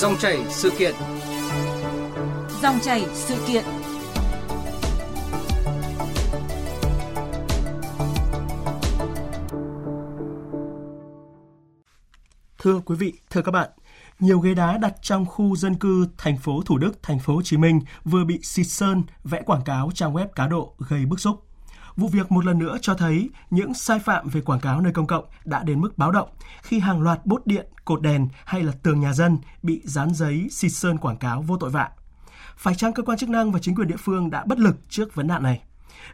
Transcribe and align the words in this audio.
Dòng 0.00 0.18
chảy 0.18 0.38
sự 0.48 0.70
kiện. 0.78 0.94
Dòng 2.62 2.78
chảy 2.82 3.06
sự 3.14 3.34
kiện. 3.48 3.64
Thưa 12.58 12.80
quý 12.84 12.96
vị, 12.96 13.12
thưa 13.30 13.42
các 13.42 13.52
bạn, 13.52 13.70
nhiều 14.20 14.38
ghế 14.38 14.54
đá 14.54 14.78
đặt 14.78 14.94
trong 15.02 15.26
khu 15.26 15.56
dân 15.56 15.74
cư 15.74 16.08
thành 16.18 16.38
phố 16.38 16.62
Thủ 16.66 16.78
Đức, 16.78 17.02
thành 17.02 17.18
phố 17.18 17.34
Hồ 17.34 17.42
Chí 17.42 17.56
Minh 17.56 17.80
vừa 18.04 18.24
bị 18.24 18.38
xịt 18.42 18.66
sơn 18.66 19.02
vẽ 19.24 19.42
quảng 19.46 19.64
cáo 19.64 19.90
trang 19.94 20.14
web 20.14 20.26
cá 20.26 20.46
độ 20.46 20.74
gây 20.78 21.06
bức 21.06 21.20
xúc. 21.20 21.49
Vụ 22.00 22.08
việc 22.08 22.32
một 22.32 22.44
lần 22.44 22.58
nữa 22.58 22.78
cho 22.80 22.94
thấy 22.94 23.30
những 23.50 23.74
sai 23.74 23.98
phạm 23.98 24.28
về 24.28 24.40
quảng 24.40 24.60
cáo 24.60 24.80
nơi 24.80 24.92
công 24.92 25.06
cộng 25.06 25.24
đã 25.44 25.62
đến 25.62 25.80
mức 25.80 25.98
báo 25.98 26.10
động 26.10 26.28
khi 26.62 26.78
hàng 26.78 27.02
loạt 27.02 27.26
bốt 27.26 27.46
điện, 27.46 27.66
cột 27.84 28.02
đèn 28.02 28.28
hay 28.44 28.62
là 28.62 28.72
tường 28.82 29.00
nhà 29.00 29.12
dân 29.12 29.38
bị 29.62 29.80
dán 29.84 30.14
giấy 30.14 30.48
xịt 30.50 30.72
sơn 30.72 30.98
quảng 30.98 31.16
cáo 31.16 31.42
vô 31.42 31.56
tội 31.56 31.70
vạ. 31.70 31.90
Phải 32.56 32.74
chăng 32.74 32.92
cơ 32.92 33.02
quan 33.02 33.18
chức 33.18 33.28
năng 33.28 33.52
và 33.52 33.58
chính 33.58 33.74
quyền 33.74 33.88
địa 33.88 33.96
phương 33.98 34.30
đã 34.30 34.44
bất 34.46 34.58
lực 34.58 34.76
trước 34.88 35.14
vấn 35.14 35.26
nạn 35.26 35.42
này? 35.42 35.62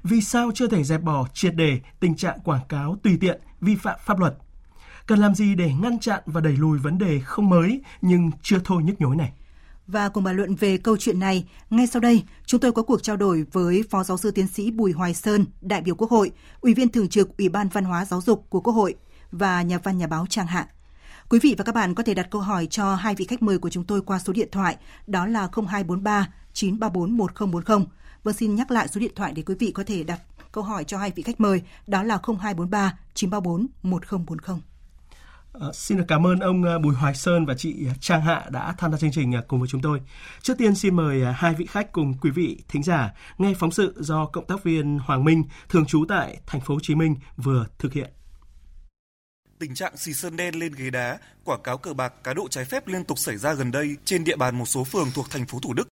Vì 0.03 0.21
sao 0.21 0.51
chưa 0.55 0.69
thể 0.69 0.85
dẹp 0.85 1.03
bỏ 1.03 1.27
triệt 1.35 1.55
đề 1.55 1.81
tình 2.01 2.17
trạng 2.17 2.41
quảng 2.41 2.67
cáo 2.69 2.97
tùy 3.03 3.19
tiện, 3.21 3.41
vi 3.61 3.77
phạm 3.77 3.97
pháp 4.05 4.19
luật? 4.19 4.35
Cần 5.07 5.19
làm 5.19 5.35
gì 5.35 5.55
để 5.55 5.73
ngăn 5.83 5.99
chặn 5.99 6.23
và 6.27 6.41
đẩy 6.41 6.57
lùi 6.57 6.79
vấn 6.79 6.99
đề 6.99 7.21
không 7.21 7.49
mới 7.49 7.83
nhưng 8.01 8.31
chưa 8.43 8.59
thôi 8.65 8.83
nhức 8.83 9.01
nhối 9.01 9.17
này? 9.17 9.33
Và 9.87 10.09
cùng 10.09 10.25
bàn 10.25 10.37
luận 10.37 10.55
về 10.55 10.79
câu 10.79 10.97
chuyện 10.97 11.21
này, 11.21 11.49
ngay 11.71 11.87
sau 11.87 12.01
đây, 12.01 12.23
chúng 12.47 12.61
tôi 12.61 12.73
có 12.73 12.83
cuộc 12.83 13.03
trao 13.03 13.17
đổi 13.17 13.45
với 13.53 13.85
Phó 13.91 14.05
Giáo 14.05 14.17
sư 14.17 14.31
Tiến 14.31 14.49
sĩ 14.49 14.71
Bùi 14.71 14.93
Hoài 14.93 15.15
Sơn, 15.15 15.45
đại 15.61 15.81
biểu 15.81 15.95
Quốc 15.95 16.11
hội, 16.11 16.31
Ủy 16.61 16.75
viên 16.75 16.89
Thường 16.89 17.09
trực 17.09 17.37
Ủy 17.39 17.49
ban 17.49 17.69
Văn 17.69 17.85
hóa 17.85 18.05
Giáo 18.05 18.21
dục 18.21 18.47
của 18.51 18.61
Quốc 18.61 18.73
hội 18.73 18.95
và 19.33 19.63
nhà 19.63 19.79
văn 19.79 19.99
nhà 19.99 20.07
báo 20.07 20.27
Trang 20.31 20.47
Hạ. 20.47 20.69
Quý 21.29 21.39
vị 21.43 21.55
và 21.59 21.65
các 21.65 21.75
bạn 21.75 21.95
có 21.95 22.03
thể 22.03 22.15
đặt 22.15 22.31
câu 22.31 22.41
hỏi 22.41 22.67
cho 22.67 22.95
hai 22.95 23.15
vị 23.15 23.25
khách 23.25 23.43
mời 23.43 23.59
của 23.59 23.71
chúng 23.71 23.85
tôi 23.85 24.03
qua 24.03 24.19
số 24.19 24.33
điện 24.33 24.49
thoại 24.53 24.77
đó 25.07 25.27
là 25.27 25.49
0243 25.53 26.29
934 26.53 27.17
1040. 27.17 27.87
Vâng 28.23 28.35
xin 28.35 28.55
nhắc 28.55 28.71
lại 28.71 28.89
số 28.89 29.01
điện 29.01 29.13
thoại 29.15 29.33
để 29.33 29.43
quý 29.43 29.55
vị 29.59 29.71
có 29.71 29.85
thể 29.87 30.03
đặt 30.03 30.21
câu 30.53 30.65
hỏi 30.65 30.85
cho 30.85 30.99
hai 30.99 31.13
vị 31.17 31.23
khách 31.23 31.41
mời 31.41 31.63
đó 31.87 32.03
là 32.03 32.19
0243 32.27 32.99
934 33.15 33.67
1040. 33.83 34.59
Ờ, 35.61 35.73
xin 35.73 35.99
được 35.99 36.05
cảm 36.09 36.27
ơn 36.27 36.39
ông 36.39 36.63
ờ, 36.63 36.79
Bùi 36.79 36.95
Hoài 36.95 37.15
Sơn 37.15 37.47
và 37.47 37.55
chị 37.55 37.87
ờ, 37.87 37.93
Trang 38.01 38.21
Hạ 38.21 38.47
đã 38.51 38.75
tham 38.79 38.93
gia 38.93 38.99
chương 38.99 39.13
trình 39.13 39.33
cùng 39.49 39.61
với 39.61 39.69
chúng 39.69 39.81
tôi. 39.81 40.01
Trước 40.43 40.59
tiên 40.59 40.75
xin 40.75 40.97
mời 40.97 41.25
hai 41.35 41.55
vị 41.55 41.67
khách 41.67 41.93
cùng 41.93 42.15
quý 42.21 42.31
vị 42.31 42.63
thính 42.69 42.83
giả 42.83 43.15
nghe 43.39 43.55
phóng 43.59 43.71
sự 43.71 43.95
do 43.97 44.27
cộng 44.27 44.47
tác 44.47 44.65
viên 44.65 44.99
Hoàng 44.99 45.25
Minh 45.25 45.45
thường 45.69 45.87
trú 45.87 46.05
tại 46.09 46.41
thành 46.47 46.61
phố 46.61 46.75
Hồ 46.75 46.81
Chí 46.83 46.95
Minh 46.95 47.17
vừa 47.37 47.67
thực 47.79 47.93
hiện. 47.93 48.11
Tình 49.59 49.75
trạng 49.75 49.97
xì 49.97 50.15
sơn 50.15 50.37
đen 50.37 50.55
lên 50.55 50.73
ghế 50.73 50.91
đá, 50.91 51.19
quảng 51.45 51.63
cáo 51.63 51.79
cờ 51.79 51.95
bạc, 51.95 52.13
cá 52.25 52.35
độ 52.35 52.49
trái 52.49 52.65
phép 52.65 52.89
liên 52.89 53.05
tục 53.05 53.19
xảy 53.19 53.37
ra 53.37 53.53
gần 53.53 53.71
đây 53.71 53.97
trên 54.05 54.25
địa 54.25 54.37
bàn 54.37 54.59
một 54.59 54.67
số 54.67 54.85
phường 54.85 55.09
thuộc 55.15 55.31
thành 55.31 55.47
phố 55.47 55.59
Thủ 55.61 55.73
Đức. 55.75 55.89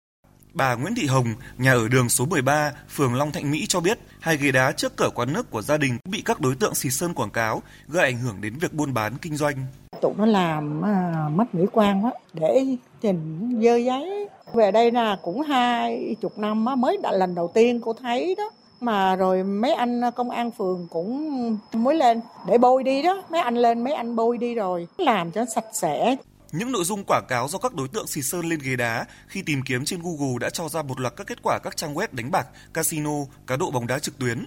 Bà 0.54 0.76
Nguyễn 0.76 0.96
Thị 0.96 1.06
Hồng, 1.06 1.26
nhà 1.58 1.74
ở 1.74 1.88
đường 1.88 2.10
số 2.10 2.26
13, 2.26 2.72
phường 2.90 3.16
Long 3.16 3.32
Thạnh 3.32 3.52
Mỹ 3.52 3.66
cho 3.68 3.80
biết, 3.80 4.00
hai 4.20 4.38
ghế 4.38 4.52
đá 4.52 4.72
trước 4.72 4.98
cửa 4.98 5.10
quán 5.16 5.34
nước 5.34 5.52
của 5.52 5.62
gia 5.62 5.78
đình 5.78 5.98
bị 6.10 6.22
các 6.26 6.42
đối 6.42 6.56
tượng 6.56 6.76
xì 6.76 6.90
sơn 6.90 7.14
quảng 7.14 7.30
cáo, 7.30 7.62
gây 7.88 8.04
ảnh 8.04 8.18
hưởng 8.18 8.42
đến 8.42 8.54
việc 8.60 8.74
buôn 8.74 8.94
bán 8.94 9.14
kinh 9.22 9.38
doanh. 9.38 9.56
Tụi 10.02 10.14
nó 10.18 10.26
làm 10.26 10.86
à, 10.86 11.30
mất 11.36 11.56
mỹ 11.56 11.66
quan 11.72 12.06
quá, 12.06 12.12
để 12.34 12.66
trình 13.02 13.50
dơ 13.64 13.76
giấy. 13.76 14.28
Về 14.54 14.72
đây 14.72 14.92
là 14.92 15.18
cũng 15.22 15.42
hai 15.42 16.16
chục 16.22 16.38
năm 16.38 16.66
mới 16.78 16.98
đã 17.04 17.12
lần 17.12 17.36
đầu 17.36 17.52
tiên 17.54 17.82
cô 17.84 17.94
thấy 17.94 18.36
đó 18.38 18.52
mà 18.80 19.16
rồi 19.16 19.44
mấy 19.44 19.74
anh 19.74 20.02
công 20.16 20.30
an 20.30 20.52
phường 20.52 20.88
cũng 20.90 21.58
mới 21.74 21.96
lên 21.96 22.22
để 22.48 22.58
bôi 22.58 22.84
đi 22.84 23.04
đó 23.04 23.24
mấy 23.30 23.42
anh 23.42 23.56
lên 23.56 23.84
mấy 23.84 23.94
anh 23.94 24.16
bôi 24.16 24.38
đi 24.38 24.56
rồi 24.56 24.88
làm 24.98 25.32
cho 25.32 25.46
sạch 25.46 25.66
sẽ 25.74 26.16
những 26.52 26.72
nội 26.72 26.84
dung 26.84 27.04
quảng 27.08 27.26
cáo 27.28 27.48
do 27.48 27.58
các 27.58 27.74
đối 27.74 27.88
tượng 27.88 28.08
xì 28.08 28.22
sơn 28.22 28.46
lên 28.46 28.60
ghế 28.60 28.76
đá 28.76 29.06
khi 29.28 29.42
tìm 29.42 29.62
kiếm 29.62 29.86
trên 29.86 30.02
Google 30.04 30.38
đã 30.40 30.50
cho 30.50 30.70
ra 30.70 30.82
một 30.82 31.00
loạt 31.00 31.14
các 31.18 31.28
kết 31.28 31.38
quả 31.44 31.60
các 31.64 31.78
trang 31.78 31.96
web 31.96 32.08
đánh 32.12 32.32
bạc, 32.32 32.48
casino, 32.74 33.12
cá 33.48 33.56
độ 33.56 33.72
bóng 33.72 33.88
đá 33.88 34.00
trực 34.00 34.18
tuyến. 34.18 34.46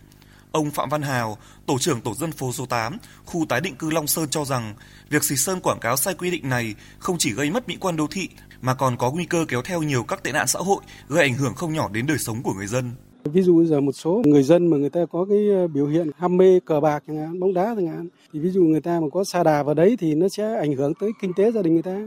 Ông 0.53 0.71
Phạm 0.71 0.89
Văn 0.89 1.03
Hào, 1.03 1.39
tổ 1.67 1.79
trưởng 1.79 2.01
tổ 2.01 2.15
dân 2.15 2.33
phố 2.33 2.53
số 2.53 2.67
8, 2.67 2.99
khu 3.25 3.47
tái 3.49 3.61
định 3.61 3.77
cư 3.77 3.91
Long 3.91 4.07
Sơn 4.07 4.29
cho 4.29 4.45
rằng, 4.45 4.75
việc 5.09 5.25
xì 5.25 5.37
sơn 5.37 5.61
quảng 5.61 5.81
cáo 5.81 5.97
sai 5.97 6.15
quy 6.15 6.31
định 6.31 6.49
này 6.49 6.75
không 6.99 7.19
chỉ 7.19 7.33
gây 7.33 7.51
mất 7.51 7.69
mỹ 7.69 7.77
quan 7.81 7.97
đô 7.97 8.07
thị 8.07 8.29
mà 8.61 8.75
còn 8.75 8.97
có 8.97 9.11
nguy 9.11 9.25
cơ 9.25 9.45
kéo 9.49 9.63
theo 9.63 9.83
nhiều 9.83 10.05
các 10.05 10.23
tệ 10.23 10.33
nạn 10.33 10.47
xã 10.47 10.59
hội, 10.59 10.83
gây 11.09 11.23
ảnh 11.23 11.35
hưởng 11.35 11.55
không 11.55 11.73
nhỏ 11.73 11.89
đến 11.93 12.07
đời 12.07 12.19
sống 12.19 12.43
của 12.43 12.55
người 12.55 12.67
dân. 12.67 12.93
Ví 13.33 13.43
dụ 13.43 13.65
giờ 13.65 13.81
một 13.81 13.93
số 13.93 14.23
người 14.27 14.43
dân 14.43 14.67
mà 14.67 14.77
người 14.77 14.91
ta 14.91 15.01
có 15.13 15.27
cái 15.31 15.49
ờ, 15.51 15.69
biểu 15.69 15.87
hiện 15.87 16.11
ham 16.19 16.37
mê 16.37 16.61
cờ 16.61 16.81
bạc 16.81 17.03
chẳng 17.07 17.17
hạn, 17.17 17.41
bóng 17.41 17.55
đá 17.55 17.75
chẳng 17.77 17.87
hạn, 17.87 18.09
thì 18.33 18.41
ví 18.41 18.51
dụ 18.51 18.65
người 18.65 18.81
ta 18.81 19.01
mà 19.01 19.07
có 19.13 19.25
xa 19.25 19.43
đà 19.43 19.63
vào 19.63 19.75
đấy 19.75 19.97
thì 20.01 20.15
nó 20.15 20.29
sẽ 20.29 20.57
ảnh 20.57 20.73
hưởng 20.73 20.95
tới 20.95 21.11
kinh 21.21 21.33
tế 21.37 21.53
gia 21.53 21.63
đình 21.63 21.73
người 21.75 21.83
ta. 21.83 22.01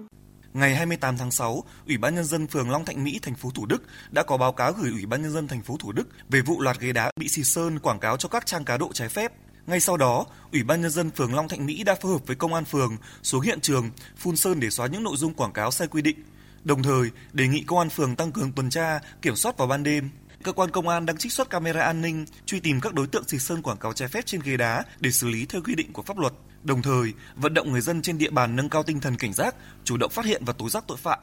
Ngày 0.53 0.75
28 0.75 1.17
tháng 1.17 1.31
6, 1.31 1.63
Ủy 1.87 1.97
ban 1.97 2.15
nhân 2.15 2.25
dân 2.25 2.47
phường 2.47 2.69
Long 2.69 2.85
Thạnh 2.85 3.03
Mỹ, 3.03 3.19
thành 3.21 3.35
phố 3.35 3.49
Thủ 3.55 3.65
Đức 3.65 3.83
đã 4.11 4.23
có 4.23 4.37
báo 4.37 4.51
cáo 4.51 4.73
gửi 4.73 4.91
Ủy 4.91 5.05
ban 5.05 5.21
nhân 5.21 5.31
dân 5.31 5.47
thành 5.47 5.61
phố 5.61 5.77
Thủ 5.79 5.91
Đức 5.91 6.07
về 6.29 6.41
vụ 6.41 6.61
loạt 6.61 6.79
ghế 6.79 6.91
đá 6.91 7.11
bị 7.19 7.27
xì 7.27 7.43
sơn 7.43 7.79
quảng 7.79 7.99
cáo 7.99 8.17
cho 8.17 8.29
các 8.29 8.45
trang 8.45 8.65
cá 8.65 8.77
độ 8.77 8.89
trái 8.93 9.09
phép. 9.09 9.33
Ngay 9.67 9.79
sau 9.79 9.97
đó, 9.97 10.25
Ủy 10.51 10.63
ban 10.63 10.81
nhân 10.81 10.91
dân 10.91 11.09
phường 11.09 11.35
Long 11.35 11.47
Thạnh 11.47 11.65
Mỹ 11.65 11.83
đã 11.83 11.95
phối 11.95 12.11
hợp 12.11 12.27
với 12.27 12.35
công 12.35 12.53
an 12.53 12.65
phường 12.65 12.97
xuống 13.23 13.41
hiện 13.41 13.59
trường 13.61 13.89
phun 14.17 14.35
sơn 14.35 14.59
để 14.59 14.69
xóa 14.69 14.87
những 14.87 15.03
nội 15.03 15.17
dung 15.17 15.33
quảng 15.33 15.53
cáo 15.53 15.71
sai 15.71 15.87
quy 15.87 16.01
định. 16.01 16.17
Đồng 16.63 16.83
thời, 16.83 17.09
đề 17.33 17.47
nghị 17.47 17.61
công 17.61 17.79
an 17.79 17.89
phường 17.89 18.15
tăng 18.15 18.31
cường 18.31 18.51
tuần 18.51 18.69
tra, 18.69 18.99
kiểm 19.21 19.35
soát 19.35 19.57
vào 19.57 19.67
ban 19.67 19.83
đêm, 19.83 20.09
cơ 20.47 20.53
quan 20.53 20.71
công 20.71 20.87
an 20.87 21.05
đang 21.05 21.17
trích 21.17 21.31
xuất 21.31 21.49
camera 21.49 21.81
an 21.81 22.01
ninh 22.01 22.25
truy 22.45 22.59
tìm 22.59 22.81
các 22.81 22.93
đối 22.93 23.07
tượng 23.07 23.27
xịt 23.27 23.41
sơn 23.41 23.61
quảng 23.61 23.77
cáo 23.77 23.93
trái 23.93 24.07
phép 24.07 24.25
trên 24.25 24.41
ghế 24.41 24.57
đá 24.57 24.83
để 24.99 25.11
xử 25.11 25.27
lý 25.27 25.45
theo 25.45 25.61
quy 25.61 25.75
định 25.75 25.93
của 25.93 26.01
pháp 26.01 26.17
luật. 26.17 26.33
Đồng 26.63 26.81
thời, 26.81 27.13
vận 27.35 27.53
động 27.53 27.71
người 27.71 27.81
dân 27.81 28.01
trên 28.01 28.17
địa 28.17 28.29
bàn 28.29 28.55
nâng 28.55 28.69
cao 28.69 28.83
tinh 28.83 28.99
thần 28.99 29.17
cảnh 29.17 29.33
giác, 29.33 29.55
chủ 29.83 29.97
động 29.97 30.11
phát 30.11 30.25
hiện 30.25 30.45
và 30.45 30.53
tố 30.53 30.69
giác 30.69 30.83
tội 30.87 30.97
phạm. 30.97 31.19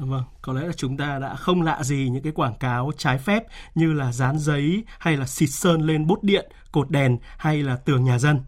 Vâng, 0.00 0.22
có 0.42 0.52
lẽ 0.52 0.66
là 0.66 0.72
chúng 0.72 0.96
ta 0.96 1.18
đã 1.18 1.34
không 1.34 1.62
lạ 1.62 1.82
gì 1.82 2.08
những 2.12 2.22
cái 2.22 2.32
quảng 2.32 2.54
cáo 2.60 2.92
trái 2.96 3.18
phép 3.18 3.44
như 3.74 3.92
là 3.92 4.12
dán 4.12 4.38
giấy 4.38 4.84
hay 4.98 5.16
là 5.16 5.26
xịt 5.26 5.50
sơn 5.50 5.82
lên 5.82 6.06
bốt 6.06 6.22
điện, 6.22 6.50
cột 6.72 6.90
đèn 6.90 7.18
hay 7.38 7.62
là 7.62 7.76
tường 7.76 8.04
nhà 8.04 8.18
dân 8.18 8.40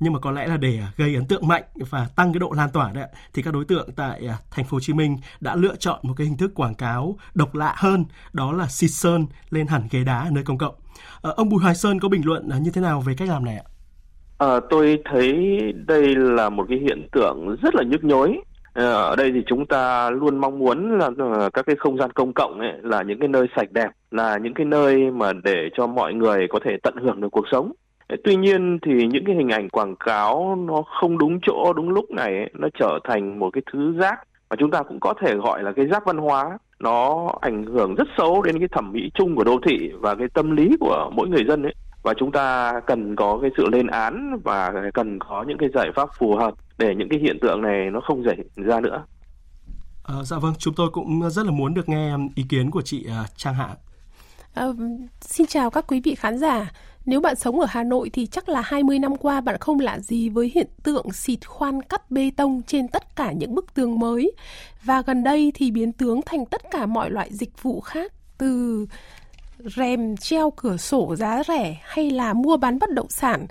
nhưng 0.00 0.12
mà 0.12 0.18
có 0.18 0.30
lẽ 0.30 0.46
là 0.46 0.56
để 0.56 0.78
à, 0.78 0.92
gây 0.96 1.14
ấn 1.14 1.26
tượng 1.26 1.48
mạnh 1.48 1.62
và 1.90 2.08
tăng 2.16 2.32
cái 2.32 2.40
độ 2.40 2.52
lan 2.56 2.70
tỏa 2.70 2.92
đấy 2.92 3.08
thì 3.34 3.42
các 3.42 3.54
đối 3.54 3.64
tượng 3.64 3.88
tại 3.96 4.26
à, 4.26 4.36
thành 4.50 4.64
phố 4.64 4.74
Hồ 4.74 4.80
Chí 4.80 4.92
Minh 4.92 5.16
đã 5.40 5.56
lựa 5.56 5.76
chọn 5.76 5.98
một 6.02 6.14
cái 6.16 6.26
hình 6.26 6.36
thức 6.36 6.54
quảng 6.54 6.74
cáo 6.74 7.16
độc 7.34 7.54
lạ 7.54 7.74
hơn 7.76 8.04
đó 8.32 8.52
là 8.52 8.66
xịt 8.66 8.90
sơn 8.90 9.26
lên 9.50 9.66
hẳn 9.66 9.82
ghế 9.90 10.04
đá 10.04 10.20
ở 10.20 10.30
nơi 10.30 10.44
công 10.44 10.58
cộng. 10.58 10.74
Ờ, 11.20 11.34
ông 11.36 11.48
Bùi 11.48 11.60
Hoài 11.60 11.74
Sơn 11.74 12.00
có 12.00 12.08
bình 12.08 12.22
luận 12.24 12.48
à, 12.48 12.58
như 12.58 12.70
thế 12.70 12.80
nào 12.80 13.00
về 13.00 13.14
cách 13.18 13.28
làm 13.28 13.44
này 13.44 13.56
ạ? 13.56 13.64
À, 14.38 14.60
tôi 14.70 14.98
thấy 15.04 15.34
đây 15.86 16.16
là 16.16 16.48
một 16.48 16.66
cái 16.68 16.78
hiện 16.78 17.08
tượng 17.12 17.56
rất 17.62 17.74
là 17.74 17.82
nhức 17.82 18.04
nhối 18.04 18.40
Ờ, 18.78 19.08
ở 19.08 19.16
đây 19.16 19.32
thì 19.32 19.42
chúng 19.46 19.66
ta 19.66 20.10
luôn 20.10 20.38
mong 20.38 20.58
muốn 20.58 20.98
là 20.98 21.10
ờ, 21.18 21.50
các 21.52 21.66
cái 21.66 21.76
không 21.76 21.98
gian 21.98 22.10
công 22.10 22.32
cộng 22.32 22.60
ấy 22.60 22.72
là 22.82 23.02
những 23.02 23.18
cái 23.18 23.28
nơi 23.28 23.46
sạch 23.56 23.72
đẹp 23.72 23.88
là 24.10 24.38
những 24.42 24.54
cái 24.54 24.66
nơi 24.66 25.10
mà 25.10 25.32
để 25.44 25.68
cho 25.76 25.86
mọi 25.86 26.14
người 26.14 26.46
có 26.50 26.58
thể 26.64 26.76
tận 26.82 26.94
hưởng 26.96 27.20
được 27.20 27.28
cuộc 27.32 27.44
sống. 27.52 27.72
Ờ, 28.08 28.16
tuy 28.24 28.36
nhiên 28.36 28.78
thì 28.82 29.06
những 29.06 29.24
cái 29.24 29.36
hình 29.36 29.48
ảnh 29.48 29.68
quảng 29.68 29.96
cáo 29.96 30.58
nó 30.68 30.82
không 31.00 31.18
đúng 31.18 31.38
chỗ 31.46 31.72
đúng 31.76 31.90
lúc 31.90 32.10
này 32.10 32.36
ấy, 32.36 32.50
nó 32.58 32.68
trở 32.78 32.98
thành 33.04 33.38
một 33.38 33.50
cái 33.52 33.62
thứ 33.72 33.92
rác 33.98 34.20
mà 34.50 34.56
chúng 34.58 34.70
ta 34.70 34.82
cũng 34.82 35.00
có 35.00 35.14
thể 35.20 35.34
gọi 35.34 35.62
là 35.62 35.72
cái 35.72 35.86
rác 35.86 36.04
văn 36.06 36.16
hóa. 36.16 36.58
Nó 36.80 37.28
ảnh 37.40 37.64
hưởng 37.64 37.94
rất 37.94 38.08
xấu 38.18 38.42
đến 38.42 38.58
cái 38.58 38.68
thẩm 38.72 38.92
mỹ 38.92 39.10
chung 39.14 39.36
của 39.36 39.44
đô 39.44 39.58
thị 39.66 39.90
và 40.00 40.14
cái 40.14 40.28
tâm 40.34 40.56
lý 40.56 40.76
của 40.80 41.10
mỗi 41.14 41.28
người 41.28 41.44
dân 41.48 41.62
ấy. 41.62 41.74
Và 42.02 42.14
chúng 42.14 42.32
ta 42.32 42.72
cần 42.86 43.16
có 43.16 43.38
cái 43.42 43.50
sự 43.56 43.64
lên 43.72 43.86
án 43.86 44.38
và 44.44 44.72
cần 44.94 45.18
có 45.18 45.44
những 45.48 45.58
cái 45.58 45.68
giải 45.74 45.88
pháp 45.94 46.08
phù 46.18 46.36
hợp 46.36 46.54
để 46.78 46.94
những 46.94 47.08
cái 47.08 47.18
hiện 47.18 47.38
tượng 47.42 47.62
này 47.62 47.90
nó 47.90 48.00
không 48.00 48.22
xảy 48.24 48.36
ra 48.54 48.80
nữa. 48.80 49.04
À, 50.04 50.14
dạ 50.24 50.38
vâng, 50.38 50.54
chúng 50.58 50.74
tôi 50.74 50.90
cũng 50.92 51.30
rất 51.30 51.46
là 51.46 51.52
muốn 51.52 51.74
được 51.74 51.88
nghe 51.88 52.16
ý 52.34 52.44
kiến 52.48 52.70
của 52.70 52.82
chị 52.82 53.06
uh, 53.22 53.36
Trang 53.36 53.54
Hạ. 53.54 53.76
À, 54.54 54.66
xin 55.20 55.46
chào 55.46 55.70
các 55.70 55.84
quý 55.88 56.00
vị 56.00 56.14
khán 56.14 56.38
giả. 56.38 56.72
Nếu 57.06 57.20
bạn 57.20 57.36
sống 57.36 57.60
ở 57.60 57.66
Hà 57.70 57.82
Nội 57.82 58.10
thì 58.12 58.26
chắc 58.26 58.48
là 58.48 58.60
20 58.60 58.98
năm 58.98 59.16
qua 59.16 59.40
bạn 59.40 59.56
không 59.60 59.80
lạ 59.80 59.98
gì 59.98 60.28
với 60.28 60.50
hiện 60.54 60.66
tượng 60.82 61.12
xịt 61.12 61.46
khoan 61.46 61.82
cắt 61.82 62.10
bê 62.10 62.30
tông 62.36 62.62
trên 62.66 62.88
tất 62.88 63.16
cả 63.16 63.32
những 63.32 63.54
bức 63.54 63.74
tường 63.74 63.98
mới. 63.98 64.32
Và 64.82 65.02
gần 65.02 65.24
đây 65.24 65.52
thì 65.54 65.70
biến 65.70 65.92
tướng 65.92 66.20
thành 66.26 66.46
tất 66.46 66.62
cả 66.70 66.86
mọi 66.86 67.10
loại 67.10 67.28
dịch 67.32 67.62
vụ 67.62 67.80
khác 67.80 68.12
từ 68.38 68.86
rèm 69.58 70.16
treo 70.16 70.50
cửa 70.50 70.76
sổ 70.76 71.16
giá 71.16 71.42
rẻ 71.48 71.80
hay 71.84 72.10
là 72.10 72.32
mua 72.32 72.56
bán 72.56 72.78
bất 72.78 72.90
động 72.90 73.08
sản 73.08 73.46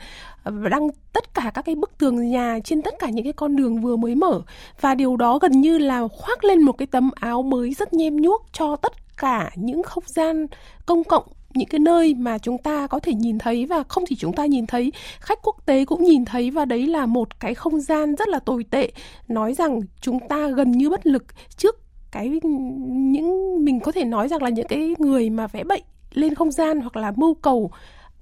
Ờ, 0.47 0.69
đăng 0.69 0.89
tất 1.13 1.33
cả 1.33 1.51
các 1.53 1.61
cái 1.61 1.75
bức 1.75 1.97
tường 1.97 2.29
nhà 2.29 2.59
trên 2.63 2.81
tất 2.81 2.93
cả 2.99 3.09
những 3.09 3.23
cái 3.23 3.33
con 3.33 3.55
đường 3.55 3.81
vừa 3.81 3.95
mới 3.95 4.15
mở. 4.15 4.41
Và 4.81 4.95
điều 4.95 5.17
đó 5.17 5.39
gần 5.39 5.51
như 5.51 5.77
là 5.77 6.07
khoác 6.07 6.43
lên 6.43 6.61
một 6.61 6.71
cái 6.71 6.85
tấm 6.85 7.11
áo 7.15 7.41
mới 7.41 7.73
rất 7.73 7.93
nhem 7.93 8.15
nhuốc 8.15 8.45
cho 8.53 8.75
tất 8.75 9.17
cả 9.17 9.51
những 9.55 9.83
không 9.83 10.03
gian 10.07 10.47
công 10.85 11.03
cộng, 11.03 11.23
những 11.53 11.69
cái 11.69 11.79
nơi 11.79 12.13
mà 12.13 12.37
chúng 12.37 12.57
ta 12.57 12.87
có 12.87 12.99
thể 12.99 13.13
nhìn 13.13 13.37
thấy 13.37 13.65
và 13.65 13.83
không 13.83 14.03
chỉ 14.07 14.15
chúng 14.15 14.33
ta 14.33 14.45
nhìn 14.45 14.67
thấy, 14.67 14.91
khách 15.19 15.39
quốc 15.43 15.65
tế 15.65 15.85
cũng 15.85 16.03
nhìn 16.03 16.25
thấy. 16.25 16.51
Và 16.51 16.65
đấy 16.65 16.87
là 16.87 17.05
một 17.05 17.39
cái 17.39 17.55
không 17.55 17.81
gian 17.81 18.15
rất 18.15 18.27
là 18.27 18.39
tồi 18.39 18.65
tệ. 18.71 18.91
Nói 19.27 19.53
rằng 19.53 19.81
chúng 20.01 20.19
ta 20.29 20.47
gần 20.47 20.71
như 20.71 20.89
bất 20.89 21.07
lực 21.07 21.23
trước 21.57 21.75
cái 22.11 22.39
những, 22.43 23.55
mình 23.65 23.79
có 23.79 23.91
thể 23.91 24.03
nói 24.03 24.27
rằng 24.27 24.43
là 24.43 24.49
những 24.49 24.67
cái 24.67 24.95
người 24.99 25.29
mà 25.29 25.47
vẽ 25.47 25.63
bệnh 25.63 25.83
lên 26.13 26.35
không 26.35 26.51
gian 26.51 26.81
hoặc 26.81 26.95
là 26.95 27.13
mưu 27.15 27.33
cầu 27.33 27.71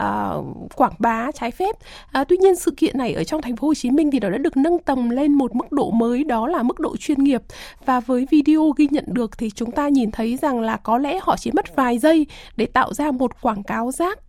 uh, 0.03 0.45
quảng 0.75 0.93
bá 0.99 1.31
trái 1.31 1.51
phép. 1.51 1.75
Uh, 2.21 2.27
tuy 2.27 2.37
nhiên 2.37 2.55
sự 2.55 2.71
kiện 2.77 2.97
này 2.97 3.13
ở 3.13 3.23
trong 3.23 3.41
thành 3.41 3.55
phố 3.55 3.67
Hồ 3.67 3.73
Chí 3.73 3.91
Minh 3.91 4.11
thì 4.11 4.19
nó 4.19 4.29
đã 4.29 4.37
được 4.37 4.57
nâng 4.57 4.79
tầm 4.79 5.09
lên 5.09 5.33
một 5.33 5.55
mức 5.55 5.71
độ 5.71 5.91
mới 5.91 6.23
đó 6.23 6.47
là 6.47 6.63
mức 6.63 6.79
độ 6.79 6.97
chuyên 6.97 7.23
nghiệp 7.23 7.41
và 7.85 7.99
với 7.99 8.27
video 8.31 8.71
ghi 8.77 8.87
nhận 8.91 9.05
được 9.07 9.37
thì 9.37 9.49
chúng 9.49 9.71
ta 9.71 9.87
nhìn 9.87 10.11
thấy 10.11 10.37
rằng 10.41 10.59
là 10.59 10.77
có 10.77 10.97
lẽ 10.97 11.19
họ 11.21 11.35
chỉ 11.37 11.51
mất 11.51 11.75
vài 11.75 11.97
giây 11.97 12.27
để 12.57 12.65
tạo 12.65 12.93
ra 12.93 13.11
một 13.11 13.41
quảng 13.41 13.63
cáo 13.63 13.91
rác 13.91 14.19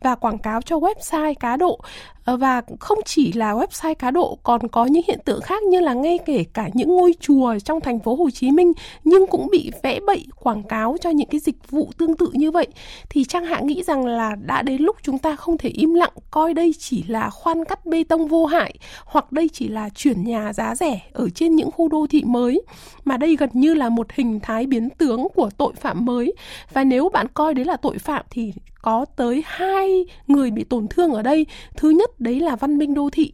và 0.00 0.14
quảng 0.14 0.38
cáo 0.38 0.62
cho 0.62 0.76
website 0.76 1.34
cá 1.40 1.56
độ 1.56 1.80
Ờ, 2.24 2.36
và 2.36 2.62
không 2.80 2.98
chỉ 3.04 3.32
là 3.32 3.52
website 3.52 3.94
cá 3.94 4.10
độ, 4.10 4.38
còn 4.42 4.68
có 4.68 4.84
những 4.84 5.02
hiện 5.06 5.18
tượng 5.24 5.40
khác 5.40 5.62
như 5.62 5.80
là 5.80 5.94
ngay 5.94 6.18
kể 6.26 6.44
cả 6.52 6.68
những 6.74 6.96
ngôi 6.96 7.14
chùa 7.20 7.58
trong 7.64 7.80
thành 7.80 7.98
phố 7.98 8.14
Hồ 8.14 8.30
Chí 8.30 8.50
Minh, 8.50 8.72
nhưng 9.04 9.26
cũng 9.26 9.48
bị 9.50 9.70
vẽ 9.82 10.00
bậy, 10.06 10.26
quảng 10.36 10.62
cáo 10.62 10.96
cho 11.00 11.10
những 11.10 11.28
cái 11.28 11.40
dịch 11.40 11.70
vụ 11.70 11.90
tương 11.98 12.16
tự 12.16 12.28
như 12.32 12.50
vậy. 12.50 12.66
Thì 13.10 13.24
Trang 13.24 13.44
Hạ 13.44 13.60
nghĩ 13.60 13.82
rằng 13.82 14.06
là 14.06 14.36
đã 14.46 14.62
đến 14.62 14.82
lúc 14.82 14.96
chúng 15.02 15.18
ta 15.18 15.36
không 15.36 15.58
thể 15.58 15.68
im 15.68 15.94
lặng, 15.94 16.12
coi 16.30 16.54
đây 16.54 16.74
chỉ 16.78 17.04
là 17.08 17.30
khoan 17.30 17.64
cắt 17.64 17.86
bê 17.86 18.04
tông 18.04 18.28
vô 18.28 18.46
hại, 18.46 18.74
hoặc 19.04 19.32
đây 19.32 19.50
chỉ 19.52 19.68
là 19.68 19.88
chuyển 19.88 20.24
nhà 20.24 20.52
giá 20.52 20.74
rẻ 20.74 21.00
ở 21.12 21.28
trên 21.34 21.56
những 21.56 21.70
khu 21.70 21.88
đô 21.88 22.06
thị 22.10 22.22
mới, 22.26 22.62
mà 23.04 23.16
đây 23.16 23.36
gần 23.36 23.50
như 23.52 23.74
là 23.74 23.88
một 23.88 24.06
hình 24.12 24.40
thái 24.40 24.66
biến 24.66 24.88
tướng 24.90 25.26
của 25.34 25.50
tội 25.56 25.72
phạm 25.80 26.04
mới. 26.04 26.32
Và 26.72 26.84
nếu 26.84 27.08
bạn 27.08 27.26
coi 27.34 27.54
đấy 27.54 27.64
là 27.64 27.76
tội 27.76 27.98
phạm 27.98 28.24
thì 28.30 28.52
có 28.84 29.04
tới 29.16 29.42
hai 29.46 30.06
người 30.26 30.50
bị 30.50 30.64
tổn 30.64 30.88
thương 30.88 31.12
ở 31.12 31.22
đây. 31.22 31.46
Thứ 31.76 31.90
nhất 31.90 32.13
đấy 32.18 32.40
là 32.40 32.56
văn 32.56 32.78
minh 32.78 32.94
đô 32.94 33.10
thị 33.12 33.32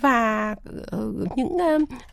và 0.00 0.54
ờ, 0.86 1.12
những 1.36 1.58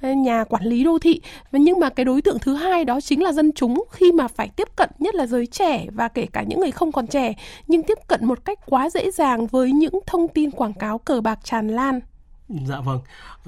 ờ, 0.01 0.13
nhà 0.13 0.43
quản 0.43 0.63
lý 0.63 0.83
đô 0.83 0.99
thị. 0.99 1.21
Nhưng 1.51 1.79
mà 1.79 1.89
cái 1.89 2.05
đối 2.05 2.21
tượng 2.21 2.39
thứ 2.39 2.55
hai 2.55 2.85
đó 2.85 3.01
chính 3.01 3.23
là 3.23 3.31
dân 3.31 3.51
chúng 3.55 3.83
khi 3.91 4.11
mà 4.11 4.27
phải 4.27 4.49
tiếp 4.55 4.67
cận 4.75 4.89
nhất 4.99 5.15
là 5.15 5.25
giới 5.25 5.45
trẻ 5.45 5.85
và 5.91 6.07
kể 6.07 6.25
cả 6.33 6.43
những 6.47 6.59
người 6.59 6.71
không 6.71 6.91
còn 6.91 7.07
trẻ, 7.07 7.33
nhưng 7.67 7.83
tiếp 7.83 7.97
cận 8.07 8.25
một 8.25 8.45
cách 8.45 8.59
quá 8.65 8.89
dễ 8.89 9.11
dàng 9.11 9.47
với 9.47 9.71
những 9.71 9.99
thông 10.07 10.27
tin 10.27 10.51
quảng 10.51 10.73
cáo 10.73 10.97
cờ 10.97 11.21
bạc 11.21 11.39
tràn 11.43 11.67
lan. 11.67 11.99
Dạ 12.49 12.79
vâng, 12.79 12.99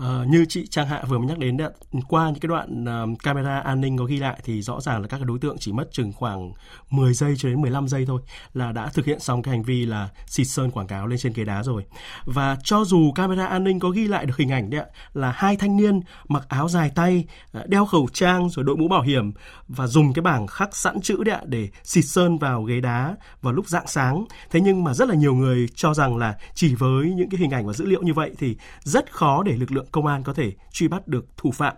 uh, 0.01 0.27
như 0.27 0.45
chị 0.49 0.67
Trang 0.67 0.87
Hạ 0.87 1.03
vừa 1.07 1.17
mới 1.17 1.27
nhắc 1.27 1.37
đến 1.37 1.57
đấy, 1.57 1.71
qua 2.07 2.25
những 2.25 2.39
cái 2.39 2.47
đoạn 2.47 2.85
uh, 3.13 3.19
camera 3.23 3.59
an 3.59 3.81
ninh 3.81 3.97
có 3.97 4.05
ghi 4.05 4.17
lại 4.17 4.39
thì 4.43 4.61
rõ 4.61 4.81
ràng 4.81 5.01
là 5.01 5.07
các 5.07 5.21
đối 5.25 5.39
tượng 5.39 5.57
chỉ 5.59 5.71
mất 5.71 5.91
chừng 5.91 6.13
khoảng 6.13 6.51
10 6.89 7.13
giây 7.13 7.33
cho 7.37 7.49
đến 7.49 7.61
15 7.61 7.87
giây 7.87 8.05
thôi 8.05 8.21
là 8.53 8.71
đã 8.71 8.87
thực 8.93 9.05
hiện 9.05 9.19
xong 9.19 9.41
cái 9.41 9.51
hành 9.51 9.63
vi 9.63 9.85
là 9.85 10.09
xịt 10.27 10.47
sơn 10.47 10.71
quảng 10.71 10.87
cáo 10.87 11.07
lên 11.07 11.19
trên 11.19 11.33
ghế 11.33 11.43
đá 11.43 11.63
rồi. 11.63 11.85
Và 12.25 12.57
cho 12.63 12.83
dù 12.85 13.11
camera 13.11 13.45
an 13.45 13.63
ninh 13.63 13.79
có 13.79 13.89
ghi 13.89 14.07
lại 14.07 14.25
được 14.25 14.37
hình 14.37 14.51
ảnh 14.51 14.69
đấy 14.69 14.81
ạ, 14.81 14.87
là 15.13 15.31
hai 15.31 15.55
thanh 15.55 15.77
niên 15.77 15.99
mặc 16.27 16.45
áo 16.49 16.69
dài 16.69 16.91
tay, 16.95 17.25
ờ, 17.51 17.63
đeo 17.67 17.85
khẩu 17.85 18.07
trang 18.13 18.49
rồi 18.49 18.65
đội 18.65 18.77
mũ 18.77 18.87
bảo 18.87 19.01
hiểm 19.01 19.31
và 19.67 19.87
dùng 19.87 20.13
cái 20.13 20.21
bảng 20.21 20.47
khắc 20.47 20.75
sẵn 20.75 21.01
chữ 21.01 21.23
đấy 21.23 21.35
ạ 21.35 21.41
để 21.45 21.69
xịt 21.83 22.05
sơn 22.05 22.37
vào 22.37 22.63
ghế 22.63 22.81
đá 22.81 23.15
vào 23.41 23.53
lúc 23.53 23.67
rạng 23.67 23.87
sáng. 23.87 24.25
Thế 24.51 24.61
nhưng 24.61 24.83
mà 24.83 24.93
rất 24.93 25.09
là 25.09 25.15
nhiều 25.15 25.33
người 25.33 25.67
cho 25.75 25.93
rằng 25.93 26.17
là 26.17 26.37
chỉ 26.53 26.75
với 26.75 27.13
những 27.13 27.29
cái 27.29 27.39
hình 27.39 27.51
ảnh 27.51 27.67
và 27.67 27.73
dữ 27.73 27.85
liệu 27.85 28.01
như 28.01 28.13
vậy 28.13 28.31
thì 28.37 28.55
rất 28.89 29.11
khó 29.11 29.43
để 29.43 29.55
lực 29.59 29.71
lượng 29.71 29.85
công 29.91 30.05
an 30.05 30.23
có 30.23 30.33
thể 30.33 30.51
truy 30.71 30.87
bắt 30.87 31.07
được 31.07 31.25
thủ 31.37 31.51
phạm. 31.51 31.73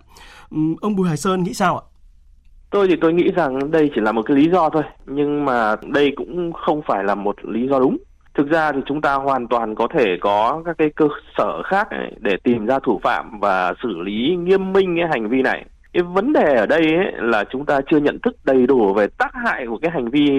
Ông 0.81 0.95
Bùi 0.95 1.07
Hải 1.07 1.17
Sơn 1.17 1.43
nghĩ 1.43 1.53
sao 1.53 1.77
ạ? 1.77 1.83
Tôi 2.71 2.87
thì 2.87 2.95
tôi 3.01 3.13
nghĩ 3.13 3.31
rằng 3.35 3.71
đây 3.71 3.89
chỉ 3.95 4.01
là 4.01 4.11
một 4.11 4.21
cái 4.25 4.37
lý 4.37 4.49
do 4.49 4.69
thôi, 4.69 4.83
nhưng 5.05 5.45
mà 5.45 5.75
đây 5.87 6.13
cũng 6.15 6.53
không 6.53 6.81
phải 6.87 7.03
là 7.03 7.15
một 7.15 7.35
lý 7.45 7.67
do 7.67 7.79
đúng. 7.79 7.97
Thực 8.33 8.49
ra 8.49 8.71
thì 8.71 8.79
chúng 8.85 9.01
ta 9.01 9.15
hoàn 9.15 9.47
toàn 9.47 9.75
có 9.75 9.87
thể 9.93 10.05
có 10.21 10.61
các 10.65 10.75
cái 10.77 10.89
cơ 10.89 11.07
sở 11.37 11.61
khác 11.63 11.87
để 12.19 12.37
tìm 12.43 12.65
ra 12.65 12.79
thủ 12.79 12.99
phạm 13.03 13.39
và 13.39 13.73
xử 13.83 13.89
lý 13.89 14.35
nghiêm 14.35 14.73
minh 14.73 14.95
cái 14.97 15.09
hành 15.11 15.29
vi 15.29 15.41
này. 15.41 15.65
Cái 15.93 16.03
vấn 16.03 16.33
đề 16.33 16.55
ở 16.55 16.65
đây 16.65 16.81
ấy 16.81 17.11
là 17.17 17.43
chúng 17.51 17.65
ta 17.65 17.79
chưa 17.91 17.97
nhận 17.97 18.19
thức 18.23 18.35
đầy 18.43 18.67
đủ 18.67 18.93
về 18.93 19.07
tác 19.17 19.31
hại 19.45 19.65
của 19.67 19.77
cái 19.81 19.91
hành 19.91 20.09
vi 20.09 20.29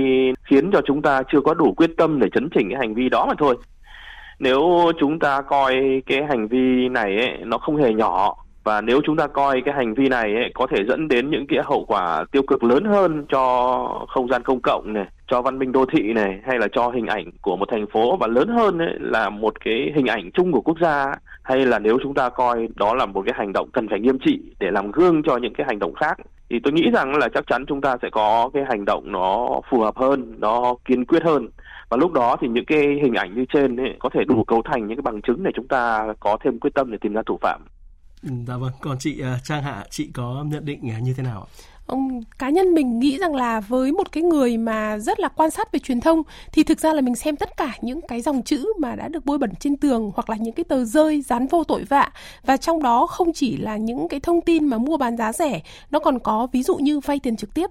khiến 0.44 0.70
cho 0.72 0.80
chúng 0.86 1.02
ta 1.02 1.22
chưa 1.32 1.40
có 1.40 1.54
đủ 1.54 1.74
quyết 1.76 1.90
tâm 1.96 2.20
để 2.20 2.28
chấn 2.34 2.48
chỉnh 2.54 2.68
cái 2.70 2.78
hành 2.78 2.94
vi 2.94 3.08
đó 3.08 3.26
mà 3.26 3.34
thôi 3.38 3.56
nếu 4.42 4.92
chúng 5.00 5.18
ta 5.18 5.42
coi 5.42 6.02
cái 6.06 6.24
hành 6.28 6.48
vi 6.48 6.88
này 6.88 7.16
ấy, 7.16 7.38
nó 7.44 7.58
không 7.58 7.76
hề 7.76 7.92
nhỏ 7.94 8.34
và 8.64 8.80
nếu 8.80 9.00
chúng 9.04 9.16
ta 9.16 9.26
coi 9.26 9.62
cái 9.64 9.74
hành 9.74 9.94
vi 9.94 10.08
này 10.08 10.34
ấy, 10.34 10.50
có 10.54 10.66
thể 10.66 10.84
dẫn 10.88 11.08
đến 11.08 11.30
những 11.30 11.46
cái 11.48 11.58
hậu 11.64 11.84
quả 11.84 12.24
tiêu 12.32 12.42
cực 12.46 12.64
lớn 12.64 12.84
hơn 12.84 13.24
cho 13.28 13.44
không 14.08 14.28
gian 14.28 14.42
công 14.42 14.60
cộng 14.62 14.92
này 14.92 15.06
cho 15.28 15.42
văn 15.42 15.58
minh 15.58 15.72
đô 15.72 15.86
thị 15.86 16.12
này 16.12 16.40
hay 16.46 16.58
là 16.58 16.68
cho 16.72 16.88
hình 16.88 17.06
ảnh 17.06 17.30
của 17.42 17.56
một 17.56 17.68
thành 17.70 17.86
phố 17.92 18.16
và 18.16 18.26
lớn 18.26 18.48
hơn 18.48 18.78
ấy, 18.78 18.94
là 19.00 19.30
một 19.30 19.64
cái 19.64 19.92
hình 19.94 20.06
ảnh 20.06 20.30
chung 20.34 20.52
của 20.52 20.60
quốc 20.60 20.76
gia 20.80 21.12
hay 21.42 21.66
là 21.66 21.78
nếu 21.78 21.98
chúng 22.02 22.14
ta 22.14 22.28
coi 22.28 22.68
đó 22.74 22.94
là 22.94 23.06
một 23.06 23.22
cái 23.26 23.34
hành 23.38 23.52
động 23.52 23.68
cần 23.72 23.88
phải 23.88 24.00
nghiêm 24.00 24.18
trị 24.24 24.40
để 24.60 24.70
làm 24.70 24.90
gương 24.90 25.22
cho 25.22 25.36
những 25.36 25.54
cái 25.54 25.66
hành 25.66 25.78
động 25.78 25.94
khác 25.94 26.18
thì 26.50 26.58
tôi 26.64 26.72
nghĩ 26.72 26.90
rằng 26.94 27.16
là 27.16 27.28
chắc 27.34 27.44
chắn 27.46 27.64
chúng 27.66 27.80
ta 27.80 27.96
sẽ 28.02 28.08
có 28.10 28.50
cái 28.54 28.62
hành 28.68 28.84
động 28.84 29.12
nó 29.12 29.60
phù 29.70 29.80
hợp 29.80 29.96
hơn 29.96 30.34
nó 30.38 30.74
kiên 30.84 31.04
quyết 31.04 31.22
hơn 31.22 31.48
và 31.92 31.96
lúc 31.96 32.12
đó 32.12 32.36
thì 32.40 32.48
những 32.48 32.64
cái 32.64 32.78
hình 33.02 33.14
ảnh 33.14 33.34
như 33.34 33.44
trên 33.52 33.76
ấy, 33.76 33.96
có 33.98 34.08
thể 34.14 34.20
đủ 34.24 34.44
cấu 34.44 34.62
thành 34.64 34.86
những 34.86 34.96
cái 34.96 35.02
bằng 35.02 35.22
chứng 35.22 35.42
để 35.42 35.50
chúng 35.54 35.68
ta 35.68 36.06
có 36.20 36.36
thêm 36.44 36.58
quyết 36.60 36.70
tâm 36.74 36.92
để 36.92 36.98
tìm 37.00 37.12
ra 37.12 37.22
thủ 37.26 37.38
phạm. 37.42 37.60
Ừ, 38.22 38.30
dạ 38.46 38.56
vâng, 38.56 38.72
còn 38.80 38.96
chị 38.98 39.22
uh, 39.22 39.44
Trang 39.44 39.62
Hạ, 39.62 39.84
chị 39.90 40.10
có 40.14 40.44
nhận 40.46 40.64
định 40.64 40.80
uh, 40.96 41.02
như 41.02 41.14
thế 41.16 41.22
nào 41.22 41.40
ạ? 41.40 41.48
ông 41.86 42.22
cá 42.38 42.50
nhân 42.50 42.74
mình 42.74 42.98
nghĩ 42.98 43.18
rằng 43.18 43.34
là 43.34 43.60
với 43.60 43.92
một 43.92 44.12
cái 44.12 44.22
người 44.22 44.56
mà 44.56 44.98
rất 44.98 45.20
là 45.20 45.28
quan 45.28 45.50
sát 45.50 45.72
về 45.72 45.78
truyền 45.78 46.00
thông 46.00 46.22
thì 46.52 46.62
thực 46.64 46.80
ra 46.80 46.92
là 46.92 47.00
mình 47.00 47.14
xem 47.14 47.36
tất 47.36 47.56
cả 47.56 47.72
những 47.80 48.00
cái 48.08 48.20
dòng 48.20 48.42
chữ 48.42 48.66
mà 48.78 48.94
đã 48.94 49.08
được 49.08 49.24
bôi 49.24 49.38
bẩn 49.38 49.50
trên 49.60 49.76
tường 49.76 50.10
hoặc 50.14 50.30
là 50.30 50.36
những 50.36 50.54
cái 50.54 50.64
tờ 50.64 50.84
rơi 50.84 51.22
dán 51.22 51.46
vô 51.46 51.64
tội 51.64 51.84
vạ 51.84 52.12
và 52.44 52.56
trong 52.56 52.82
đó 52.82 53.06
không 53.06 53.32
chỉ 53.32 53.56
là 53.56 53.76
những 53.76 54.08
cái 54.08 54.20
thông 54.20 54.40
tin 54.40 54.64
mà 54.66 54.78
mua 54.78 54.96
bán 54.96 55.16
giá 55.16 55.32
rẻ 55.32 55.60
nó 55.90 55.98
còn 55.98 56.18
có 56.18 56.48
ví 56.52 56.62
dụ 56.62 56.76
như 56.76 57.00
vay 57.00 57.18
tiền 57.18 57.36
trực 57.36 57.54
tiếp 57.54 57.70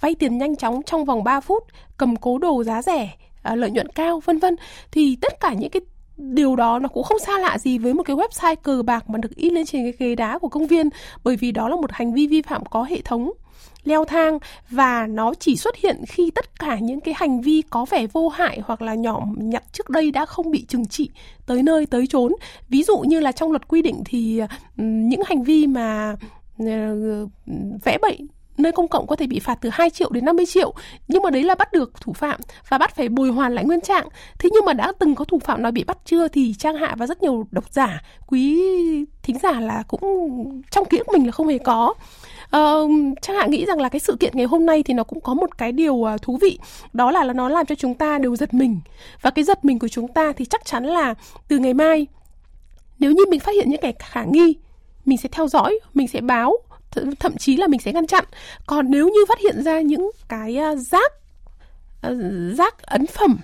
vay 0.00 0.14
tiền 0.14 0.38
nhanh 0.38 0.56
chóng 0.56 0.82
trong 0.82 1.04
vòng 1.04 1.24
3 1.24 1.40
phút 1.40 1.64
cầm 1.96 2.16
cố 2.16 2.38
đồ 2.38 2.64
giá 2.64 2.82
rẻ 2.82 3.16
À, 3.48 3.56
lợi 3.56 3.70
nhuận 3.70 3.88
cao 3.88 4.20
vân 4.24 4.38
vân. 4.38 4.56
Thì 4.90 5.16
tất 5.20 5.40
cả 5.40 5.54
những 5.54 5.70
cái 5.70 5.80
điều 6.16 6.56
đó 6.56 6.78
nó 6.78 6.88
cũng 6.88 7.02
không 7.02 7.18
xa 7.18 7.38
lạ 7.38 7.58
gì 7.58 7.78
với 7.78 7.94
một 7.94 8.02
cái 8.02 8.16
website 8.16 8.56
cờ 8.56 8.82
bạc 8.82 9.10
mà 9.10 9.18
được 9.18 9.36
in 9.36 9.54
lên 9.54 9.66
trên 9.66 9.82
cái 9.82 9.92
ghế 9.98 10.14
đá 10.14 10.38
của 10.38 10.48
công 10.48 10.66
viên 10.66 10.88
bởi 11.24 11.36
vì 11.36 11.52
đó 11.52 11.68
là 11.68 11.76
một 11.76 11.92
hành 11.92 12.12
vi 12.12 12.26
vi 12.26 12.42
phạm 12.42 12.64
có 12.64 12.82
hệ 12.82 13.00
thống 13.04 13.30
leo 13.84 14.04
thang 14.04 14.38
và 14.70 15.06
nó 15.06 15.34
chỉ 15.34 15.56
xuất 15.56 15.76
hiện 15.76 16.04
khi 16.08 16.30
tất 16.30 16.58
cả 16.58 16.78
những 16.78 17.00
cái 17.00 17.14
hành 17.16 17.40
vi 17.40 17.62
có 17.70 17.86
vẻ 17.90 18.06
vô 18.06 18.28
hại 18.28 18.60
hoặc 18.64 18.82
là 18.82 18.94
nhỏ 18.94 19.22
nhặt 19.36 19.64
trước 19.72 19.90
đây 19.90 20.10
đã 20.10 20.26
không 20.26 20.50
bị 20.50 20.64
trừng 20.68 20.86
trị 20.86 21.10
tới 21.46 21.62
nơi 21.62 21.86
tới 21.86 22.06
chốn. 22.06 22.32
Ví 22.68 22.82
dụ 22.82 22.98
như 22.98 23.20
là 23.20 23.32
trong 23.32 23.50
luật 23.50 23.68
quy 23.68 23.82
định 23.82 24.02
thì 24.04 24.40
những 24.76 25.20
hành 25.26 25.42
vi 25.42 25.66
mà 25.66 26.16
ờ, 26.58 27.26
vẽ 27.84 27.98
bậy 28.02 28.18
nơi 28.58 28.72
công 28.72 28.88
cộng 28.88 29.06
có 29.06 29.16
thể 29.16 29.26
bị 29.26 29.38
phạt 29.38 29.58
từ 29.60 29.70
2 29.72 29.90
triệu 29.90 30.10
đến 30.10 30.24
50 30.24 30.46
triệu. 30.46 30.74
Nhưng 31.08 31.22
mà 31.22 31.30
đấy 31.30 31.42
là 31.42 31.54
bắt 31.54 31.72
được 31.72 32.00
thủ 32.00 32.12
phạm 32.12 32.40
và 32.68 32.78
bắt 32.78 32.96
phải 32.96 33.08
bồi 33.08 33.28
hoàn 33.28 33.54
lại 33.54 33.64
nguyên 33.64 33.80
trạng. 33.80 34.08
Thế 34.38 34.50
nhưng 34.52 34.64
mà 34.64 34.72
đã 34.72 34.92
từng 34.98 35.14
có 35.14 35.24
thủ 35.24 35.38
phạm 35.38 35.62
nào 35.62 35.72
bị 35.72 35.84
bắt 35.84 35.98
chưa 36.04 36.28
thì 36.28 36.54
trang 36.58 36.76
hạ 36.76 36.94
và 36.98 37.06
rất 37.06 37.22
nhiều 37.22 37.46
độc 37.50 37.64
giả 37.72 38.02
quý 38.26 38.62
thính 39.22 39.38
giả 39.42 39.60
là 39.60 39.82
cũng 39.88 40.02
trong 40.70 40.84
ký 40.84 40.98
ức 40.98 41.08
mình 41.12 41.26
là 41.26 41.32
không 41.32 41.48
hề 41.48 41.58
có. 41.58 41.94
Uh, 42.56 42.90
Trang 43.22 43.36
Hạ 43.36 43.46
nghĩ 43.46 43.64
rằng 43.66 43.80
là 43.80 43.88
cái 43.88 44.00
sự 44.00 44.16
kiện 44.20 44.32
ngày 44.36 44.46
hôm 44.46 44.66
nay 44.66 44.82
thì 44.82 44.94
nó 44.94 45.04
cũng 45.04 45.20
có 45.20 45.34
một 45.34 45.58
cái 45.58 45.72
điều 45.72 45.94
uh, 45.94 46.22
thú 46.22 46.36
vị. 46.36 46.58
Đó 46.92 47.10
là 47.10 47.32
nó 47.32 47.48
làm 47.48 47.66
cho 47.66 47.74
chúng 47.74 47.94
ta 47.94 48.18
đều 48.18 48.36
giật 48.36 48.54
mình. 48.54 48.80
Và 49.22 49.30
cái 49.30 49.44
giật 49.44 49.64
mình 49.64 49.78
của 49.78 49.88
chúng 49.88 50.08
ta 50.08 50.32
thì 50.32 50.44
chắc 50.44 50.64
chắn 50.64 50.84
là 50.84 51.14
từ 51.48 51.58
ngày 51.58 51.74
mai 51.74 52.06
nếu 52.98 53.12
như 53.12 53.24
mình 53.30 53.40
phát 53.40 53.52
hiện 53.54 53.70
những 53.70 53.80
kẻ 53.80 53.92
khả 53.98 54.24
nghi 54.24 54.56
mình 55.04 55.18
sẽ 55.18 55.28
theo 55.32 55.48
dõi 55.48 55.78
mình 55.94 56.08
sẽ 56.08 56.20
báo 56.20 56.56
th- 56.94 57.12
thậm 57.20 57.36
chí 57.36 57.56
là 57.56 57.66
mình 57.66 57.80
sẽ 57.80 57.92
ngăn 57.92 58.06
chặn. 58.06 58.24
Còn 58.66 58.90
nếu 58.90 59.08
như 59.08 59.24
phát 59.28 59.38
hiện 59.38 59.62
ra 59.62 59.80
những 59.80 60.10
cái 60.28 60.58
uh, 60.72 60.78
rác 60.78 61.12
uh, 62.06 62.16
rác 62.58 62.82
ấn 62.82 63.06
phẩm 63.06 63.38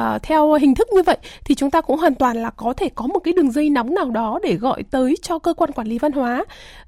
uh, 0.00 0.22
theo 0.22 0.52
hình 0.52 0.74
thức 0.74 0.88
như 0.92 1.02
vậy 1.02 1.16
thì 1.44 1.54
chúng 1.54 1.70
ta 1.70 1.80
cũng 1.80 1.98
hoàn 1.98 2.14
toàn 2.14 2.36
là 2.36 2.50
có 2.50 2.72
thể 2.72 2.88
có 2.94 3.06
một 3.06 3.18
cái 3.18 3.34
đường 3.34 3.52
dây 3.52 3.70
nóng 3.70 3.94
nào 3.94 4.10
đó 4.10 4.38
để 4.42 4.54
gọi 4.54 4.82
tới 4.90 5.16
cho 5.22 5.38
cơ 5.38 5.54
quan 5.54 5.72
quản 5.72 5.86
lý 5.86 5.98
văn 5.98 6.12
hóa 6.12 6.44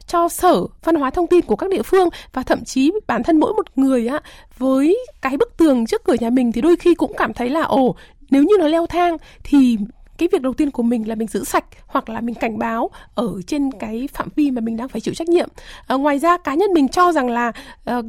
cho 0.07 0.29
sở 0.29 0.67
văn 0.85 0.95
hóa 0.95 1.11
thông 1.11 1.27
tin 1.27 1.43
của 1.43 1.57
các 1.57 1.71
địa 1.71 1.83
phương 1.83 2.09
và 2.33 2.43
thậm 2.43 2.65
chí 2.65 2.93
bản 3.07 3.23
thân 3.23 3.41
mỗi 3.41 3.53
một 3.53 3.67
người 3.77 4.07
á 4.07 4.21
với 4.59 4.99
cái 5.23 5.37
bức 5.37 5.57
tường 5.57 5.87
trước 5.87 6.05
cửa 6.05 6.17
nhà 6.21 6.31
mình 6.31 6.53
thì 6.53 6.61
đôi 6.61 6.77
khi 6.77 6.95
cũng 6.95 7.13
cảm 7.17 7.33
thấy 7.33 7.51
là 7.51 7.63
ồ 7.63 7.97
nếu 8.31 8.43
như 8.43 8.55
nó 8.59 8.69
leo 8.69 8.87
thang 8.87 9.17
thì 9.45 9.79
cái 10.23 10.29
việc 10.33 10.43
đầu 10.43 10.55
tiên 10.55 10.71
của 10.71 10.83
mình 10.83 11.09
là 11.09 11.15
mình 11.15 11.29
giữ 11.29 11.45
sạch 11.45 11.65
hoặc 11.87 12.09
là 12.09 12.21
mình 12.21 12.35
cảnh 12.35 12.59
báo 12.59 12.91
ở 13.15 13.43
trên 13.47 13.71
cái 13.73 14.09
phạm 14.13 14.29
vi 14.37 14.51
mà 14.51 14.61
mình 14.61 14.77
đang 14.77 14.89
phải 14.89 15.01
chịu 15.01 15.15
trách 15.15 15.29
nhiệm. 15.29 15.49
À, 15.87 15.97
ngoài 15.97 16.19
ra 16.19 16.39
cá 16.39 16.55
nhân 16.55 16.73
mình 16.73 16.89
cho 16.89 17.13
rằng 17.13 17.31
là 17.31 17.53
uh, 17.91 18.05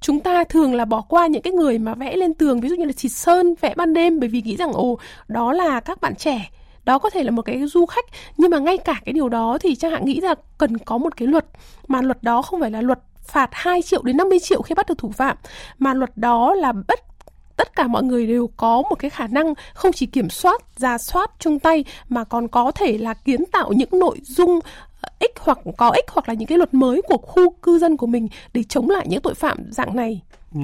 chúng 0.00 0.20
ta 0.20 0.44
thường 0.44 0.74
là 0.74 0.84
bỏ 0.84 1.02
qua 1.08 1.26
những 1.26 1.42
cái 1.42 1.52
người 1.52 1.78
mà 1.78 1.94
vẽ 1.94 2.16
lên 2.16 2.34
tường 2.34 2.60
ví 2.60 2.68
dụ 2.68 2.76
như 2.76 2.84
là 2.84 2.92
xịt 2.92 3.12
sơn 3.12 3.54
vẽ 3.60 3.74
ban 3.76 3.94
đêm 3.94 4.20
bởi 4.20 4.28
vì 4.28 4.42
nghĩ 4.42 4.56
rằng 4.56 4.72
ồ 4.72 4.98
đó 5.28 5.52
là 5.52 5.80
các 5.80 6.00
bạn 6.00 6.14
trẻ 6.14 6.50
đó 6.84 6.98
có 6.98 7.10
thể 7.10 7.22
là 7.22 7.30
một 7.30 7.42
cái 7.42 7.66
du 7.66 7.86
khách. 7.86 8.04
Nhưng 8.36 8.50
mà 8.50 8.58
ngay 8.58 8.78
cả 8.78 9.00
cái 9.04 9.12
điều 9.12 9.28
đó 9.28 9.58
thì 9.60 9.74
chẳng 9.74 9.90
hạn 9.90 10.04
nghĩ 10.04 10.20
là 10.20 10.34
cần 10.58 10.78
có 10.78 10.98
một 10.98 11.16
cái 11.16 11.28
luật 11.28 11.46
mà 11.88 12.02
luật 12.02 12.22
đó 12.22 12.42
không 12.42 12.60
phải 12.60 12.70
là 12.70 12.82
luật 12.82 12.98
phạt 13.26 13.48
2 13.52 13.82
triệu 13.82 14.02
đến 14.02 14.16
50 14.16 14.38
triệu 14.38 14.62
khi 14.62 14.74
bắt 14.74 14.88
được 14.88 14.98
thủ 14.98 15.10
phạm 15.10 15.36
mà 15.78 15.94
luật 15.94 16.16
đó 16.16 16.54
là 16.54 16.72
bất 16.88 17.13
tất 17.56 17.76
cả 17.76 17.86
mọi 17.86 18.02
người 18.02 18.26
đều 18.26 18.50
có 18.56 18.82
một 18.82 18.94
cái 18.98 19.10
khả 19.10 19.26
năng 19.26 19.54
không 19.74 19.92
chỉ 19.92 20.06
kiểm 20.06 20.30
soát, 20.30 20.62
ra 20.76 20.98
soát 20.98 21.30
chung 21.38 21.58
tay 21.58 21.84
mà 22.08 22.24
còn 22.24 22.48
có 22.48 22.72
thể 22.72 22.98
là 22.98 23.14
kiến 23.14 23.44
tạo 23.52 23.72
những 23.72 23.88
nội 23.92 24.18
dung 24.22 24.60
ờ, 25.00 25.08
ích 25.18 25.32
hoặc 25.40 25.58
có 25.76 25.90
ích 25.90 26.04
hoặc 26.10 26.28
là 26.28 26.34
những 26.34 26.48
cái 26.48 26.58
luật 26.58 26.74
mới 26.74 27.02
của 27.02 27.18
khu 27.18 27.50
cư 27.50 27.78
dân 27.78 27.96
của 27.96 28.06
mình 28.06 28.28
để 28.52 28.62
chống 28.68 28.90
lại 28.90 29.06
những 29.08 29.20
tội 29.20 29.34
phạm 29.34 29.58
dạng 29.70 29.96
này. 29.96 30.20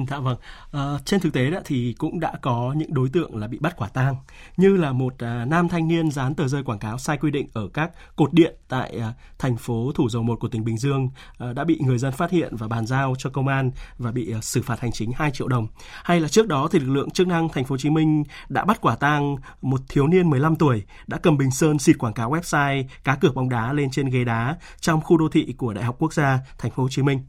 Dạ 0.09 0.19
vâng. 0.19 0.37
À, 0.71 0.97
trên 1.05 1.19
thực 1.19 1.33
tế 1.33 1.51
đó 1.51 1.59
thì 1.65 1.95
cũng 1.97 2.19
đã 2.19 2.33
có 2.41 2.73
những 2.77 2.93
đối 2.93 3.09
tượng 3.09 3.35
là 3.35 3.47
bị 3.47 3.57
bắt 3.59 3.75
quả 3.77 3.87
tang 3.87 4.15
như 4.57 4.77
là 4.77 4.91
một 4.91 5.13
à, 5.19 5.45
nam 5.45 5.69
thanh 5.69 5.87
niên 5.87 6.11
dán 6.11 6.35
tờ 6.35 6.47
rơi 6.47 6.63
quảng 6.63 6.79
cáo 6.79 6.97
sai 6.97 7.17
quy 7.17 7.31
định 7.31 7.47
ở 7.53 7.67
các 7.73 7.91
cột 8.15 8.33
điện 8.33 8.55
tại 8.67 8.97
à, 8.99 9.13
thành 9.39 9.57
phố 9.57 9.91
Thủ 9.95 10.09
Dầu 10.09 10.23
Một 10.23 10.39
của 10.39 10.47
tỉnh 10.47 10.63
Bình 10.63 10.77
Dương 10.77 11.09
à, 11.37 11.53
đã 11.53 11.63
bị 11.63 11.79
người 11.79 11.97
dân 11.97 12.11
phát 12.11 12.31
hiện 12.31 12.55
và 12.55 12.67
bàn 12.67 12.85
giao 12.85 13.15
cho 13.17 13.29
công 13.29 13.47
an 13.47 13.71
và 13.97 14.11
bị 14.11 14.33
à, 14.33 14.41
xử 14.41 14.61
phạt 14.61 14.79
hành 14.79 14.91
chính 14.91 15.11
2 15.15 15.31
triệu 15.31 15.47
đồng. 15.47 15.67
Hay 16.03 16.19
là 16.19 16.27
trước 16.27 16.47
đó 16.47 16.67
thì 16.71 16.79
lực 16.79 16.93
lượng 16.93 17.09
chức 17.09 17.27
năng 17.27 17.49
thành 17.49 17.65
phố 17.65 17.73
Hồ 17.73 17.77
Chí 17.77 17.89
Minh 17.89 18.23
đã 18.49 18.65
bắt 18.65 18.81
quả 18.81 18.95
tang 18.95 19.35
một 19.61 19.79
thiếu 19.89 20.07
niên 20.07 20.29
15 20.29 20.55
tuổi 20.55 20.83
đã 21.07 21.17
cầm 21.17 21.37
bình 21.37 21.51
sơn 21.51 21.79
xịt 21.79 21.97
quảng 21.97 22.13
cáo 22.13 22.31
website 22.31 22.83
cá 23.03 23.15
cược 23.15 23.35
bóng 23.35 23.49
đá 23.49 23.73
lên 23.73 23.91
trên 23.91 24.09
ghế 24.09 24.23
đá 24.23 24.57
trong 24.79 25.01
khu 25.01 25.17
đô 25.17 25.29
thị 25.29 25.53
của 25.57 25.73
Đại 25.73 25.83
học 25.83 25.95
Quốc 25.99 26.13
gia 26.13 26.39
thành 26.57 26.71
phố 26.71 26.83
Hồ 26.83 26.89
Chí 26.89 27.01
Minh. 27.01 27.19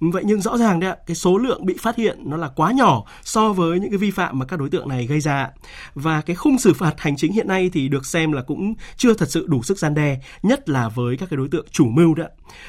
Vậy 0.00 0.22
nhưng 0.26 0.40
rõ 0.40 0.58
ràng 0.58 0.80
đấy 0.80 0.96
cái 1.06 1.14
số 1.14 1.38
lượng 1.38 1.66
bị 1.66 1.76
phát 1.80 1.96
hiện 1.96 2.07
nó 2.24 2.36
là 2.36 2.48
quá 2.56 2.72
nhỏ 2.72 3.02
so 3.22 3.52
với 3.52 3.80
những 3.80 3.90
cái 3.90 3.98
vi 3.98 4.10
phạm 4.10 4.38
mà 4.38 4.46
các 4.46 4.58
đối 4.58 4.70
tượng 4.70 4.88
này 4.88 5.06
gây 5.06 5.20
ra. 5.20 5.48
Và 5.94 6.20
cái 6.20 6.36
khung 6.36 6.58
xử 6.58 6.72
phạt 6.74 6.94
hành 6.98 7.16
chính 7.16 7.32
hiện 7.32 7.48
nay 7.48 7.70
thì 7.72 7.88
được 7.88 8.06
xem 8.06 8.32
là 8.32 8.42
cũng 8.42 8.74
chưa 8.96 9.14
thật 9.14 9.28
sự 9.28 9.46
đủ 9.48 9.62
sức 9.62 9.78
gian 9.78 9.94
đe, 9.94 10.16
nhất 10.42 10.68
là 10.68 10.88
với 10.88 11.16
các 11.16 11.28
cái 11.30 11.36
đối 11.36 11.48
tượng 11.48 11.66
chủ 11.70 11.86
mưu 11.88 12.14
đó. 12.14 12.24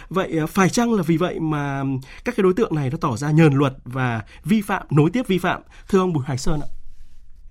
Vậy 0.09 0.37
ờ, 0.39 0.47
phải 0.47 0.69
chăng 0.69 0.93
là 0.93 1.03
vì 1.07 1.17
vậy 1.17 1.39
mà 1.39 1.83
các 2.25 2.35
cái 2.37 2.43
đối 2.43 2.53
tượng 2.53 2.75
này 2.75 2.89
nó 2.89 2.97
tỏ 3.01 3.17
ra 3.17 3.31
nhờn 3.31 3.53
luật 3.53 3.73
và 3.85 4.21
vi 4.45 4.61
phạm, 4.61 4.83
nối 4.89 5.09
tiếp 5.13 5.27
vi 5.27 5.37
phạm? 5.37 5.61
Thưa 5.89 5.99
ông 5.99 6.13
Bùi 6.13 6.23
Hải 6.27 6.37
Sơn 6.37 6.59
ạ. 6.61 6.69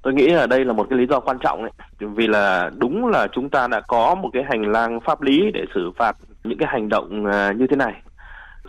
Tôi 0.02 0.14
nghĩ 0.14 0.26
là 0.26 0.46
đây 0.46 0.64
là 0.64 0.72
một 0.72 0.86
cái 0.90 0.98
lý 0.98 1.06
do 1.10 1.20
quan 1.20 1.38
trọng 1.40 1.62
đấy. 1.62 1.72
Vì 2.14 2.26
là 2.26 2.70
đúng 2.76 3.06
là 3.06 3.26
chúng 3.32 3.50
ta 3.50 3.68
đã 3.68 3.80
có 3.88 4.14
một 4.14 4.30
cái 4.32 4.42
hành 4.50 4.62
lang 4.62 5.00
pháp 5.06 5.22
lý 5.22 5.50
để 5.54 5.60
xử 5.74 5.90
phạt 5.98 6.16
những 6.44 6.58
cái 6.58 6.68
hành 6.72 6.88
động 6.88 7.24
ờ, 7.26 7.52
như 7.52 7.66
thế 7.70 7.76
này. 7.76 7.92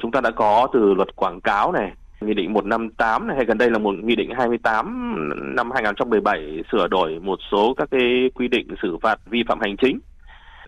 Chúng 0.02 0.12
ta 0.12 0.22
đã 0.22 0.32
có 0.36 0.68
từ 0.74 0.94
luật 0.94 1.16
quảng 1.16 1.42
cáo 1.42 1.72
này 1.72 1.92
Nghị 2.22 2.34
định 2.34 2.54
158 2.54 3.28
này, 3.28 3.36
hay 3.36 3.46
gần 3.46 3.58
đây 3.58 3.70
là 3.70 3.78
một 3.78 3.96
Nghị 4.04 4.16
định 4.16 4.32
28 4.38 5.56
năm 5.56 5.72
2017 5.72 6.64
sửa 6.72 6.88
đổi 6.88 7.20
một 7.20 7.40
số 7.52 7.74
các 7.78 7.88
cái 7.92 8.30
quy 8.36 8.48
định 8.48 8.68
xử 8.82 8.98
phạt 9.02 9.20
vi 9.26 9.44
phạm 9.48 9.60
hành 9.62 9.78
chính. 9.78 10.00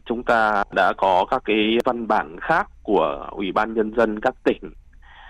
Chúng 0.06 0.24
ta 0.24 0.64
đã 0.76 0.94
có 0.98 1.26
các 1.32 1.42
cái 1.46 1.78
văn 1.86 2.08
bản 2.08 2.38
khác 2.42 2.68
của 2.84 3.28
Ủy 3.32 3.52
ban 3.52 3.74
Nhân 3.74 3.94
dân 3.98 4.20
các 4.20 4.34
tỉnh. 4.44 4.60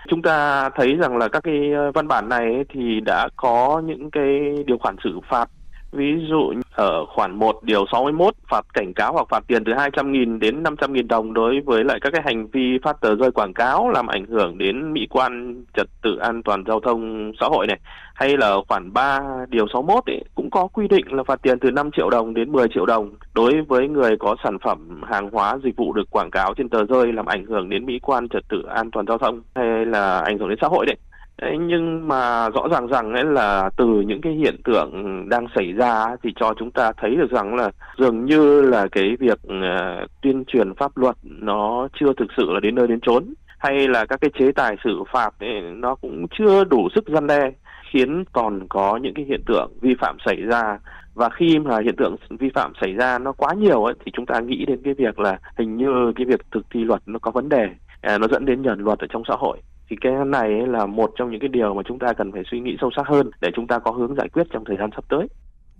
Chúng 0.08 0.22
ta 0.22 0.68
thấy 0.70 0.96
rằng 0.96 1.16
là 1.16 1.28
các 1.28 1.42
cái 1.44 1.60
văn 1.94 2.08
bản 2.08 2.28
này 2.28 2.64
thì 2.68 3.00
đã 3.00 3.28
có 3.36 3.82
những 3.86 4.10
cái 4.10 4.64
điều 4.66 4.78
khoản 4.78 4.96
xử 5.04 5.20
phạt 5.28 5.48
Ví 5.92 6.26
dụ 6.28 6.52
ở 6.74 7.06
khoản 7.06 7.38
1 7.38 7.62
điều 7.62 7.84
61 7.92 8.34
phạt 8.50 8.66
cảnh 8.74 8.92
cáo 8.94 9.12
hoặc 9.12 9.26
phạt 9.30 9.44
tiền 9.46 9.64
từ 9.64 9.72
200.000 9.72 10.38
đến 10.38 10.62
500.000 10.62 11.06
đồng 11.06 11.32
đối 11.34 11.60
với 11.60 11.84
lại 11.84 11.98
các 12.00 12.10
cái 12.12 12.22
hành 12.24 12.46
vi 12.46 12.78
phát 12.82 13.00
tờ 13.00 13.16
rơi 13.16 13.30
quảng 13.30 13.54
cáo 13.54 13.90
làm 13.90 14.06
ảnh 14.06 14.26
hưởng 14.26 14.58
đến 14.58 14.92
mỹ 14.92 15.06
quan 15.10 15.64
trật 15.76 15.86
tự 16.02 16.16
an 16.16 16.42
toàn 16.42 16.64
giao 16.66 16.80
thông 16.80 17.32
xã 17.40 17.46
hội 17.46 17.66
này. 17.66 17.78
Hay 18.14 18.36
là 18.36 18.56
khoản 18.68 18.92
3 18.92 19.20
điều 19.48 19.66
61 19.72 20.06
ấy, 20.06 20.24
cũng 20.34 20.50
có 20.50 20.66
quy 20.66 20.88
định 20.88 21.06
là 21.10 21.22
phạt 21.22 21.42
tiền 21.42 21.58
từ 21.58 21.70
5 21.70 21.90
triệu 21.96 22.10
đồng 22.10 22.34
đến 22.34 22.52
10 22.52 22.66
triệu 22.74 22.86
đồng 22.86 23.10
đối 23.34 23.62
với 23.68 23.88
người 23.88 24.16
có 24.16 24.36
sản 24.44 24.58
phẩm 24.58 25.02
hàng 25.10 25.30
hóa 25.30 25.58
dịch 25.64 25.76
vụ 25.76 25.92
được 25.92 26.10
quảng 26.10 26.30
cáo 26.30 26.54
trên 26.54 26.68
tờ 26.68 26.84
rơi 26.84 27.12
làm 27.12 27.26
ảnh 27.26 27.44
hưởng 27.46 27.68
đến 27.68 27.86
mỹ 27.86 27.98
quan 28.02 28.28
trật 28.28 28.42
tự 28.48 28.62
an 28.62 28.90
toàn 28.90 29.06
giao 29.06 29.18
thông 29.18 29.40
hay 29.54 29.86
là 29.86 30.20
ảnh 30.20 30.38
hưởng 30.38 30.48
đến 30.48 30.58
xã 30.60 30.68
hội 30.68 30.86
đấy. 30.86 30.96
Đấy, 31.40 31.56
nhưng 31.60 32.08
mà 32.08 32.48
rõ 32.48 32.68
ràng 32.70 32.88
rằng 32.88 33.12
ấy 33.12 33.24
là 33.24 33.70
từ 33.76 33.86
những 33.86 34.20
cái 34.20 34.32
hiện 34.32 34.56
tượng 34.64 34.90
đang 35.28 35.46
xảy 35.54 35.72
ra 35.72 36.06
thì 36.22 36.30
cho 36.40 36.54
chúng 36.58 36.70
ta 36.70 36.92
thấy 36.96 37.16
được 37.16 37.30
rằng 37.30 37.54
là 37.54 37.70
dường 37.98 38.24
như 38.24 38.62
là 38.62 38.88
cái 38.92 39.16
việc 39.20 39.38
uh, 39.46 40.10
tuyên 40.22 40.44
truyền 40.46 40.74
pháp 40.74 40.96
luật 40.96 41.16
nó 41.22 41.88
chưa 42.00 42.12
thực 42.16 42.28
sự 42.36 42.44
là 42.52 42.60
đến 42.60 42.74
nơi 42.74 42.86
đến 42.86 43.00
chốn 43.00 43.24
hay 43.58 43.88
là 43.88 44.06
các 44.06 44.20
cái 44.20 44.30
chế 44.38 44.52
tài 44.52 44.76
xử 44.84 45.02
phạt 45.12 45.30
ấy, 45.40 45.60
nó 45.60 45.94
cũng 45.94 46.26
chưa 46.38 46.64
đủ 46.64 46.88
sức 46.94 47.04
gian 47.08 47.26
đe 47.26 47.50
khiến 47.90 48.24
còn 48.32 48.68
có 48.68 48.96
những 49.02 49.14
cái 49.14 49.24
hiện 49.24 49.42
tượng 49.46 49.72
vi 49.80 49.94
phạm 50.00 50.16
xảy 50.26 50.36
ra. 50.36 50.78
Và 51.14 51.28
khi 51.28 51.58
mà 51.58 51.78
hiện 51.84 51.96
tượng 51.96 52.16
vi 52.30 52.50
phạm 52.54 52.72
xảy 52.80 52.92
ra 52.92 53.18
nó 53.18 53.32
quá 53.32 53.54
nhiều 53.54 53.84
ấy, 53.84 53.94
thì 54.04 54.12
chúng 54.14 54.26
ta 54.26 54.40
nghĩ 54.40 54.64
đến 54.64 54.80
cái 54.84 54.94
việc 54.94 55.18
là 55.18 55.38
hình 55.58 55.76
như 55.76 56.12
cái 56.16 56.26
việc 56.26 56.40
thực 56.50 56.66
thi 56.70 56.84
luật 56.84 57.02
nó 57.06 57.18
có 57.18 57.30
vấn 57.30 57.48
đề 57.48 57.68
à, 58.00 58.18
nó 58.18 58.28
dẫn 58.28 58.44
đến 58.44 58.62
nhờn 58.62 58.78
luật 58.78 58.98
ở 58.98 59.06
trong 59.10 59.22
xã 59.28 59.34
hội 59.38 59.58
thì 59.92 59.96
cái 60.00 60.12
này 60.26 60.48
là 60.66 60.86
một 60.86 61.10
trong 61.18 61.30
những 61.30 61.40
cái 61.40 61.48
điều 61.48 61.74
mà 61.74 61.82
chúng 61.88 61.98
ta 61.98 62.12
cần 62.12 62.32
phải 62.32 62.42
suy 62.50 62.60
nghĩ 62.60 62.76
sâu 62.80 62.90
sắc 62.96 63.06
hơn 63.06 63.30
để 63.40 63.48
chúng 63.56 63.66
ta 63.66 63.78
có 63.78 63.90
hướng 63.90 64.14
giải 64.14 64.28
quyết 64.32 64.42
trong 64.52 64.64
thời 64.66 64.76
gian 64.76 64.90
sắp 64.94 65.04
tới. 65.10 65.28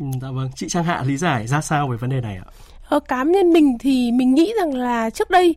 Ừ, 0.01 0.07
dạ 0.23 0.29
vâng, 0.31 0.49
chị 0.55 0.69
Trang 0.69 0.85
Hạ 0.85 1.03
lý 1.07 1.17
giải 1.17 1.47
ra 1.47 1.61
sao 1.61 1.89
về 1.89 1.97
vấn 1.97 2.11
đề 2.11 2.21
này 2.21 2.37
ạ? 2.37 2.47
Ở 2.89 3.01
cá 3.01 3.23
nhân 3.23 3.53
mình 3.53 3.77
thì 3.81 4.13
mình 4.13 4.35
nghĩ 4.35 4.53
rằng 4.61 4.75
là 4.75 5.11
trước 5.11 5.31
đây 5.31 5.55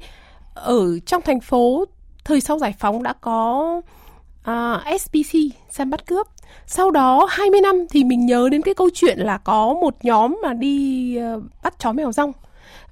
ở 0.53 0.99
trong 0.99 1.21
thành 1.21 1.39
phố 1.39 1.85
thời 2.25 2.41
sau 2.41 2.59
giải 2.59 2.73
phóng 2.79 3.03
đã 3.03 3.13
có 3.21 3.61
uh, 4.39 4.43
à, 4.43 4.83
SPC 4.99 5.39
xem 5.69 5.89
bắt 5.89 6.05
cướp. 6.05 6.27
Sau 6.65 6.91
đó 6.91 7.27
20 7.29 7.61
năm 7.61 7.75
thì 7.89 8.03
mình 8.03 8.25
nhớ 8.25 8.49
đến 8.51 8.61
cái 8.61 8.73
câu 8.73 8.89
chuyện 8.93 9.19
là 9.19 9.37
có 9.37 9.73
một 9.81 9.95
nhóm 10.03 10.37
mà 10.43 10.53
đi 10.53 11.17
uh, 11.35 11.43
bắt 11.63 11.79
chó 11.79 11.91
mèo 11.91 12.11
rong 12.11 12.31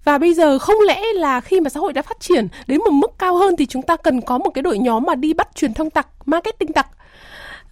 và 0.04 0.18
bây 0.18 0.34
giờ 0.34 0.60
không 0.60 0.76
lẽ 0.88 1.02
là 1.14 1.42
khi 1.42 1.60
mà 1.60 1.70
xã 1.70 1.80
hội 1.80 1.94
đã 1.94 2.02
phát 2.02 2.20
triển 2.20 2.48
đến 2.68 2.80
một 2.80 2.92
mức 2.92 3.12
cao 3.20 3.36
hơn 3.36 3.56
thì 3.56 3.66
chúng 3.66 3.82
ta 3.82 3.96
cần 3.96 4.22
có 4.22 4.38
một 4.38 4.50
cái 4.50 4.62
đội 4.62 4.78
nhóm 4.78 5.04
mà 5.04 5.16
đi 5.16 5.34
bắt 5.34 5.48
truyền 5.56 5.74
thông 5.74 5.90
tặc, 5.90 6.08
marketing 6.26 6.74
tặc. 6.74 6.88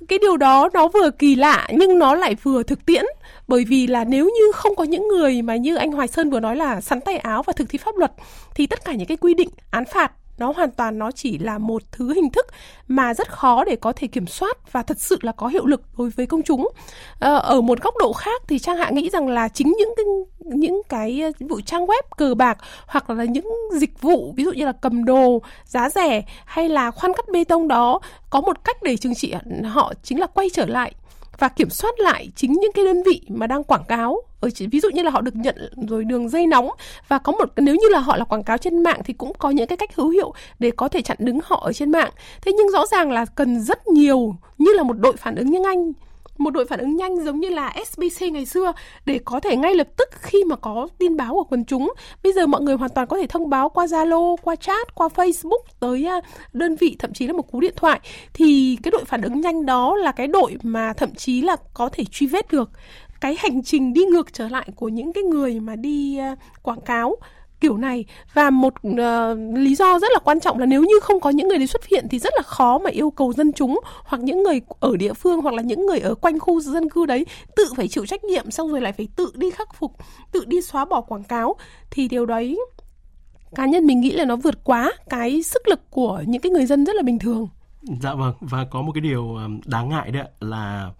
Cái 0.07 0.19
điều 0.19 0.37
đó 0.37 0.69
nó 0.73 0.87
vừa 0.87 1.09
kỳ 1.09 1.35
lạ 1.35 1.67
nhưng 1.71 1.99
nó 1.99 2.15
lại 2.15 2.35
vừa 2.43 2.63
thực 2.63 2.85
tiễn 2.85 3.05
bởi 3.47 3.65
vì 3.65 3.87
là 3.87 4.03
nếu 4.03 4.25
như 4.25 4.51
không 4.53 4.75
có 4.75 4.83
những 4.83 5.07
người 5.07 5.41
mà 5.41 5.55
như 5.55 5.75
anh 5.75 5.91
Hoài 5.91 6.07
Sơn 6.07 6.29
vừa 6.29 6.39
nói 6.39 6.55
là 6.55 6.81
sắn 6.81 7.01
tay 7.01 7.17
áo 7.17 7.43
và 7.43 7.53
thực 7.53 7.69
thi 7.69 7.77
pháp 7.77 7.97
luật 7.97 8.11
thì 8.55 8.67
tất 8.67 8.85
cả 8.85 8.93
những 8.93 9.07
cái 9.07 9.17
quy 9.17 9.33
định 9.33 9.49
án 9.71 9.83
phạt 9.85 10.11
nó 10.37 10.53
hoàn 10.55 10.71
toàn 10.71 10.99
nó 10.99 11.11
chỉ 11.11 11.37
là 11.37 11.57
một 11.57 11.83
thứ 11.91 12.13
hình 12.13 12.29
thức 12.29 12.45
mà 12.87 13.13
rất 13.13 13.31
khó 13.31 13.63
để 13.63 13.75
có 13.75 13.93
thể 13.95 14.07
kiểm 14.07 14.27
soát 14.27 14.71
và 14.71 14.83
thật 14.83 14.99
sự 14.99 15.17
là 15.21 15.31
có 15.31 15.47
hiệu 15.47 15.65
lực 15.65 15.81
đối 15.97 16.09
với 16.09 16.25
công 16.25 16.43
chúng. 16.43 16.69
Ờ, 17.19 17.37
ở 17.37 17.61
một 17.61 17.81
góc 17.81 17.93
độ 17.99 18.13
khác 18.13 18.41
thì 18.47 18.59
trang 18.59 18.77
hạ 18.77 18.89
nghĩ 18.89 19.09
rằng 19.09 19.27
là 19.27 19.47
chính 19.47 19.73
những 19.77 19.93
cái 19.97 20.05
những 20.39 20.81
cái 20.89 21.21
ờ, 21.21 21.31
vụ 21.49 21.61
trang 21.61 21.85
web 21.85 22.01
cờ 22.17 22.35
bạc 22.35 22.57
hoặc 22.87 23.09
là 23.09 23.23
những 23.23 23.47
dịch 23.73 24.01
vụ, 24.01 24.33
ví 24.37 24.43
dụ 24.43 24.51
như 24.51 24.65
là 24.65 24.71
cầm 24.71 25.05
đồ, 25.05 25.41
giá 25.65 25.89
rẻ 25.89 26.23
hay 26.45 26.69
là 26.69 26.91
khoan 26.91 27.13
cắt 27.13 27.25
bê 27.31 27.43
tông 27.43 27.67
đó 27.67 27.99
có 28.29 28.41
một 28.41 28.63
cách 28.63 28.83
để 28.83 28.97
trừng 28.97 29.15
trị, 29.15 29.33
họ 29.65 29.93
chính 30.03 30.19
là 30.19 30.27
quay 30.27 30.49
trở 30.53 30.65
lại 30.65 30.93
và 31.41 31.49
kiểm 31.49 31.69
soát 31.69 31.99
lại 31.99 32.29
chính 32.35 32.53
những 32.53 32.71
cái 32.71 32.85
đơn 32.85 33.03
vị 33.03 33.21
mà 33.27 33.47
đang 33.47 33.63
quảng 33.63 33.83
cáo. 33.87 34.21
Ở 34.39 34.49
ví 34.71 34.79
dụ 34.79 34.89
như 34.89 35.03
là 35.03 35.11
họ 35.11 35.21
được 35.21 35.35
nhận 35.35 35.55
rồi 35.89 36.03
đường 36.03 36.29
dây 36.29 36.47
nóng 36.47 36.69
và 37.07 37.17
có 37.17 37.31
một, 37.31 37.49
nếu 37.57 37.75
như 37.75 37.87
là 37.89 37.99
họ 37.99 38.17
là 38.17 38.25
quảng 38.25 38.43
cáo 38.43 38.57
trên 38.57 38.83
mạng 38.83 39.01
thì 39.05 39.13
cũng 39.13 39.33
có 39.39 39.49
những 39.49 39.67
cái 39.67 39.77
cách 39.77 39.95
hữu 39.95 40.09
hiệu 40.09 40.33
để 40.59 40.71
có 40.71 40.89
thể 40.89 41.01
chặn 41.01 41.17
đứng 41.19 41.39
họ 41.43 41.61
ở 41.65 41.73
trên 41.73 41.91
mạng. 41.91 42.11
Thế 42.41 42.51
nhưng 42.57 42.69
rõ 42.69 42.85
ràng 42.85 43.11
là 43.11 43.25
cần 43.25 43.61
rất 43.61 43.87
nhiều, 43.87 44.35
như 44.57 44.73
là 44.73 44.83
một 44.83 44.93
đội 44.93 45.13
phản 45.17 45.35
ứng 45.35 45.49
như 45.49 45.59
anh 45.65 45.91
một 46.37 46.49
đội 46.49 46.65
phản 46.65 46.79
ứng 46.79 46.95
nhanh 46.95 47.25
giống 47.25 47.39
như 47.39 47.49
là 47.49 47.73
SBC 47.87 48.21
ngày 48.31 48.45
xưa 48.45 48.73
để 49.05 49.19
có 49.25 49.39
thể 49.39 49.57
ngay 49.57 49.75
lập 49.75 49.87
tức 49.97 50.09
khi 50.11 50.43
mà 50.43 50.55
có 50.55 50.87
tin 50.97 51.17
báo 51.17 51.33
của 51.33 51.43
quần 51.43 51.65
chúng. 51.65 51.93
Bây 52.23 52.33
giờ 52.33 52.47
mọi 52.47 52.61
người 52.61 52.75
hoàn 52.75 52.91
toàn 52.91 53.07
có 53.07 53.17
thể 53.17 53.27
thông 53.27 53.49
báo 53.49 53.69
qua 53.69 53.85
Zalo, 53.85 54.35
qua 54.37 54.55
chat, 54.55 54.95
qua 54.95 55.07
Facebook 55.15 55.63
tới 55.79 56.05
à, 56.05 56.21
đơn 56.53 56.75
vị 56.75 56.95
thậm 56.99 57.13
chí 57.13 57.27
là 57.27 57.33
một 57.33 57.51
cú 57.51 57.59
điện 57.59 57.73
thoại. 57.75 57.99
Thì 58.33 58.77
cái 58.83 58.91
đội 58.91 59.05
phản 59.05 59.21
ứng 59.21 59.41
nhanh 59.41 59.65
đó 59.65 59.95
là 59.95 60.11
cái 60.11 60.27
đội 60.27 60.57
mà 60.63 60.93
thậm 60.93 61.15
chí 61.15 61.41
là 61.41 61.55
có 61.73 61.89
thể 61.89 62.03
truy 62.11 62.27
vết 62.27 62.51
được 62.51 62.69
cái 63.21 63.35
hành 63.39 63.63
trình 63.63 63.93
đi 63.93 64.05
ngược 64.05 64.33
trở 64.33 64.47
lại 64.47 64.69
của 64.75 64.89
những 64.89 65.13
cái 65.13 65.23
người 65.23 65.59
mà 65.59 65.75
đi 65.75 66.17
à, 66.17 66.35
quảng 66.61 66.81
cáo 66.81 67.15
kiểu 67.61 67.77
này. 67.77 68.05
Và 68.33 68.49
một 68.49 68.73
uh, 68.87 68.97
lý 69.53 69.75
do 69.75 69.99
rất 69.99 70.11
là 70.13 70.19
quan 70.23 70.39
trọng 70.39 70.59
là 70.59 70.65
nếu 70.65 70.83
như 70.83 70.99
không 71.01 71.19
có 71.19 71.29
những 71.29 71.47
người 71.47 71.57
đấy 71.57 71.67
xuất 71.67 71.85
hiện 71.85 72.07
thì 72.09 72.19
rất 72.19 72.33
là 72.35 72.43
khó 72.43 72.77
mà 72.77 72.89
yêu 72.89 73.11
cầu 73.11 73.33
dân 73.33 73.53
chúng 73.53 73.79
hoặc 74.05 74.21
những 74.23 74.43
người 74.43 74.61
ở 74.79 74.97
địa 74.97 75.13
phương 75.13 75.41
hoặc 75.41 75.53
là 75.53 75.61
những 75.61 75.85
người 75.85 75.99
ở 75.99 76.15
quanh 76.15 76.39
khu 76.39 76.61
dân 76.61 76.89
cư 76.89 77.05
đấy 77.05 77.25
tự 77.55 77.65
phải 77.75 77.87
chịu 77.87 78.05
trách 78.05 78.23
nhiệm 78.23 78.51
xong 78.51 78.71
rồi 78.71 78.81
lại 78.81 78.91
phải 78.91 79.07
tự 79.15 79.31
đi 79.35 79.51
khắc 79.51 79.75
phục 79.75 79.91
tự 80.31 80.45
đi 80.45 80.61
xóa 80.61 80.85
bỏ 80.85 81.01
quảng 81.01 81.23
cáo. 81.23 81.55
Thì 81.91 82.07
điều 82.07 82.25
đấy 82.25 82.59
cá 83.55 83.65
nhân 83.65 83.85
mình 83.85 84.01
nghĩ 84.01 84.11
là 84.11 84.25
nó 84.25 84.35
vượt 84.35 84.63
quá 84.63 84.91
cái 85.09 85.43
sức 85.43 85.67
lực 85.67 85.91
của 85.91 86.23
những 86.27 86.41
cái 86.41 86.49
người 86.49 86.65
dân 86.65 86.85
rất 86.85 86.95
là 86.95 87.01
bình 87.01 87.19
thường. 87.19 87.47
Dạ 88.01 88.13
vâng 88.13 88.33
và 88.41 88.65
có 88.71 88.81
một 88.81 88.91
cái 88.93 89.01
điều 89.01 89.35
ờ, 89.35 89.47
đáng 89.65 89.89
ngại 89.89 90.11
đấy 90.11 90.23
là 90.39 90.91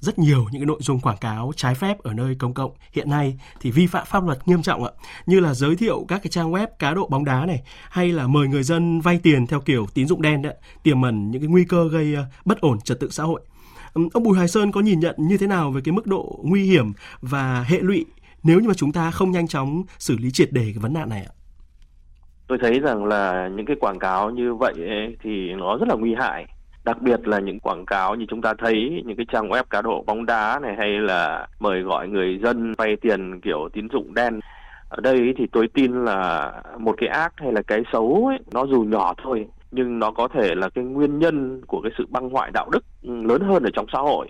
rất 0.00 0.18
nhiều 0.18 0.46
những 0.50 0.62
cái 0.62 0.66
nội 0.66 0.78
dung 0.80 1.00
quảng 1.00 1.16
cáo 1.20 1.52
trái 1.56 1.74
phép 1.74 1.98
ở 1.98 2.14
nơi 2.14 2.34
công 2.38 2.54
cộng. 2.54 2.72
Hiện 2.92 3.10
nay 3.10 3.38
thì 3.60 3.70
vi 3.70 3.86
phạm 3.86 4.06
pháp 4.06 4.24
luật 4.24 4.48
nghiêm 4.48 4.62
trọng 4.62 4.84
ạ. 4.84 4.90
Như 5.26 5.40
là 5.40 5.54
giới 5.54 5.76
thiệu 5.76 6.04
các 6.08 6.22
cái 6.22 6.30
trang 6.30 6.52
web 6.52 6.66
cá 6.78 6.94
độ 6.94 7.06
bóng 7.10 7.24
đá 7.24 7.46
này 7.46 7.62
hay 7.90 8.12
là 8.12 8.26
mời 8.26 8.48
người 8.48 8.62
dân 8.62 9.00
vay 9.00 9.20
tiền 9.22 9.46
theo 9.46 9.60
kiểu 9.60 9.86
tín 9.94 10.06
dụng 10.06 10.22
đen 10.22 10.42
đấy 10.42 10.54
tiềm 10.82 11.02
ẩn 11.02 11.30
những 11.30 11.42
cái 11.42 11.48
nguy 11.48 11.64
cơ 11.64 11.88
gây 11.88 12.14
ờ, 12.14 12.24
bất 12.44 12.60
ổn 12.60 12.80
trật 12.80 13.00
tự 13.00 13.10
xã 13.10 13.24
hội. 13.24 13.40
Ông 13.92 14.22
Bùi 14.22 14.36
Hoài 14.36 14.48
Sơn 14.48 14.72
có 14.72 14.80
nhìn 14.80 15.00
nhận 15.00 15.14
như 15.18 15.38
thế 15.38 15.46
nào 15.46 15.70
về 15.70 15.80
cái 15.84 15.92
mức 15.92 16.06
độ 16.06 16.38
nguy 16.42 16.62
hiểm 16.62 16.92
và 17.20 17.62
hệ 17.68 17.78
lụy 17.80 18.04
nếu 18.42 18.60
như 18.60 18.68
mà 18.68 18.74
chúng 18.74 18.92
ta 18.92 19.10
không 19.10 19.30
nhanh 19.30 19.48
chóng 19.48 19.82
xử 19.98 20.16
lý 20.18 20.30
triệt 20.30 20.52
đề 20.52 20.62
cái 20.62 20.78
vấn 20.80 20.92
nạn 20.92 21.08
này 21.08 21.26
ạ? 21.28 21.32
Tôi 22.46 22.58
thấy 22.62 22.80
rằng 22.80 23.04
là 23.04 23.48
những 23.56 23.66
cái 23.66 23.76
quảng 23.80 23.98
cáo 23.98 24.30
như 24.30 24.54
vậy 24.54 24.74
ấy, 24.76 25.16
thì 25.22 25.52
nó 25.54 25.76
rất 25.76 25.88
là 25.88 25.94
nguy 25.94 26.14
hại 26.14 26.46
đặc 26.88 27.02
biệt 27.02 27.28
là 27.28 27.40
những 27.40 27.60
quảng 27.60 27.86
cáo 27.86 28.14
như 28.14 28.24
chúng 28.28 28.42
ta 28.42 28.54
thấy 28.58 29.02
những 29.06 29.16
cái 29.16 29.26
trang 29.32 29.48
web 29.48 29.64
cá 29.70 29.82
độ 29.82 30.04
bóng 30.06 30.26
đá 30.26 30.58
này 30.62 30.74
hay 30.78 30.88
là 30.88 31.46
mời 31.60 31.80
gọi 31.80 32.08
người 32.08 32.38
dân 32.42 32.74
vay 32.78 32.96
tiền 32.96 33.40
kiểu 33.40 33.68
tín 33.72 33.88
dụng 33.92 34.14
đen. 34.14 34.40
Ở 34.88 35.00
đây 35.00 35.34
thì 35.38 35.46
tôi 35.52 35.68
tin 35.74 36.04
là 36.04 36.52
một 36.78 36.94
cái 36.98 37.08
ác 37.08 37.32
hay 37.36 37.52
là 37.52 37.62
cái 37.62 37.82
xấu 37.92 38.26
ấy, 38.26 38.38
nó 38.52 38.66
dù 38.66 38.82
nhỏ 38.82 39.14
thôi 39.22 39.46
nhưng 39.70 39.98
nó 39.98 40.10
có 40.10 40.28
thể 40.28 40.54
là 40.54 40.68
cái 40.68 40.84
nguyên 40.84 41.18
nhân 41.18 41.60
của 41.66 41.80
cái 41.80 41.92
sự 41.98 42.06
băng 42.08 42.30
hoại 42.30 42.50
đạo 42.54 42.68
đức 42.72 42.84
ừ, 43.02 43.22
lớn 43.22 43.42
hơn 43.42 43.62
ở 43.62 43.70
trong 43.74 43.86
xã 43.92 43.98
hội. 43.98 44.28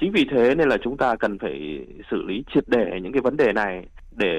Chính 0.00 0.12
vì 0.12 0.26
thế 0.30 0.54
nên 0.54 0.68
là 0.68 0.76
chúng 0.84 0.96
ta 0.96 1.16
cần 1.16 1.38
phải 1.38 1.86
xử 2.10 2.22
lý 2.22 2.44
triệt 2.54 2.64
để 2.66 3.00
những 3.02 3.12
cái 3.12 3.22
vấn 3.22 3.36
đề 3.36 3.52
này 3.52 3.86
để 4.16 4.34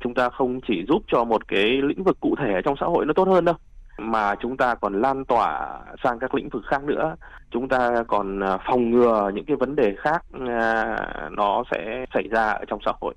chúng 0.00 0.14
ta 0.14 0.28
không 0.28 0.60
chỉ 0.68 0.84
giúp 0.88 1.02
cho 1.06 1.24
một 1.24 1.48
cái 1.48 1.82
lĩnh 1.82 2.04
vực 2.04 2.16
cụ 2.20 2.34
thể 2.38 2.60
trong 2.64 2.74
xã 2.80 2.86
hội 2.86 3.06
nó 3.06 3.12
tốt 3.12 3.28
hơn 3.28 3.44
đâu 3.44 3.54
mà 4.00 4.34
chúng 4.42 4.56
ta 4.56 4.74
còn 4.74 5.00
lan 5.00 5.24
tỏa 5.24 5.80
sang 6.04 6.18
các 6.18 6.34
lĩnh 6.34 6.48
vực 6.48 6.62
khác 6.66 6.84
nữa. 6.84 7.16
Chúng 7.50 7.68
ta 7.68 8.04
còn 8.08 8.40
à, 8.40 8.58
phòng 8.66 8.90
ngừa 8.90 9.30
những 9.34 9.44
cái 9.44 9.56
vấn 9.56 9.76
đề 9.76 9.94
khác 9.98 10.24
à, 10.48 10.96
nó 11.30 11.62
sẽ 11.70 12.04
xảy 12.14 12.24
ra 12.30 12.50
ở 12.50 12.64
trong 12.68 12.80
xã 12.84 12.92
hội. 13.00 13.14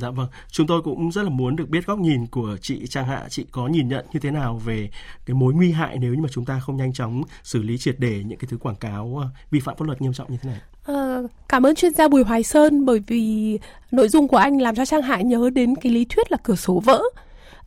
Dạ 0.00 0.10
vâng, 0.10 0.26
chúng 0.48 0.66
tôi 0.66 0.82
cũng 0.82 1.12
rất 1.12 1.22
là 1.22 1.28
muốn 1.28 1.56
được 1.56 1.68
biết 1.68 1.86
góc 1.86 1.98
nhìn 1.98 2.26
của 2.26 2.56
chị 2.60 2.86
Trang 2.86 3.06
Hạ, 3.06 3.24
chị 3.28 3.46
có 3.50 3.66
nhìn 3.66 3.88
nhận 3.88 4.06
như 4.12 4.20
thế 4.20 4.30
nào 4.30 4.60
về 4.64 4.90
cái 5.26 5.34
mối 5.34 5.54
nguy 5.54 5.72
hại 5.72 5.98
nếu 6.00 6.14
như 6.14 6.22
mà 6.22 6.28
chúng 6.32 6.44
ta 6.44 6.60
không 6.62 6.76
nhanh 6.76 6.92
chóng 6.92 7.22
xử 7.42 7.62
lý 7.62 7.78
triệt 7.78 7.94
để 7.98 8.22
những 8.26 8.38
cái 8.38 8.48
thứ 8.50 8.56
quảng 8.56 8.76
cáo 8.76 9.22
à, 9.22 9.26
vi 9.50 9.60
phạm 9.60 9.76
pháp 9.76 9.84
luật 9.86 10.02
nghiêm 10.02 10.12
trọng 10.12 10.30
như 10.30 10.38
thế 10.42 10.50
này? 10.50 10.60
À, 10.86 11.18
cảm 11.48 11.66
ơn 11.66 11.74
chuyên 11.74 11.94
gia 11.94 12.08
Bùi 12.08 12.24
Hoài 12.24 12.42
Sơn 12.42 12.84
bởi 12.84 13.02
vì 13.06 13.58
nội 13.90 14.08
dung 14.08 14.28
của 14.28 14.36
anh 14.36 14.60
làm 14.60 14.74
cho 14.74 14.84
Trang 14.84 15.02
Hạ 15.02 15.20
nhớ 15.20 15.50
đến 15.54 15.74
cái 15.76 15.92
lý 15.92 16.04
thuyết 16.04 16.32
là 16.32 16.38
cửa 16.42 16.56
sổ 16.56 16.80
vỡ 16.84 17.02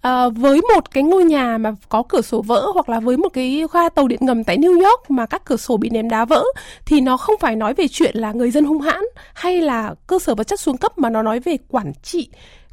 à, 0.02 0.30
với 0.30 0.62
một 0.76 0.92
cái 0.92 1.04
ngôi 1.04 1.24
nhà 1.24 1.58
mà 1.58 1.72
có 1.90 2.04
cửa 2.10 2.22
sổ 2.22 2.42
vỡ 2.42 2.72
hoặc 2.74 2.90
là 2.90 3.00
với 3.00 3.18
một 3.18 3.30
cái 3.30 3.64
ga 3.74 3.90
tàu 3.90 4.08
điện 4.08 4.20
ngầm 4.22 4.44
tại 4.44 4.58
New 4.58 4.84
York 4.84 5.12
mà 5.12 5.26
các 5.26 5.46
cửa 5.46 5.58
sổ 5.58 5.78
bị 5.78 5.90
ném 5.90 6.10
đá 6.10 6.26
vỡ 6.26 6.44
thì 6.86 7.02
nó 7.02 7.18
không 7.18 7.36
phải 7.40 7.56
nói 7.56 7.74
về 7.74 7.88
chuyện 7.88 8.16
là 8.18 8.32
người 8.32 8.52
dân 8.52 8.66
hung 8.66 8.82
hãn 8.82 9.04
hay 9.34 9.62
là 9.62 9.96
cơ 10.08 10.20
sở 10.20 10.36
vật 10.36 10.44
chất 10.44 10.60
xuống 10.60 10.78
cấp 10.78 10.98
mà 10.98 11.10
nó 11.10 11.22
nói 11.22 11.40
về 11.40 11.58
quản 11.70 11.94
trị 12.04 12.30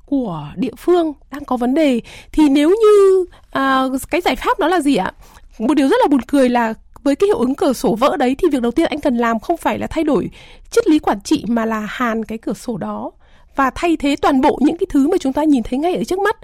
của 0.07 0.49
địa 0.57 0.75
phương 0.79 1.13
đang 1.31 1.45
có 1.45 1.57
vấn 1.57 1.75
đề. 1.75 2.01
Thì 2.33 2.49
nếu 2.49 2.69
như 2.69 3.25
à, 3.51 3.85
cái 4.11 4.21
giải 4.21 4.37
pháp 4.37 4.59
đó 4.59 4.69
là 4.69 4.81
gì 4.81 4.97
ạ? 4.97 5.13
Một 5.59 5.75
điều 5.75 5.89
rất 5.89 5.97
là 6.03 6.09
buồn 6.09 6.21
cười 6.21 6.49
là 6.49 6.75
với 7.03 7.17
cái 7.17 7.27
hiệu 7.27 7.39
ứng 7.39 7.55
cửa 7.55 7.73
sổ 7.73 7.95
vỡ 7.95 8.17
đấy 8.17 8.37
thì 8.39 8.49
việc 8.53 8.63
đầu 8.63 8.73
tiên 8.73 8.87
anh 8.91 9.01
cần 9.01 9.17
làm 9.17 9.39
không 9.39 9.57
phải 9.57 9.79
là 9.79 9.87
thay 9.87 10.05
đổi 10.05 10.31
triết 10.71 10.89
lý 10.89 10.99
quản 10.99 11.21
trị 11.21 11.45
mà 11.49 11.65
là 11.65 11.87
hàn 11.89 12.25
cái 12.25 12.39
cửa 12.39 12.53
sổ 12.53 12.77
đó 12.77 13.11
và 13.57 13.71
thay 13.75 13.97
thế 13.97 14.17
toàn 14.17 14.41
bộ 14.41 14.59
những 14.63 14.77
cái 14.77 14.87
thứ 14.91 15.09
mà 15.09 15.17
chúng 15.21 15.33
ta 15.33 15.45
nhìn 15.45 15.63
thấy 15.63 15.79
ngay 15.79 15.95
ở 15.95 16.05
trước 16.05 16.19
mắt 16.19 16.37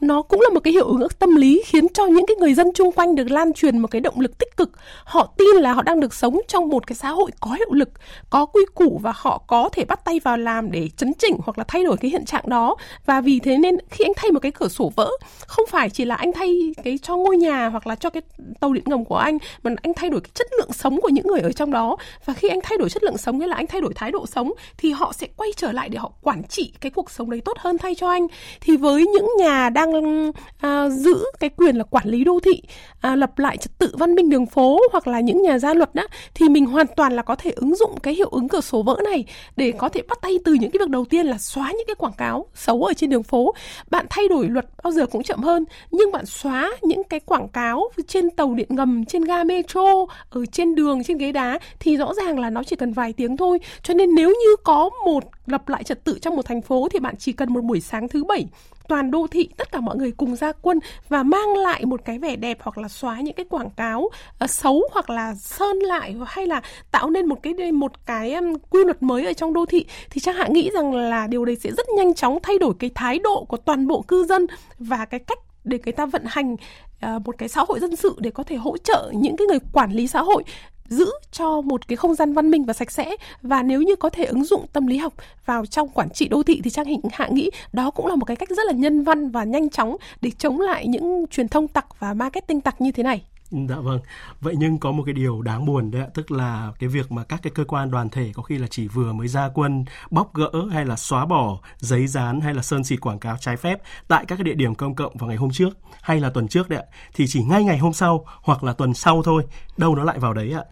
nó 0.00 0.22
cũng 0.22 0.40
là 0.40 0.48
một 0.48 0.60
cái 0.60 0.72
hiệu 0.72 0.86
ứng 0.86 1.06
tâm 1.18 1.36
lý 1.36 1.62
khiến 1.66 1.86
cho 1.94 2.06
những 2.06 2.26
cái 2.26 2.36
người 2.36 2.54
dân 2.54 2.72
chung 2.74 2.92
quanh 2.92 3.14
được 3.14 3.30
lan 3.30 3.52
truyền 3.52 3.78
một 3.78 3.88
cái 3.90 4.00
động 4.00 4.20
lực 4.20 4.38
tích 4.38 4.56
cực. 4.56 4.70
Họ 5.04 5.32
tin 5.36 5.56
là 5.56 5.72
họ 5.72 5.82
đang 5.82 6.00
được 6.00 6.14
sống 6.14 6.40
trong 6.48 6.68
một 6.68 6.86
cái 6.86 6.96
xã 6.96 7.10
hội 7.10 7.30
có 7.40 7.50
hiệu 7.50 7.72
lực, 7.72 7.90
có 8.30 8.46
quy 8.46 8.64
củ 8.74 9.00
và 9.02 9.12
họ 9.16 9.42
có 9.46 9.68
thể 9.72 9.84
bắt 9.84 10.04
tay 10.04 10.20
vào 10.24 10.36
làm 10.36 10.70
để 10.70 10.88
chấn 10.96 11.12
chỉnh 11.18 11.36
hoặc 11.44 11.58
là 11.58 11.64
thay 11.68 11.84
đổi 11.84 11.96
cái 11.96 12.10
hiện 12.10 12.24
trạng 12.24 12.48
đó. 12.48 12.76
Và 13.06 13.20
vì 13.20 13.40
thế 13.40 13.58
nên 13.58 13.76
khi 13.90 14.04
anh 14.04 14.12
thay 14.16 14.30
một 14.30 14.40
cái 14.40 14.52
cửa 14.52 14.68
sổ 14.68 14.92
vỡ, 14.96 15.10
không 15.46 15.66
phải 15.68 15.90
chỉ 15.90 16.04
là 16.04 16.14
anh 16.14 16.32
thay 16.32 16.74
cái 16.84 16.98
cho 17.02 17.16
ngôi 17.16 17.36
nhà 17.36 17.68
hoặc 17.68 17.86
là 17.86 17.94
cho 17.94 18.10
cái 18.10 18.22
tàu 18.60 18.72
điện 18.72 18.84
ngầm 18.86 19.04
của 19.04 19.16
anh, 19.16 19.38
mà 19.62 19.70
anh 19.82 19.94
thay 19.94 20.10
đổi 20.10 20.20
cái 20.20 20.30
chất 20.34 20.46
lượng 20.58 20.72
sống 20.72 21.00
của 21.00 21.08
những 21.08 21.26
người 21.26 21.40
ở 21.40 21.52
trong 21.52 21.70
đó. 21.72 21.96
Và 22.24 22.34
khi 22.34 22.48
anh 22.48 22.60
thay 22.62 22.78
đổi 22.78 22.90
chất 22.90 23.02
lượng 23.02 23.18
sống 23.18 23.38
nghĩa 23.38 23.46
là 23.46 23.56
anh 23.56 23.66
thay 23.66 23.80
đổi 23.80 23.92
thái 23.94 24.12
độ 24.12 24.26
sống, 24.26 24.52
thì 24.78 24.90
họ 24.90 25.12
sẽ 25.12 25.26
quay 25.36 25.50
trở 25.56 25.72
lại 25.72 25.88
để 25.88 25.98
họ 25.98 26.12
quản 26.22 26.42
trị 26.44 26.72
cái 26.80 26.90
cuộc 26.90 27.10
sống 27.10 27.30
đấy 27.30 27.40
tốt 27.44 27.58
hơn 27.58 27.78
thay 27.78 27.94
cho 27.94 28.10
anh. 28.10 28.26
Thì 28.60 28.76
với 28.76 29.06
những 29.06 29.28
nhà 29.38 29.70
đang 29.70 29.87
đang 29.92 30.32
à, 30.58 30.88
giữ 30.88 31.24
cái 31.40 31.50
quyền 31.50 31.76
là 31.76 31.84
quản 31.84 32.08
lý 32.08 32.24
đô 32.24 32.40
thị 32.40 32.62
à, 33.00 33.16
lập 33.16 33.38
lại 33.38 33.56
trật 33.56 33.78
tự 33.78 33.94
văn 33.98 34.14
minh 34.14 34.30
đường 34.30 34.46
phố 34.46 34.80
hoặc 34.92 35.06
là 35.06 35.20
những 35.20 35.42
nhà 35.42 35.58
gia 35.58 35.74
luật 35.74 35.94
đó 35.94 36.02
thì 36.34 36.48
mình 36.48 36.66
hoàn 36.66 36.86
toàn 36.96 37.12
là 37.12 37.22
có 37.22 37.34
thể 37.34 37.50
ứng 37.50 37.76
dụng 37.76 38.00
cái 38.02 38.14
hiệu 38.14 38.28
ứng 38.28 38.48
cửa 38.48 38.60
sổ 38.60 38.82
vỡ 38.82 38.96
này 39.04 39.24
để 39.56 39.72
có 39.78 39.88
thể 39.88 40.02
bắt 40.08 40.18
tay 40.22 40.38
từ 40.44 40.54
những 40.54 40.70
cái 40.70 40.78
việc 40.78 40.88
đầu 40.88 41.04
tiên 41.04 41.26
là 41.26 41.38
xóa 41.38 41.72
những 41.72 41.86
cái 41.86 41.94
quảng 41.94 42.12
cáo 42.12 42.46
xấu 42.54 42.84
ở 42.84 42.92
trên 42.94 43.10
đường 43.10 43.22
phố. 43.22 43.54
Bạn 43.90 44.06
thay 44.10 44.28
đổi 44.28 44.48
luật 44.48 44.66
bao 44.82 44.92
giờ 44.92 45.06
cũng 45.06 45.22
chậm 45.22 45.40
hơn 45.40 45.64
nhưng 45.90 46.12
bạn 46.12 46.26
xóa 46.26 46.70
những 46.82 47.04
cái 47.04 47.20
quảng 47.20 47.48
cáo 47.48 47.90
trên 48.06 48.30
tàu 48.30 48.54
điện 48.54 48.68
ngầm 48.70 49.04
trên 49.04 49.24
ga 49.24 49.44
metro 49.44 50.06
ở 50.30 50.46
trên 50.52 50.74
đường 50.74 51.04
trên 51.04 51.18
ghế 51.18 51.32
đá 51.32 51.58
thì 51.80 51.96
rõ 51.96 52.14
ràng 52.14 52.38
là 52.38 52.50
nó 52.50 52.62
chỉ 52.62 52.76
cần 52.76 52.92
vài 52.92 53.12
tiếng 53.12 53.36
thôi. 53.36 53.58
Cho 53.82 53.94
nên 53.94 54.14
nếu 54.14 54.28
như 54.28 54.56
có 54.64 54.90
một 55.04 55.24
lập 55.46 55.68
lại 55.68 55.84
trật 55.84 56.04
tự 56.04 56.18
trong 56.18 56.36
một 56.36 56.46
thành 56.46 56.62
phố 56.62 56.88
thì 56.92 56.98
bạn 56.98 57.14
chỉ 57.16 57.32
cần 57.32 57.52
một 57.52 57.64
buổi 57.64 57.80
sáng 57.80 58.08
thứ 58.08 58.24
bảy 58.24 58.46
toàn 58.88 59.10
đô 59.10 59.26
thị 59.30 59.48
tất 59.56 59.72
cả 59.72 59.80
mọi 59.80 59.96
người 59.96 60.12
cùng 60.12 60.36
ra 60.36 60.52
quân 60.62 60.78
và 61.08 61.22
mang 61.22 61.56
lại 61.56 61.84
một 61.84 62.00
cái 62.04 62.18
vẻ 62.18 62.36
đẹp 62.36 62.58
hoặc 62.60 62.78
là 62.78 62.88
xóa 62.88 63.20
những 63.20 63.34
cái 63.34 63.46
quảng 63.50 63.70
cáo 63.70 64.00
uh, 64.44 64.50
xấu 64.50 64.82
hoặc 64.92 65.10
là 65.10 65.34
sơn 65.34 65.76
lại 65.76 66.16
hay 66.26 66.46
là 66.46 66.62
tạo 66.90 67.10
nên 67.10 67.26
một 67.26 67.42
cái 67.42 67.72
một 67.72 68.06
cái 68.06 68.34
um, 68.34 68.54
quy 68.70 68.84
luật 68.84 69.02
mới 69.02 69.26
ở 69.26 69.32
trong 69.32 69.52
đô 69.52 69.66
thị 69.66 69.86
thì 70.10 70.20
chắc 70.20 70.36
hạ 70.36 70.46
nghĩ 70.50 70.70
rằng 70.74 70.94
là 70.94 71.26
điều 71.26 71.44
đấy 71.44 71.56
sẽ 71.56 71.70
rất 71.70 71.86
nhanh 71.96 72.14
chóng 72.14 72.38
thay 72.42 72.58
đổi 72.58 72.72
cái 72.78 72.90
thái 72.94 73.18
độ 73.18 73.44
của 73.44 73.56
toàn 73.56 73.86
bộ 73.86 74.02
cư 74.02 74.24
dân 74.24 74.46
và 74.78 75.04
cái 75.04 75.20
cách 75.20 75.38
để 75.64 75.78
người 75.84 75.92
ta 75.92 76.06
vận 76.06 76.22
hành 76.26 76.56
ờ, 77.00 77.18
một 77.24 77.34
cái 77.38 77.48
xã 77.48 77.64
hội 77.68 77.80
dân 77.80 77.96
sự 77.96 78.16
để 78.18 78.30
có 78.30 78.42
thể 78.42 78.56
hỗ 78.56 78.78
trợ 78.78 79.12
những 79.14 79.36
cái 79.36 79.46
người 79.46 79.58
quản 79.72 79.92
lý 79.92 80.06
xã 80.06 80.22
hội 80.22 80.44
giữ 80.88 81.10
cho 81.32 81.60
một 81.60 81.88
cái 81.88 81.96
không 81.96 82.14
gian 82.14 82.32
văn 82.32 82.50
minh 82.50 82.64
và 82.64 82.72
sạch 82.72 82.90
sẽ 82.90 83.16
và 83.42 83.62
nếu 83.62 83.82
như 83.82 83.96
có 83.96 84.10
thể 84.10 84.24
ứng 84.24 84.44
dụng 84.44 84.66
tâm 84.72 84.86
lý 84.86 84.96
học 84.96 85.12
vào 85.46 85.66
trong 85.66 85.88
quản 85.88 86.10
trị 86.10 86.28
đô 86.28 86.42
thị 86.42 86.60
thì 86.64 86.70
trang 86.70 86.86
hình 86.86 87.00
hạ 87.12 87.28
nghĩ 87.32 87.50
đó 87.72 87.90
cũng 87.90 88.06
là 88.06 88.14
một 88.14 88.24
cái 88.24 88.36
cách 88.36 88.48
rất 88.48 88.66
là 88.66 88.72
nhân 88.72 89.04
văn 89.04 89.30
và 89.30 89.44
nhanh 89.44 89.70
chóng 89.70 89.96
để 90.20 90.30
chống 90.38 90.60
lại 90.60 90.86
những 90.86 91.24
truyền 91.30 91.48
thông 91.48 91.68
tặc 91.68 91.86
và 91.98 92.14
marketing 92.14 92.60
tặc 92.60 92.80
như 92.80 92.92
thế 92.92 93.02
này. 93.02 93.22
Dạ 93.50 93.76
vâng. 93.76 94.00
Vậy 94.40 94.54
nhưng 94.58 94.78
có 94.78 94.92
một 94.92 95.02
cái 95.06 95.12
điều 95.12 95.42
đáng 95.42 95.66
buồn 95.66 95.90
đấy 95.90 96.02
ạ, 96.02 96.08
tức 96.14 96.30
là 96.30 96.72
cái 96.78 96.88
việc 96.88 97.12
mà 97.12 97.24
các 97.24 97.40
cái 97.42 97.50
cơ 97.54 97.64
quan 97.64 97.90
đoàn 97.90 98.08
thể 98.08 98.32
có 98.34 98.42
khi 98.42 98.58
là 98.58 98.66
chỉ 98.66 98.88
vừa 98.88 99.12
mới 99.12 99.28
ra 99.28 99.48
quân 99.54 99.84
bóc 100.10 100.34
gỡ 100.34 100.50
hay 100.72 100.84
là 100.84 100.96
xóa 100.96 101.26
bỏ 101.26 101.58
giấy 101.78 102.06
dán 102.06 102.40
hay 102.40 102.54
là 102.54 102.62
sơn 102.62 102.84
xịt 102.84 103.00
quảng 103.00 103.18
cáo 103.18 103.36
trái 103.40 103.56
phép 103.56 103.82
tại 104.08 104.24
các 104.26 104.36
cái 104.36 104.44
địa 104.44 104.54
điểm 104.54 104.74
công 104.74 104.94
cộng 104.94 105.16
vào 105.16 105.28
ngày 105.28 105.36
hôm 105.36 105.50
trước 105.50 105.78
hay 106.02 106.20
là 106.20 106.30
tuần 106.30 106.48
trước 106.48 106.68
đấy 106.68 106.78
ạ, 106.78 106.86
thì 107.14 107.26
chỉ 107.28 107.42
ngay 107.44 107.64
ngày 107.64 107.78
hôm 107.78 107.92
sau 107.92 108.24
hoặc 108.42 108.64
là 108.64 108.72
tuần 108.72 108.94
sau 108.94 109.22
thôi, 109.22 109.42
đâu 109.76 109.94
nó 109.96 110.04
lại 110.04 110.18
vào 110.18 110.34
đấy 110.34 110.52
ạ. 110.52 110.64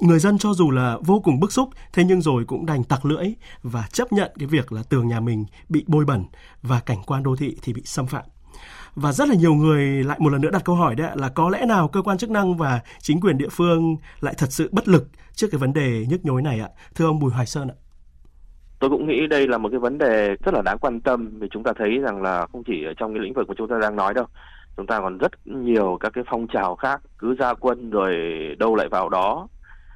Người 0.00 0.18
dân 0.18 0.38
cho 0.38 0.52
dù 0.52 0.70
là 0.70 0.98
vô 1.04 1.20
cùng 1.20 1.40
bức 1.40 1.52
xúc, 1.52 1.68
thế 1.92 2.04
nhưng 2.04 2.22
rồi 2.22 2.44
cũng 2.44 2.66
đành 2.66 2.84
tặc 2.84 3.04
lưỡi 3.04 3.26
và 3.62 3.88
chấp 3.92 4.12
nhận 4.12 4.32
cái 4.38 4.46
việc 4.46 4.72
là 4.72 4.82
tường 4.82 5.08
nhà 5.08 5.20
mình 5.20 5.44
bị 5.68 5.84
bôi 5.86 6.04
bẩn 6.04 6.24
và 6.62 6.80
cảnh 6.80 7.02
quan 7.06 7.22
đô 7.22 7.36
thị 7.36 7.56
thì 7.62 7.72
bị 7.72 7.82
xâm 7.84 8.06
phạm 8.06 8.24
và 8.94 9.12
rất 9.12 9.28
là 9.28 9.34
nhiều 9.34 9.54
người 9.54 10.04
lại 10.04 10.18
một 10.20 10.32
lần 10.32 10.40
nữa 10.40 10.50
đặt 10.52 10.64
câu 10.64 10.74
hỏi 10.76 10.94
đấy 10.94 11.10
là 11.14 11.28
có 11.28 11.50
lẽ 11.50 11.66
nào 11.66 11.88
cơ 11.88 12.02
quan 12.02 12.18
chức 12.18 12.30
năng 12.30 12.56
và 12.56 12.80
chính 12.98 13.20
quyền 13.20 13.38
địa 13.38 13.48
phương 13.50 13.96
lại 14.20 14.34
thật 14.38 14.46
sự 14.52 14.68
bất 14.72 14.88
lực 14.88 15.08
trước 15.32 15.46
cái 15.50 15.58
vấn 15.58 15.72
đề 15.72 16.06
nhức 16.08 16.24
nhối 16.24 16.42
này 16.42 16.60
ạ? 16.60 16.68
Thưa 16.94 17.06
ông 17.06 17.18
Bùi 17.18 17.30
Hoài 17.30 17.46
Sơn 17.46 17.68
ạ. 17.68 17.76
Tôi 18.78 18.90
cũng 18.90 19.08
nghĩ 19.08 19.26
đây 19.26 19.48
là 19.48 19.58
một 19.58 19.68
cái 19.68 19.78
vấn 19.78 19.98
đề 19.98 20.36
rất 20.44 20.54
là 20.54 20.62
đáng 20.62 20.78
quan 20.78 21.00
tâm 21.00 21.38
vì 21.38 21.48
chúng 21.50 21.62
ta 21.62 21.72
thấy 21.78 21.98
rằng 21.98 22.22
là 22.22 22.46
không 22.52 22.64
chỉ 22.64 22.84
ở 22.84 22.92
trong 22.96 23.14
cái 23.14 23.22
lĩnh 23.22 23.32
vực 23.32 23.48
mà 23.48 23.54
chúng 23.58 23.68
ta 23.68 23.78
đang 23.80 23.96
nói 23.96 24.14
đâu, 24.14 24.26
chúng 24.76 24.86
ta 24.86 25.00
còn 25.00 25.18
rất 25.18 25.32
nhiều 25.44 25.96
các 26.00 26.12
cái 26.12 26.24
phong 26.30 26.46
trào 26.46 26.76
khác, 26.76 27.02
cứ 27.18 27.34
ra 27.34 27.54
quân 27.54 27.90
rồi 27.90 28.14
đâu 28.58 28.74
lại 28.74 28.88
vào 28.88 29.08
đó 29.08 29.48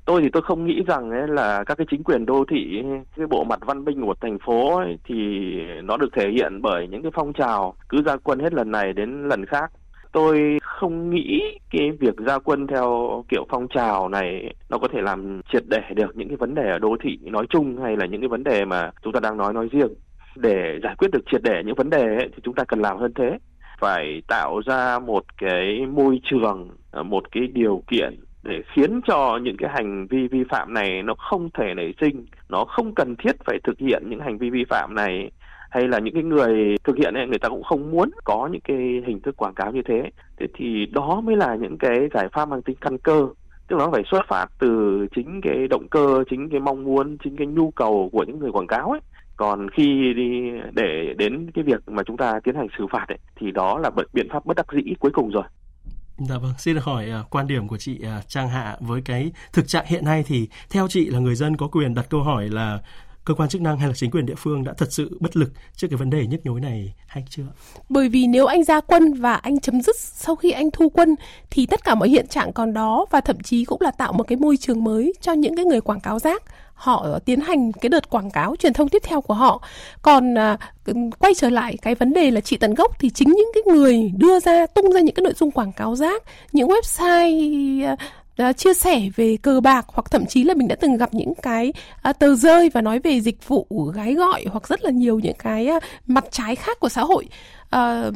tôi 0.08 0.22
thì 0.22 0.28
tôi 0.32 0.42
không 0.42 0.66
nghĩ 0.66 0.82
rằng 0.86 1.10
ấy 1.10 1.28
là 1.28 1.64
các 1.64 1.78
cái 1.78 1.86
chính 1.90 2.04
quyền 2.04 2.26
đô 2.26 2.44
thị 2.50 2.82
cái 3.16 3.26
bộ 3.26 3.44
mặt 3.44 3.58
văn 3.66 3.84
minh 3.84 4.00
của 4.02 4.14
thành 4.20 4.38
phố 4.38 4.76
ấy, 4.76 4.98
thì 5.04 5.14
nó 5.84 5.96
được 5.96 6.08
thể 6.12 6.30
hiện 6.30 6.62
bởi 6.62 6.88
những 6.88 7.02
cái 7.02 7.12
phong 7.14 7.32
trào 7.32 7.74
cứ 7.88 8.02
ra 8.02 8.16
quân 8.16 8.38
hết 8.38 8.54
lần 8.54 8.70
này 8.70 8.92
đến 8.92 9.28
lần 9.28 9.46
khác. 9.46 9.72
Tôi 10.12 10.58
không 10.62 11.10
nghĩ 11.10 11.42
cái 11.70 11.90
việc 12.00 12.16
ra 12.16 12.38
quân 12.38 12.66
theo 12.66 13.24
kiểu 13.28 13.46
phong 13.48 13.68
trào 13.68 14.08
này 14.08 14.54
nó 14.70 14.78
có 14.78 14.88
thể 14.92 15.00
làm 15.00 15.40
triệt 15.52 15.62
để 15.66 15.82
được 15.96 16.16
những 16.16 16.28
cái 16.28 16.36
vấn 16.36 16.54
đề 16.54 16.70
ở 16.70 16.78
đô 16.78 16.96
thị 17.02 17.18
nói 17.22 17.46
chung 17.50 17.82
hay 17.82 17.96
là 17.96 18.06
những 18.06 18.20
cái 18.20 18.28
vấn 18.28 18.44
đề 18.44 18.64
mà 18.64 18.90
chúng 19.02 19.12
ta 19.12 19.20
đang 19.20 19.36
nói 19.36 19.52
nói 19.52 19.68
riêng. 19.72 19.94
Để 20.36 20.78
giải 20.82 20.94
quyết 20.98 21.08
được 21.12 21.22
triệt 21.30 21.40
để 21.44 21.62
những 21.64 21.74
vấn 21.74 21.90
đề 21.90 22.02
ấy, 22.02 22.28
thì 22.36 22.42
chúng 22.42 22.54
ta 22.54 22.64
cần 22.64 22.80
làm 22.80 22.98
hơn 22.98 23.12
thế. 23.14 23.38
Phải 23.80 24.22
tạo 24.28 24.60
ra 24.66 24.98
một 24.98 25.24
cái 25.38 25.86
môi 25.86 26.20
trường 26.24 26.70
một 27.04 27.32
cái 27.32 27.46
điều 27.46 27.82
kiện 27.90 28.14
để 28.42 28.62
khiến 28.74 29.00
cho 29.06 29.38
những 29.42 29.56
cái 29.56 29.70
hành 29.74 30.06
vi 30.06 30.28
vi 30.28 30.44
phạm 30.50 30.74
này 30.74 31.02
nó 31.02 31.14
không 31.14 31.48
thể 31.58 31.74
nảy 31.74 31.94
sinh 32.00 32.26
nó 32.48 32.64
không 32.64 32.94
cần 32.94 33.16
thiết 33.16 33.36
phải 33.44 33.58
thực 33.64 33.78
hiện 33.78 34.02
những 34.06 34.20
hành 34.20 34.38
vi 34.38 34.50
vi 34.50 34.64
phạm 34.70 34.94
này 34.94 35.30
hay 35.70 35.88
là 35.88 35.98
những 35.98 36.14
cái 36.14 36.22
người 36.22 36.76
thực 36.84 36.96
hiện 36.96 37.14
này 37.14 37.26
người 37.26 37.38
ta 37.38 37.48
cũng 37.48 37.62
không 37.62 37.90
muốn 37.90 38.10
có 38.24 38.48
những 38.52 38.60
cái 38.60 38.76
hình 39.06 39.20
thức 39.20 39.36
quảng 39.36 39.54
cáo 39.54 39.72
như 39.72 39.82
thế. 39.82 40.10
Thế 40.36 40.46
thì 40.54 40.86
đó 40.86 41.20
mới 41.20 41.36
là 41.36 41.54
những 41.54 41.78
cái 41.78 42.08
giải 42.14 42.28
pháp 42.32 42.48
mang 42.48 42.62
tính 42.62 42.76
căn 42.80 42.98
cơ. 42.98 43.28
Tức 43.68 43.76
là 43.76 43.84
nó 43.84 43.90
phải 43.92 44.02
xuất 44.10 44.22
phát 44.28 44.46
từ 44.58 45.06
chính 45.14 45.40
cái 45.42 45.68
động 45.70 45.88
cơ 45.90 46.24
chính 46.30 46.48
cái 46.50 46.60
mong 46.60 46.84
muốn 46.84 47.16
chính 47.24 47.36
cái 47.36 47.46
nhu 47.46 47.70
cầu 47.70 48.08
của 48.12 48.24
những 48.24 48.38
người 48.38 48.52
quảng 48.52 48.66
cáo 48.66 48.90
ấy. 48.90 49.00
Còn 49.36 49.70
khi 49.70 50.12
đi 50.16 50.50
để 50.72 51.14
đến 51.18 51.50
cái 51.54 51.64
việc 51.64 51.88
mà 51.88 52.02
chúng 52.02 52.16
ta 52.16 52.40
tiến 52.44 52.54
hành 52.54 52.68
xử 52.78 52.86
phạt 52.92 53.04
ấy, 53.08 53.18
thì 53.36 53.50
đó 53.50 53.78
là 53.78 53.90
biện 54.12 54.28
pháp 54.32 54.46
bất 54.46 54.56
đắc 54.56 54.66
dĩ 54.72 54.94
cuối 55.00 55.10
cùng 55.10 55.30
rồi. 55.30 55.44
Dạ 56.18 56.38
vâng, 56.38 56.54
xin 56.58 56.74
được 56.74 56.84
hỏi 56.84 57.10
uh, 57.20 57.30
quan 57.30 57.46
điểm 57.46 57.68
của 57.68 57.76
chị 57.76 58.00
uh, 58.18 58.28
Trang 58.28 58.48
Hạ 58.48 58.76
với 58.80 59.02
cái 59.04 59.32
thực 59.52 59.68
trạng 59.68 59.86
hiện 59.86 60.04
nay 60.04 60.24
thì 60.26 60.48
theo 60.70 60.88
chị 60.88 61.06
là 61.06 61.18
người 61.18 61.34
dân 61.34 61.56
có 61.56 61.68
quyền 61.68 61.94
đặt 61.94 62.06
câu 62.10 62.22
hỏi 62.22 62.48
là 62.48 62.78
cơ 63.28 63.34
quan 63.34 63.48
chức 63.48 63.60
năng 63.60 63.78
hay 63.78 63.88
là 63.88 63.94
chính 63.94 64.10
quyền 64.10 64.26
địa 64.26 64.34
phương 64.36 64.64
đã 64.64 64.72
thật 64.78 64.92
sự 64.92 65.18
bất 65.20 65.36
lực 65.36 65.50
trước 65.76 65.88
cái 65.90 65.96
vấn 65.96 66.10
đề 66.10 66.26
nhức 66.26 66.46
nhối 66.46 66.60
này 66.60 66.94
hay 67.06 67.24
chưa? 67.30 67.46
Bởi 67.88 68.08
vì 68.08 68.26
nếu 68.26 68.46
anh 68.46 68.64
ra 68.64 68.80
quân 68.80 69.14
và 69.14 69.34
anh 69.34 69.60
chấm 69.60 69.82
dứt 69.82 69.96
sau 69.98 70.36
khi 70.36 70.50
anh 70.50 70.70
thu 70.70 70.88
quân 70.88 71.14
thì 71.50 71.66
tất 71.66 71.84
cả 71.84 71.94
mọi 71.94 72.08
hiện 72.08 72.26
trạng 72.26 72.52
còn 72.52 72.72
đó 72.72 73.06
và 73.10 73.20
thậm 73.20 73.40
chí 73.40 73.64
cũng 73.64 73.80
là 73.80 73.90
tạo 73.90 74.12
một 74.12 74.24
cái 74.28 74.38
môi 74.38 74.56
trường 74.56 74.84
mới 74.84 75.12
cho 75.20 75.32
những 75.32 75.56
cái 75.56 75.64
người 75.64 75.80
quảng 75.80 76.00
cáo 76.00 76.18
rác 76.18 76.42
họ 76.78 77.18
tiến 77.24 77.40
hành 77.40 77.72
cái 77.72 77.88
đợt 77.88 78.10
quảng 78.10 78.30
cáo 78.30 78.56
truyền 78.56 78.72
thông 78.72 78.88
tiếp 78.88 79.02
theo 79.04 79.20
của 79.20 79.34
họ 79.34 79.62
còn 80.02 80.38
à, 80.38 80.56
quay 81.18 81.34
trở 81.34 81.50
lại 81.50 81.76
cái 81.82 81.94
vấn 81.94 82.12
đề 82.12 82.30
là 82.30 82.40
trị 82.40 82.56
tận 82.56 82.74
gốc 82.74 82.98
thì 82.98 83.10
chính 83.10 83.28
những 83.28 83.50
cái 83.54 83.62
người 83.74 84.12
đưa 84.16 84.40
ra 84.40 84.66
tung 84.66 84.92
ra 84.92 85.00
những 85.00 85.14
cái 85.14 85.22
nội 85.22 85.32
dung 85.36 85.50
quảng 85.50 85.72
cáo 85.72 85.96
rác 85.96 86.22
những 86.52 86.68
website 86.68 87.86
à, 87.86 87.96
uh, 88.42 88.56
chia 88.56 88.74
sẻ 88.74 89.08
về 89.16 89.36
cờ 89.42 89.60
bạc 89.60 89.84
hoặc 89.88 90.10
thậm 90.10 90.26
chí 90.26 90.44
là 90.44 90.54
mình 90.54 90.68
đã 90.68 90.76
từng 90.80 90.96
gặp 90.96 91.14
những 91.14 91.34
cái 91.42 91.72
uh, 92.08 92.18
tờ 92.18 92.34
rơi 92.34 92.68
và 92.68 92.80
nói 92.80 92.98
về 92.98 93.20
dịch 93.20 93.48
vụ 93.48 93.66
gái 93.94 94.14
gọi 94.14 94.44
hoặc 94.50 94.68
rất 94.68 94.84
là 94.84 94.90
nhiều 94.90 95.18
những 95.18 95.36
cái 95.38 95.68
uh, 95.76 95.82
mặt 96.06 96.24
trái 96.30 96.56
khác 96.56 96.80
của 96.80 96.88
xã 96.88 97.02
hội 97.02 97.28
uh, 97.76 98.14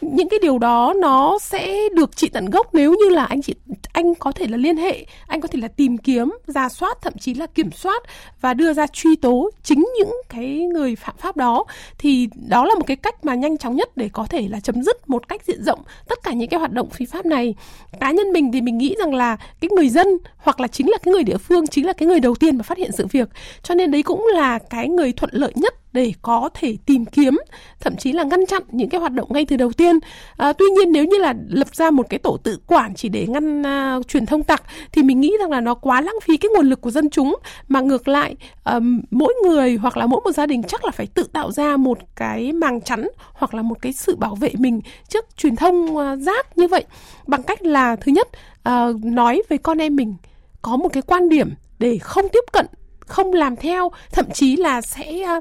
những 0.00 0.28
cái 0.28 0.38
điều 0.42 0.58
đó 0.58 0.94
nó 1.00 1.38
sẽ 1.38 1.78
được 1.94 2.16
trị 2.16 2.28
tận 2.28 2.50
gốc 2.50 2.74
nếu 2.74 2.94
như 2.94 3.08
là 3.14 3.24
anh 3.24 3.42
chị 3.42 3.54
anh 3.92 4.14
có 4.14 4.32
thể 4.32 4.46
là 4.46 4.56
liên 4.56 4.76
hệ 4.76 5.06
anh 5.26 5.40
có 5.40 5.48
thể 5.48 5.58
là 5.62 5.68
tìm 5.68 5.98
kiếm 5.98 6.32
ra 6.46 6.68
soát 6.68 6.98
thậm 7.02 7.12
chí 7.20 7.34
là 7.34 7.46
kiểm 7.46 7.70
soát 7.72 8.02
và 8.40 8.54
đưa 8.54 8.72
ra 8.72 8.86
truy 8.86 9.16
tố 9.16 9.50
chính 9.62 9.86
những 9.98 10.12
cái 10.28 10.58
người 10.58 10.96
phạm 10.96 11.14
pháp 11.18 11.36
đó. 11.36 11.64
Thì 11.98 12.28
đó 12.48 12.64
là 12.64 12.74
một 12.74 12.86
cái 12.86 12.96
cách 12.96 13.24
mà 13.24 13.34
nhanh 13.34 13.58
chóng 13.58 13.76
nhất 13.76 13.96
để 13.96 14.08
có 14.12 14.26
thể 14.26 14.48
là 14.48 14.60
chấm 14.60 14.82
dứt 14.82 15.10
một 15.10 15.28
cách 15.28 15.42
diện 15.46 15.64
rộng 15.64 15.82
tất 16.08 16.18
cả 16.22 16.32
những 16.32 16.48
cái 16.48 16.60
hoạt 16.60 16.72
động 16.72 16.90
phi 16.90 17.06
pháp 17.06 17.26
này. 17.26 17.54
Cá 18.00 18.10
nhân 18.10 18.32
mình 18.32 18.52
thì 18.52 18.60
mình 18.60 18.78
nghĩ 18.78 18.96
rằng 18.98 19.14
là 19.14 19.36
cái 19.60 19.68
người 19.76 19.88
dân 19.88 20.08
hoặc 20.36 20.60
là 20.60 20.68
chính 20.68 20.90
là 20.90 20.98
cái 21.02 21.12
người 21.12 21.24
địa 21.24 21.38
phương 21.38 21.66
chính 21.66 21.86
là 21.86 21.92
cái 21.92 22.06
người 22.06 22.20
đầu 22.20 22.34
tiên 22.34 22.56
mà 22.56 22.62
phát 22.62 22.78
hiện 22.78 22.92
sự 22.92 23.06
việc. 23.06 23.28
Cho 23.62 23.74
nên 23.74 23.90
đấy 23.90 24.02
cũng 24.02 24.26
là 24.34 24.58
cái 24.58 24.88
người 24.88 25.12
thuận 25.12 25.30
lợi 25.32 25.52
nhất 25.54 25.74
để 25.92 26.12
có 26.22 26.48
thể 26.54 26.76
tìm 26.86 27.04
kiếm 27.04 27.38
thậm 27.80 27.96
chí 27.96 28.12
là 28.12 28.22
ngăn 28.22 28.46
chặn 28.46 28.62
những 28.70 28.88
cái 28.88 29.00
hoạt 29.00 29.12
động 29.12 29.28
ngay 29.32 29.46
từ 29.46 29.56
đầu 29.56 29.72
tiên. 29.72 29.98
À, 30.36 30.52
tuy 30.52 30.66
nhiên 30.66 30.92
nếu 30.92 31.04
như 31.04 31.18
là 31.18 31.34
lập 31.48 31.68
ra 31.74 31.90
một 31.90 32.06
cái 32.10 32.18
tổ 32.18 32.36
tự 32.42 32.58
quản 32.66 32.94
chỉ 32.94 33.08
để 33.08 33.26
ngăn 33.26 33.66
à, 33.66 33.98
truyền 34.08 34.26
thông 34.26 34.42
tặc 34.42 34.62
thì 34.92 35.02
mình 35.02 35.20
nghĩ 35.20 35.32
rằng 35.40 35.50
là 35.50 35.60
nó 35.60 35.74
quá 35.74 36.00
lãng 36.00 36.14
phí 36.22 36.36
cái 36.36 36.50
nguồn 36.54 36.66
lực 36.66 36.80
của 36.80 36.90
dân 36.90 37.10
chúng. 37.10 37.36
Mà 37.68 37.80
ngược 37.80 38.08
lại 38.08 38.36
à, 38.64 38.80
mỗi 39.10 39.34
người 39.44 39.76
hoặc 39.76 39.96
là 39.96 40.06
mỗi 40.06 40.20
một 40.24 40.32
gia 40.32 40.46
đình 40.46 40.62
chắc 40.62 40.84
là 40.84 40.90
phải 40.90 41.06
tự 41.06 41.22
tạo 41.22 41.52
ra 41.52 41.76
một 41.76 41.98
cái 42.16 42.52
màng 42.52 42.80
chắn 42.80 43.08
hoặc 43.32 43.54
là 43.54 43.62
một 43.62 43.82
cái 43.82 43.92
sự 43.92 44.16
bảo 44.16 44.34
vệ 44.34 44.50
mình 44.58 44.80
trước 45.08 45.36
truyền 45.36 45.56
thông 45.56 45.96
à, 45.96 46.16
rác 46.16 46.58
như 46.58 46.68
vậy. 46.68 46.84
Bằng 47.26 47.42
cách 47.42 47.62
là 47.62 47.96
thứ 47.96 48.12
nhất 48.12 48.28
à, 48.62 48.86
nói 49.02 49.42
với 49.48 49.58
con 49.58 49.78
em 49.78 49.96
mình 49.96 50.14
có 50.62 50.76
một 50.76 50.88
cái 50.92 51.02
quan 51.02 51.28
điểm 51.28 51.50
để 51.78 51.98
không 51.98 52.28
tiếp 52.32 52.44
cận 52.52 52.66
không 53.10 53.32
làm 53.32 53.56
theo 53.56 53.90
thậm 54.12 54.26
chí 54.34 54.56
là 54.56 54.80
sẽ 54.80 55.40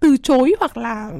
từ 0.00 0.16
chối 0.16 0.54
hoặc 0.60 0.76
là 0.76 1.10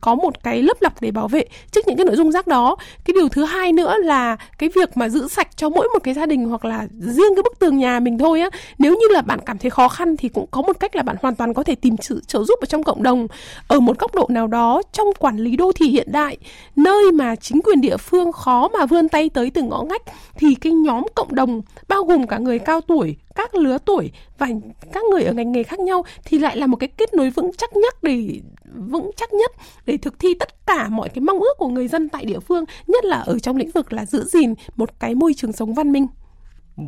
có 0.00 0.14
một 0.14 0.42
cái 0.42 0.62
lớp 0.62 0.74
lọc 0.80 1.00
để 1.00 1.10
bảo 1.10 1.28
vệ 1.28 1.44
trước 1.70 1.88
những 1.88 1.96
cái 1.96 2.06
nội 2.06 2.16
dung 2.16 2.32
rác 2.32 2.46
đó. 2.46 2.76
Cái 3.04 3.14
điều 3.14 3.28
thứ 3.28 3.44
hai 3.44 3.72
nữa 3.72 3.94
là 3.98 4.36
cái 4.58 4.68
việc 4.74 4.96
mà 4.96 5.08
giữ 5.08 5.28
sạch 5.28 5.56
cho 5.56 5.68
mỗi 5.68 5.88
một 5.92 5.98
cái 6.04 6.14
gia 6.14 6.26
đình 6.26 6.44
hoặc 6.44 6.64
là 6.64 6.86
riêng 6.98 7.34
cái 7.36 7.42
bức 7.42 7.58
tường 7.58 7.78
nhà 7.78 8.00
mình 8.00 8.18
thôi 8.18 8.40
á, 8.40 8.50
nếu 8.78 8.92
như 8.94 9.06
là 9.10 9.22
bạn 9.22 9.38
cảm 9.46 9.58
thấy 9.58 9.70
khó 9.70 9.88
khăn 9.88 10.16
thì 10.16 10.28
cũng 10.28 10.46
có 10.50 10.62
một 10.62 10.80
cách 10.80 10.96
là 10.96 11.02
bạn 11.02 11.16
hoàn 11.22 11.34
toàn 11.34 11.54
có 11.54 11.62
thể 11.62 11.74
tìm 11.74 11.96
sự 12.00 12.22
trợ 12.26 12.44
giúp 12.44 12.60
ở 12.60 12.66
trong 12.66 12.82
cộng 12.82 13.02
đồng. 13.02 13.26
Ở 13.68 13.80
một 13.80 13.98
góc 13.98 14.14
độ 14.14 14.26
nào 14.28 14.46
đó 14.46 14.82
trong 14.92 15.06
quản 15.18 15.36
lý 15.36 15.56
đô 15.56 15.72
thị 15.72 15.88
hiện 15.88 16.08
đại, 16.12 16.36
nơi 16.76 17.12
mà 17.12 17.36
chính 17.36 17.62
quyền 17.62 17.80
địa 17.80 17.96
phương 17.96 18.32
khó 18.32 18.68
mà 18.68 18.86
vươn 18.86 19.08
tay 19.08 19.28
tới 19.28 19.50
từng 19.50 19.68
ngõ 19.68 19.82
ngách, 19.82 20.02
thì 20.36 20.54
cái 20.54 20.72
nhóm 20.72 21.02
cộng 21.14 21.34
đồng, 21.34 21.62
bao 21.88 22.04
gồm 22.04 22.26
cả 22.26 22.38
người 22.38 22.58
cao 22.58 22.80
tuổi, 22.80 23.16
các 23.34 23.54
lứa 23.54 23.78
tuổi 23.84 24.10
và 24.38 24.48
các 24.92 25.04
người 25.04 25.22
ở 25.22 25.32
ngành 25.32 25.52
nghề 25.52 25.62
khác 25.62 25.80
nhau 25.80 26.04
thì 26.24 26.38
lại 26.38 26.56
là 26.56 26.66
một 26.66 26.76
cái 26.76 26.88
kết 26.88 27.14
nối 27.14 27.30
vững 27.30 27.50
chắc 27.60 27.76
nhất 27.76 27.94
để 28.02 28.40
vững 28.74 29.10
chắc 29.16 29.32
nhất 29.32 29.50
để 29.86 29.96
thực 29.96 30.18
thi 30.18 30.34
tất 30.34 30.66
cả 30.66 30.88
mọi 30.88 31.08
cái 31.08 31.20
mong 31.20 31.38
ước 31.38 31.54
của 31.58 31.68
người 31.68 31.88
dân 31.88 32.08
tại 32.08 32.24
địa 32.24 32.40
phương, 32.40 32.64
nhất 32.86 33.04
là 33.04 33.16
ở 33.16 33.38
trong 33.38 33.56
lĩnh 33.56 33.70
vực 33.70 33.92
là 33.92 34.06
giữ 34.06 34.24
gìn 34.24 34.54
một 34.76 34.90
cái 34.98 35.14
môi 35.14 35.34
trường 35.34 35.52
sống 35.52 35.74
văn 35.74 35.92
minh. 35.92 36.06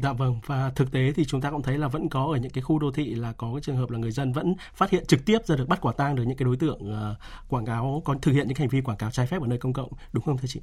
Dạ 0.02 0.12
vâng 0.12 0.40
và 0.46 0.70
thực 0.76 0.92
tế 0.92 1.12
thì 1.16 1.24
chúng 1.24 1.40
ta 1.40 1.50
cũng 1.50 1.62
thấy 1.62 1.78
là 1.78 1.88
vẫn 1.88 2.08
có 2.08 2.28
ở 2.32 2.38
những 2.38 2.50
cái 2.50 2.62
khu 2.62 2.78
đô 2.78 2.90
thị 2.90 3.14
là 3.14 3.32
có 3.32 3.50
cái 3.54 3.60
trường 3.62 3.76
hợp 3.76 3.90
là 3.90 3.98
người 3.98 4.10
dân 4.10 4.32
vẫn 4.32 4.54
phát 4.74 4.90
hiện 4.90 5.06
trực 5.06 5.24
tiếp 5.24 5.38
ra 5.46 5.56
được 5.56 5.68
bắt 5.68 5.78
quả 5.80 5.92
tang 5.92 6.14
được 6.14 6.22
những 6.26 6.36
cái 6.36 6.44
đối 6.44 6.56
tượng 6.56 6.80
uh, 6.82 7.16
quảng 7.48 7.66
cáo 7.66 8.02
còn 8.04 8.20
thực 8.20 8.32
hiện 8.32 8.48
những 8.48 8.56
hành 8.56 8.68
vi 8.68 8.80
quảng 8.80 8.96
cáo 8.96 9.10
trái 9.10 9.26
phép 9.26 9.40
ở 9.40 9.46
nơi 9.46 9.58
công 9.58 9.72
cộng 9.72 9.90
đúng 10.12 10.24
không 10.24 10.38
thưa 10.38 10.48
chị? 10.48 10.60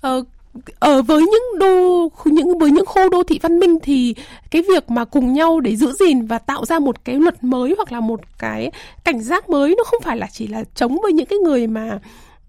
Ở 0.00 1.02
với 1.02 1.20
những 1.20 1.58
đô 1.58 2.08
những 2.24 2.58
với 2.58 2.70
những 2.70 2.86
khu 2.86 3.08
đô 3.08 3.22
thị 3.22 3.38
văn 3.42 3.58
minh 3.58 3.78
thì 3.82 4.14
cái 4.50 4.62
việc 4.62 4.90
mà 4.90 5.04
cùng 5.04 5.32
nhau 5.32 5.60
để 5.60 5.76
giữ 5.76 5.92
gìn 5.92 6.26
và 6.26 6.38
tạo 6.38 6.64
ra 6.64 6.78
một 6.78 7.04
cái 7.04 7.16
luật 7.16 7.44
mới 7.44 7.74
hoặc 7.76 7.92
là 7.92 8.00
một 8.00 8.20
cái 8.38 8.70
cảnh 9.04 9.22
giác 9.22 9.48
mới 9.48 9.74
nó 9.78 9.84
không 9.84 10.02
phải 10.02 10.16
là 10.16 10.26
chỉ 10.32 10.46
là 10.46 10.64
chống 10.74 10.98
với 11.02 11.12
những 11.12 11.26
cái 11.26 11.38
người 11.38 11.66
mà 11.66 11.98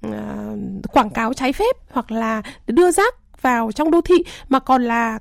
uh, 0.08 0.12
quảng 0.92 1.10
cáo 1.10 1.34
trái 1.34 1.54
phép 1.54 1.76
hoặc 1.92 2.12
là 2.12 2.42
đưa 2.68 2.92
rác 2.92 3.16
vào 3.42 3.72
trong 3.72 3.92
đô 3.92 4.02
thị 4.02 4.24
mà 4.50 4.60
còn 4.60 4.84
là 4.84 5.20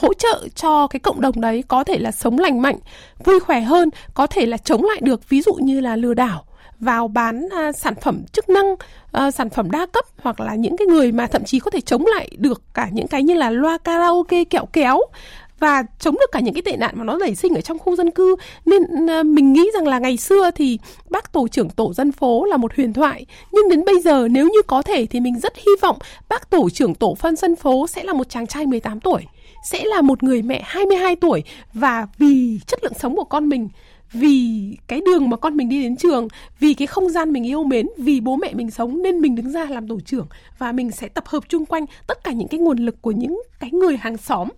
hỗ 0.00 0.14
trợ 0.14 0.48
cho 0.54 0.86
cái 0.86 1.00
cộng 1.00 1.20
đồng 1.20 1.40
đấy 1.40 1.64
có 1.68 1.84
thể 1.84 1.98
là 1.98 2.12
sống 2.12 2.38
lành 2.38 2.62
mạnh, 2.62 2.78
vui 3.24 3.40
khỏe 3.40 3.60
hơn, 3.60 3.90
có 4.14 4.26
thể 4.26 4.46
là 4.46 4.56
chống 4.56 4.84
lại 4.84 4.98
được 5.02 5.28
ví 5.28 5.42
dụ 5.42 5.54
như 5.54 5.80
là 5.80 5.96
lừa 5.96 6.14
đảo 6.14 6.44
vào 6.84 7.08
bán 7.08 7.48
à, 7.50 7.72
sản 7.72 7.94
phẩm 8.00 8.22
chức 8.32 8.48
năng, 8.48 8.74
à, 9.12 9.30
sản 9.30 9.50
phẩm 9.50 9.70
đa 9.70 9.86
cấp 9.86 10.04
hoặc 10.22 10.40
là 10.40 10.54
những 10.54 10.76
cái 10.76 10.86
người 10.86 11.12
mà 11.12 11.26
thậm 11.26 11.44
chí 11.44 11.58
có 11.58 11.70
thể 11.70 11.80
chống 11.80 12.06
lại 12.06 12.28
được 12.38 12.62
cả 12.74 12.88
những 12.92 13.08
cái 13.08 13.22
như 13.22 13.34
là 13.34 13.50
loa 13.50 13.78
karaoke 13.78 14.44
kẹo 14.44 14.66
kéo 14.72 15.00
và 15.58 15.82
chống 15.98 16.14
được 16.14 16.32
cả 16.32 16.40
những 16.40 16.54
cái 16.54 16.62
tệ 16.62 16.76
nạn 16.76 16.94
mà 16.96 17.04
nó 17.04 17.16
nảy 17.16 17.34
sinh 17.34 17.54
ở 17.54 17.60
trong 17.60 17.78
khu 17.78 17.96
dân 17.96 18.10
cư. 18.10 18.36
Nên 18.66 19.10
à, 19.10 19.22
mình 19.22 19.52
nghĩ 19.52 19.70
rằng 19.74 19.86
là 19.86 19.98
ngày 19.98 20.16
xưa 20.16 20.50
thì 20.50 20.78
bác 21.10 21.32
tổ 21.32 21.48
trưởng 21.48 21.70
tổ 21.70 21.92
dân 21.94 22.12
phố 22.12 22.44
là 22.44 22.56
một 22.56 22.76
huyền 22.76 22.92
thoại. 22.92 23.26
Nhưng 23.52 23.68
đến 23.68 23.84
bây 23.84 24.00
giờ 24.00 24.28
nếu 24.30 24.44
như 24.48 24.62
có 24.66 24.82
thể 24.82 25.06
thì 25.06 25.20
mình 25.20 25.40
rất 25.40 25.56
hy 25.56 25.72
vọng 25.82 25.98
bác 26.28 26.50
tổ 26.50 26.70
trưởng 26.70 26.94
tổ 26.94 27.14
phân 27.14 27.36
dân 27.36 27.56
phố 27.56 27.86
sẽ 27.86 28.04
là 28.04 28.12
một 28.12 28.28
chàng 28.28 28.46
trai 28.46 28.66
18 28.66 29.00
tuổi 29.00 29.22
sẽ 29.64 29.84
là 29.84 30.00
một 30.00 30.22
người 30.22 30.42
mẹ 30.42 30.62
22 30.64 31.16
tuổi 31.16 31.42
và 31.74 32.06
vì 32.18 32.60
chất 32.66 32.84
lượng 32.84 32.92
sống 33.00 33.16
của 33.16 33.24
con 33.24 33.48
mình 33.48 33.68
vì 34.14 34.76
cái 34.86 35.00
đường 35.06 35.30
mà 35.30 35.36
con 35.36 35.56
mình 35.56 35.68
đi 35.68 35.82
đến 35.82 35.96
trường, 35.96 36.28
vì 36.60 36.74
cái 36.74 36.86
không 36.86 37.10
gian 37.10 37.32
mình 37.32 37.46
yêu 37.46 37.64
mến, 37.64 37.86
vì 37.98 38.20
bố 38.20 38.36
mẹ 38.36 38.54
mình 38.54 38.70
sống 38.70 39.02
nên 39.02 39.20
mình 39.20 39.34
đứng 39.34 39.52
ra 39.52 39.64
làm 39.64 39.88
tổ 39.88 40.00
trưởng 40.00 40.26
và 40.58 40.72
mình 40.72 40.90
sẽ 40.90 41.08
tập 41.08 41.24
hợp 41.26 41.44
chung 41.48 41.66
quanh 41.66 41.86
tất 42.06 42.24
cả 42.24 42.32
những 42.32 42.48
cái 42.48 42.60
nguồn 42.60 42.78
lực 42.78 43.02
của 43.02 43.10
những 43.10 43.42
cái 43.60 43.70
người 43.70 43.96
hàng 43.96 44.16
xóm. 44.16 44.48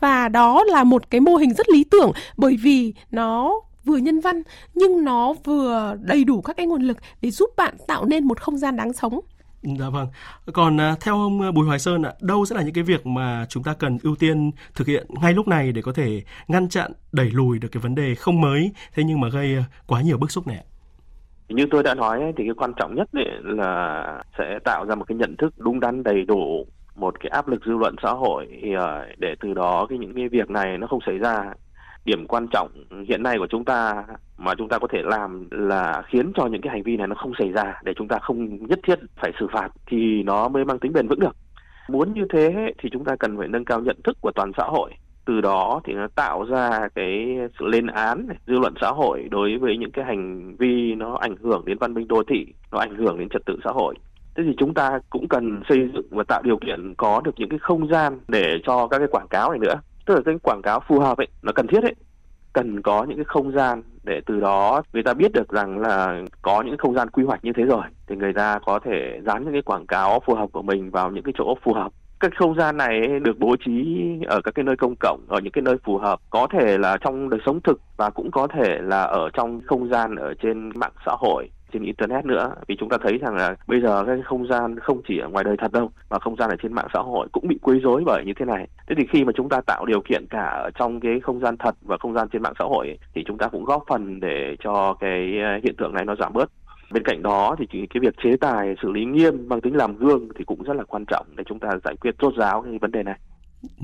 Và 0.00 0.28
đó 0.28 0.64
là 0.64 0.84
một 0.84 1.10
cái 1.10 1.20
mô 1.20 1.36
hình 1.36 1.54
rất 1.54 1.68
lý 1.68 1.84
tưởng 1.84 2.12
bởi 2.36 2.56
vì 2.62 2.94
nó 3.10 3.60
vừa 3.84 3.96
nhân 3.96 4.20
văn 4.20 4.42
nhưng 4.74 5.04
nó 5.04 5.34
vừa 5.44 5.96
đầy 6.00 6.24
đủ 6.24 6.40
các 6.40 6.56
cái 6.56 6.66
nguồn 6.66 6.82
lực 6.82 6.96
để 7.20 7.30
giúp 7.30 7.50
bạn 7.56 7.74
tạo 7.86 8.04
nên 8.04 8.24
một 8.24 8.40
không 8.40 8.58
gian 8.58 8.76
đáng 8.76 8.92
sống. 8.92 9.20
Dạ 9.62 9.90
vâng. 9.90 10.08
Còn 10.52 10.80
à, 10.80 10.94
theo 11.00 11.14
ông 11.14 11.40
à, 11.40 11.50
Bùi 11.50 11.66
Hoài 11.66 11.78
Sơn 11.78 12.02
ạ, 12.02 12.12
đâu 12.20 12.44
sẽ 12.44 12.56
là 12.56 12.62
những 12.62 12.74
cái 12.74 12.84
việc 12.84 13.06
mà 13.06 13.46
chúng 13.48 13.62
ta 13.62 13.74
cần 13.78 13.98
ưu 14.02 14.16
tiên 14.16 14.50
thực 14.74 14.86
hiện 14.86 15.06
ngay 15.22 15.32
lúc 15.32 15.48
này 15.48 15.72
để 15.72 15.82
có 15.82 15.92
thể 15.92 16.22
ngăn 16.48 16.68
chặn, 16.68 16.92
đẩy 17.12 17.30
lùi 17.30 17.58
được 17.58 17.68
cái 17.72 17.80
vấn 17.80 17.94
đề 17.94 18.14
không 18.14 18.40
mới 18.40 18.72
thế 18.94 19.02
nhưng 19.06 19.20
mà 19.20 19.28
gây 19.28 19.56
à, 19.56 19.64
quá 19.86 20.02
nhiều 20.02 20.18
bức 20.18 20.30
xúc 20.30 20.46
này? 20.46 20.64
Như 21.48 21.66
tôi 21.70 21.82
đã 21.82 21.94
nói 21.94 22.32
thì 22.36 22.44
cái 22.44 22.54
quan 22.56 22.72
trọng 22.76 22.94
nhất 22.94 23.08
là 23.42 24.22
sẽ 24.38 24.58
tạo 24.64 24.86
ra 24.86 24.94
một 24.94 25.04
cái 25.08 25.16
nhận 25.16 25.36
thức 25.36 25.54
đúng 25.58 25.80
đắn 25.80 26.02
đầy 26.02 26.22
đủ 26.22 26.66
một 26.96 27.20
cái 27.20 27.30
áp 27.30 27.48
lực 27.48 27.60
dư 27.66 27.72
luận 27.72 27.94
xã 28.02 28.10
hội 28.10 28.46
ờ, 28.78 29.06
để 29.18 29.34
từ 29.40 29.54
đó 29.54 29.86
cái 29.88 29.98
những 29.98 30.14
cái 30.14 30.28
việc 30.28 30.50
này 30.50 30.78
nó 30.78 30.86
không 30.86 31.00
xảy 31.06 31.18
ra 31.18 31.52
điểm 32.04 32.26
quan 32.26 32.46
trọng 32.52 32.68
hiện 33.08 33.22
nay 33.22 33.38
của 33.38 33.46
chúng 33.46 33.64
ta 33.64 34.04
mà 34.38 34.54
chúng 34.58 34.68
ta 34.68 34.78
có 34.78 34.86
thể 34.92 35.02
làm 35.04 35.48
là 35.50 36.02
khiến 36.06 36.32
cho 36.34 36.46
những 36.46 36.60
cái 36.60 36.72
hành 36.72 36.82
vi 36.82 36.96
này 36.96 37.06
nó 37.06 37.14
không 37.14 37.32
xảy 37.38 37.52
ra 37.52 37.80
để 37.84 37.92
chúng 37.96 38.08
ta 38.08 38.18
không 38.18 38.66
nhất 38.66 38.78
thiết 38.86 38.98
phải 39.16 39.32
xử 39.40 39.46
phạt 39.52 39.68
thì 39.86 40.22
nó 40.22 40.48
mới 40.48 40.64
mang 40.64 40.78
tính 40.78 40.92
bền 40.92 41.08
vững 41.08 41.20
được. 41.20 41.36
Muốn 41.88 42.14
như 42.14 42.26
thế 42.32 42.72
thì 42.78 42.88
chúng 42.92 43.04
ta 43.04 43.16
cần 43.16 43.38
phải 43.38 43.48
nâng 43.48 43.64
cao 43.64 43.80
nhận 43.80 43.96
thức 44.04 44.16
của 44.20 44.32
toàn 44.34 44.52
xã 44.56 44.64
hội. 44.64 44.90
Từ 45.24 45.40
đó 45.40 45.80
thì 45.84 45.92
nó 45.92 46.06
tạo 46.14 46.44
ra 46.44 46.88
cái 46.94 47.38
sự 47.58 47.66
lên 47.66 47.86
án 47.86 48.26
dư 48.46 48.58
luận 48.58 48.74
xã 48.80 48.88
hội 48.88 49.28
đối 49.30 49.58
với 49.58 49.76
những 49.76 49.90
cái 49.90 50.04
hành 50.04 50.56
vi 50.56 50.94
nó 50.94 51.14
ảnh 51.14 51.36
hưởng 51.42 51.64
đến 51.64 51.78
văn 51.78 51.94
minh 51.94 52.08
đô 52.08 52.22
thị, 52.28 52.46
nó 52.72 52.78
ảnh 52.78 52.96
hưởng 52.96 53.18
đến 53.18 53.28
trật 53.28 53.42
tự 53.46 53.58
xã 53.64 53.70
hội. 53.70 53.94
Thế 54.36 54.42
thì 54.46 54.54
chúng 54.58 54.74
ta 54.74 55.00
cũng 55.10 55.28
cần 55.28 55.62
xây 55.68 55.78
dựng 55.94 56.06
và 56.10 56.24
tạo 56.28 56.42
điều 56.44 56.56
kiện 56.56 56.94
có 56.94 57.20
được 57.24 57.30
những 57.36 57.48
cái 57.48 57.58
không 57.58 57.88
gian 57.88 58.18
để 58.28 58.58
cho 58.66 58.86
các 58.86 58.98
cái 58.98 59.08
quảng 59.10 59.28
cáo 59.28 59.50
này 59.50 59.58
nữa 59.58 59.74
tức 60.06 60.14
là 60.14 60.20
cái 60.24 60.34
quảng 60.42 60.62
cáo 60.62 60.80
phù 60.88 61.00
hợp 61.00 61.18
ấy, 61.18 61.28
nó 61.42 61.52
cần 61.52 61.66
thiết 61.66 61.82
ấy. 61.82 61.94
Cần 62.52 62.82
có 62.82 63.04
những 63.04 63.18
cái 63.18 63.24
không 63.24 63.52
gian 63.52 63.82
để 64.04 64.20
từ 64.26 64.40
đó 64.40 64.82
người 64.92 65.02
ta 65.02 65.14
biết 65.14 65.32
được 65.32 65.48
rằng 65.48 65.78
là 65.78 66.22
có 66.42 66.62
những 66.62 66.76
không 66.78 66.94
gian 66.94 67.10
quy 67.10 67.24
hoạch 67.24 67.44
như 67.44 67.52
thế 67.56 67.62
rồi, 67.62 67.84
thì 68.06 68.16
người 68.16 68.32
ta 68.32 68.58
có 68.66 68.78
thể 68.84 69.20
dán 69.26 69.44
những 69.44 69.52
cái 69.52 69.62
quảng 69.62 69.86
cáo 69.86 70.20
phù 70.26 70.34
hợp 70.34 70.46
của 70.52 70.62
mình 70.62 70.90
vào 70.90 71.10
những 71.10 71.24
cái 71.24 71.34
chỗ 71.38 71.54
phù 71.62 71.74
hợp. 71.74 71.92
Các 72.20 72.32
không 72.38 72.54
gian 72.54 72.76
này 72.76 73.20
được 73.22 73.38
bố 73.38 73.56
trí 73.64 74.00
ở 74.26 74.40
các 74.44 74.54
cái 74.54 74.64
nơi 74.64 74.76
công 74.76 74.94
cộng, 75.00 75.20
ở 75.28 75.40
những 75.40 75.52
cái 75.52 75.62
nơi 75.62 75.76
phù 75.84 75.98
hợp, 75.98 76.20
có 76.30 76.46
thể 76.52 76.78
là 76.78 76.96
trong 77.00 77.30
đời 77.30 77.40
sống 77.46 77.60
thực 77.60 77.80
và 77.96 78.10
cũng 78.10 78.30
có 78.30 78.46
thể 78.46 78.78
là 78.82 79.02
ở 79.02 79.30
trong 79.32 79.60
không 79.66 79.88
gian 79.88 80.14
ở 80.14 80.34
trên 80.42 80.70
mạng 80.74 80.92
xã 81.06 81.12
hội 81.18 81.50
trên 81.72 81.82
internet 81.82 82.24
nữa. 82.24 82.54
Vì 82.68 82.76
chúng 82.78 82.88
ta 82.88 82.96
thấy 83.02 83.18
rằng 83.18 83.34
là 83.34 83.56
bây 83.66 83.80
giờ 83.80 84.04
cái 84.06 84.16
không 84.24 84.46
gian 84.48 84.78
không 84.78 85.00
chỉ 85.08 85.18
ở 85.18 85.28
ngoài 85.28 85.44
đời 85.44 85.56
thật 85.58 85.72
đâu 85.72 85.90
mà 86.10 86.18
không 86.18 86.36
gian 86.36 86.50
ở 86.50 86.56
trên 86.62 86.72
mạng 86.72 86.88
xã 86.94 87.00
hội 87.00 87.28
cũng 87.32 87.48
bị 87.48 87.58
quấy 87.62 87.80
rối 87.80 88.02
bởi 88.06 88.24
như 88.26 88.32
thế 88.38 88.44
này. 88.44 88.68
Thế 88.88 88.94
thì 88.98 89.04
khi 89.12 89.24
mà 89.24 89.32
chúng 89.36 89.48
ta 89.48 89.60
tạo 89.66 89.86
điều 89.86 90.02
kiện 90.08 90.24
cả 90.30 90.46
ở 90.64 90.70
trong 90.78 91.00
cái 91.00 91.20
không 91.22 91.40
gian 91.40 91.56
thật 91.56 91.74
và 91.82 91.96
không 92.00 92.14
gian 92.14 92.28
trên 92.32 92.42
mạng 92.42 92.54
xã 92.58 92.64
hội 92.64 92.98
thì 93.14 93.24
chúng 93.26 93.38
ta 93.38 93.48
cũng 93.48 93.64
góp 93.64 93.84
phần 93.88 94.20
để 94.20 94.56
cho 94.64 94.94
cái 95.00 95.38
ờ, 95.42 95.60
hiện 95.64 95.74
tượng 95.78 95.94
này 95.94 96.04
nó 96.04 96.14
giảm 96.20 96.32
bớt. 96.32 96.50
Bên 96.92 97.02
cạnh 97.04 97.22
đó 97.22 97.56
thì 97.58 97.66
cái 97.70 98.00
việc 98.00 98.14
chế 98.24 98.30
tài 98.40 98.74
xử 98.82 98.90
lý 98.90 99.04
nghiêm 99.04 99.48
mang 99.48 99.60
tính 99.60 99.76
làm 99.76 99.96
gương 99.96 100.28
thì 100.38 100.44
cũng 100.44 100.62
rất 100.62 100.76
là 100.76 100.84
quan 100.84 101.04
trọng 101.04 101.26
để 101.36 101.44
chúng 101.48 101.58
ta 101.58 101.68
giải 101.84 101.96
quyết 102.00 102.14
rốt 102.22 102.34
ráo 102.36 102.62
cái 102.62 102.78
vấn 102.80 102.90
đề 102.92 103.02
này. 103.02 103.18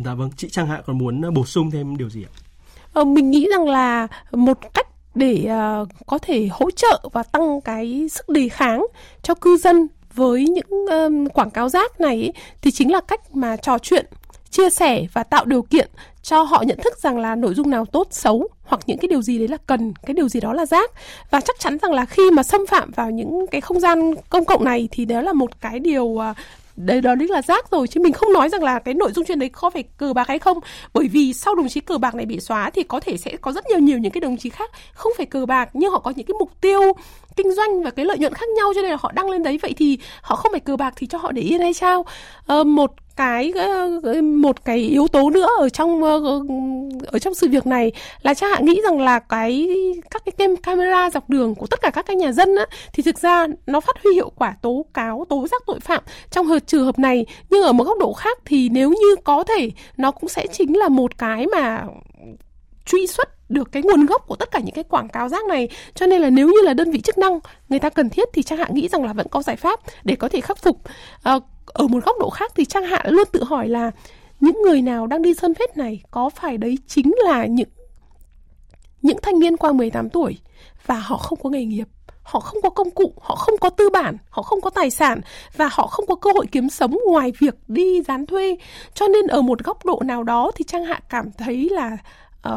Dạ 0.04 0.14
vâng, 0.14 0.30
chị 0.36 0.48
Trang 0.48 0.66
Hạ 0.66 0.80
còn 0.86 0.98
muốn 0.98 1.22
bổ 1.34 1.44
sung 1.44 1.70
thêm 1.70 1.96
điều 1.96 2.08
gì 2.08 2.24
ạ? 2.24 2.32
Ờ, 2.92 3.04
mình 3.04 3.30
nghĩ 3.30 3.48
rằng 3.50 3.68
là 3.68 4.06
một 4.32 4.58
cách 4.74 4.86
để 5.18 5.48
uh, 5.82 5.88
có 6.06 6.18
thể 6.18 6.48
hỗ 6.50 6.70
trợ 6.70 7.00
và 7.12 7.22
tăng 7.22 7.60
cái 7.60 8.08
sức 8.10 8.28
đề 8.28 8.48
kháng 8.48 8.86
cho 9.22 9.34
cư 9.34 9.56
dân 9.56 9.88
với 10.14 10.44
những 10.44 10.86
um, 10.90 11.28
quảng 11.28 11.50
cáo 11.50 11.68
rác 11.68 12.00
này 12.00 12.14
ấy, 12.14 12.32
thì 12.62 12.70
chính 12.70 12.92
là 12.92 13.00
cách 13.00 13.36
mà 13.36 13.56
trò 13.56 13.78
chuyện 13.78 14.06
chia 14.50 14.70
sẻ 14.70 15.06
và 15.12 15.22
tạo 15.22 15.44
điều 15.44 15.62
kiện 15.62 15.88
cho 16.22 16.42
họ 16.42 16.62
nhận 16.66 16.78
thức 16.84 16.98
rằng 16.98 17.18
là 17.18 17.34
nội 17.34 17.54
dung 17.54 17.70
nào 17.70 17.84
tốt 17.84 18.06
xấu 18.10 18.48
hoặc 18.62 18.80
những 18.86 18.98
cái 18.98 19.08
điều 19.08 19.22
gì 19.22 19.38
đấy 19.38 19.48
là 19.48 19.56
cần 19.66 19.92
cái 20.06 20.14
điều 20.14 20.28
gì 20.28 20.40
đó 20.40 20.52
là 20.52 20.66
rác. 20.66 20.90
Và 21.30 21.40
chắc 21.40 21.56
chắn 21.58 21.78
rằng 21.82 21.92
là 21.92 22.04
khi 22.04 22.30
mà 22.30 22.42
xâm 22.42 22.66
phạm 22.66 22.90
vào 22.90 23.10
những 23.10 23.46
cái 23.50 23.60
không 23.60 23.80
gian 23.80 24.14
công 24.30 24.44
cộng 24.44 24.64
này 24.64 24.88
thì 24.90 25.04
đó 25.04 25.20
là 25.20 25.32
một 25.32 25.60
cái 25.60 25.78
điều 25.78 26.04
uh, 26.04 26.22
đấy 26.86 27.00
đó 27.00 27.14
là 27.28 27.42
rác 27.42 27.70
rồi 27.70 27.88
chứ 27.88 28.00
mình 28.00 28.12
không 28.12 28.32
nói 28.32 28.48
rằng 28.48 28.62
là 28.62 28.78
cái 28.78 28.94
nội 28.94 29.12
dung 29.12 29.24
chuyện 29.24 29.38
đấy 29.38 29.48
có 29.48 29.70
phải 29.70 29.82
cờ 29.82 30.12
bạc 30.12 30.28
hay 30.28 30.38
không. 30.38 30.58
Bởi 30.94 31.08
vì 31.08 31.32
sau 31.32 31.54
đồng 31.54 31.68
chí 31.68 31.80
cờ 31.80 31.98
bạc 31.98 32.14
này 32.14 32.26
bị 32.26 32.40
xóa 32.40 32.70
thì 32.70 32.82
có 32.82 33.00
thể 33.00 33.16
sẽ 33.16 33.36
có 33.40 33.52
rất 33.52 33.64
nhiều 33.66 33.78
nhiều 33.78 33.98
những 33.98 34.12
cái 34.12 34.20
đồng 34.20 34.36
chí 34.36 34.50
khác 34.50 34.70
không 34.92 35.12
phải 35.16 35.26
cờ 35.26 35.46
bạc 35.46 35.70
nhưng 35.72 35.90
họ 35.90 35.98
có 35.98 36.12
những 36.16 36.26
cái 36.26 36.34
mục 36.38 36.50
tiêu 36.60 36.80
kinh 37.36 37.54
doanh 37.54 37.82
và 37.82 37.90
cái 37.90 38.04
lợi 38.04 38.18
nhuận 38.18 38.34
khác 38.34 38.48
nhau 38.56 38.72
cho 38.74 38.80
nên 38.80 38.90
là 38.90 38.96
họ 39.00 39.12
đăng 39.12 39.30
lên 39.30 39.42
đấy. 39.42 39.58
Vậy 39.62 39.74
thì 39.76 39.98
họ 40.22 40.36
không 40.36 40.52
phải 40.52 40.60
cờ 40.60 40.76
bạc 40.76 40.94
thì 40.96 41.06
cho 41.06 41.18
họ 41.18 41.32
để 41.32 41.42
yên 41.42 41.60
hay 41.60 41.74
sao? 41.74 42.04
À, 42.46 42.62
một 42.62 42.90
cái 43.18 43.52
ờ, 43.56 44.00
ờ, 44.02 44.22
một 44.22 44.64
cái 44.64 44.78
yếu 44.78 45.08
tố 45.08 45.30
nữa 45.30 45.48
ở 45.60 45.68
trong 45.68 46.02
ờ, 46.02 46.20
ở 47.06 47.18
trong 47.18 47.34
sự 47.34 47.48
việc 47.48 47.66
này 47.66 47.92
là 48.22 48.34
cha 48.34 48.48
hạ 48.48 48.58
nghĩ 48.60 48.80
rằng 48.84 49.00
là 49.00 49.18
cái 49.18 49.68
các 50.10 50.22
cái 50.24 50.48
camera 50.62 51.10
dọc 51.10 51.30
đường 51.30 51.54
của 51.54 51.66
tất 51.66 51.80
cả 51.82 51.90
các 51.90 52.06
cái 52.06 52.16
nhà 52.16 52.32
dân 52.32 52.56
á 52.56 52.66
thì 52.92 53.02
thực 53.02 53.18
ra 53.18 53.46
nó 53.66 53.80
phát 53.80 53.96
huy 54.04 54.14
hiệu 54.14 54.32
quả 54.36 54.54
tố 54.62 54.84
cáo 54.94 55.24
tố 55.28 55.46
giác 55.50 55.62
tội 55.66 55.80
phạm 55.80 56.02
trong 56.30 56.46
hợp 56.46 56.58
trường 56.66 56.84
hợp 56.84 56.98
này. 56.98 57.26
Nhưng 57.50 57.62
ở 57.62 57.72
một 57.72 57.84
góc 57.84 57.98
độ 57.98 58.12
khác 58.12 58.38
thì 58.44 58.68
nếu 58.68 58.90
như 58.90 59.16
có 59.24 59.44
thể 59.44 59.70
nó 59.96 60.10
cũng 60.10 60.28
sẽ 60.28 60.46
chính 60.52 60.78
là 60.78 60.88
một 60.88 61.18
cái 61.18 61.46
mà 61.46 61.84
truy 62.86 63.06
xuất 63.06 63.50
được 63.50 63.72
cái 63.72 63.82
nguồn 63.82 64.06
gốc 64.06 64.26
của 64.26 64.36
tất 64.36 64.50
cả 64.50 64.58
những 64.58 64.74
cái 64.74 64.84
quảng 64.84 65.08
cáo 65.08 65.28
rác 65.28 65.44
này. 65.44 65.68
Cho 65.94 66.06
nên 66.06 66.22
là 66.22 66.30
nếu 66.30 66.46
như 66.46 66.60
là 66.62 66.74
đơn 66.74 66.90
vị 66.90 67.00
chức 67.00 67.18
năng 67.18 67.40
người 67.68 67.78
ta 67.78 67.90
cần 67.90 68.10
thiết 68.10 68.28
thì 68.32 68.42
chắc 68.42 68.58
hạ 68.58 68.66
nghĩ 68.70 68.88
rằng 68.88 69.04
là 69.04 69.12
vẫn 69.12 69.26
có 69.30 69.42
giải 69.42 69.56
pháp 69.56 69.80
để 70.04 70.16
có 70.16 70.28
thể 70.28 70.40
khắc 70.40 70.58
phục. 70.58 70.80
À, 71.22 71.38
ở 71.72 71.86
một 71.86 72.04
góc 72.04 72.16
độ 72.20 72.30
khác 72.30 72.52
thì 72.56 72.64
trang 72.64 72.84
hạ 72.84 73.02
luôn 73.08 73.24
tự 73.32 73.44
hỏi 73.44 73.68
là 73.68 73.90
những 74.40 74.62
người 74.62 74.82
nào 74.82 75.06
đang 75.06 75.22
đi 75.22 75.34
sơn 75.34 75.54
phết 75.54 75.76
này 75.76 76.02
có 76.10 76.30
phải 76.30 76.58
đấy 76.58 76.78
chính 76.86 77.14
là 77.24 77.46
những 77.46 77.68
những 79.02 79.18
thanh 79.22 79.38
niên 79.38 79.56
qua 79.56 79.72
18 79.72 80.10
tuổi 80.10 80.38
và 80.86 80.94
họ 80.94 81.16
không 81.16 81.38
có 81.42 81.50
nghề 81.50 81.64
nghiệp 81.64 81.88
họ 82.28 82.40
không 82.40 82.62
có 82.62 82.70
công 82.70 82.90
cụ, 82.90 83.12
họ 83.20 83.34
không 83.34 83.58
có 83.58 83.70
tư 83.70 83.90
bản, 83.90 84.16
họ 84.30 84.42
không 84.42 84.60
có 84.60 84.70
tài 84.70 84.90
sản 84.90 85.20
và 85.56 85.68
họ 85.72 85.86
không 85.86 86.06
có 86.06 86.14
cơ 86.14 86.30
hội 86.34 86.46
kiếm 86.52 86.68
sống 86.68 86.98
ngoài 87.06 87.32
việc 87.38 87.54
đi 87.68 88.02
dán 88.02 88.26
thuê. 88.26 88.56
Cho 88.94 89.08
nên 89.08 89.26
ở 89.26 89.42
một 89.42 89.64
góc 89.64 89.84
độ 89.84 90.02
nào 90.04 90.22
đó 90.22 90.50
thì 90.54 90.64
Trang 90.64 90.84
Hạ 90.84 91.00
cảm 91.08 91.32
thấy 91.38 91.68
là 91.70 91.96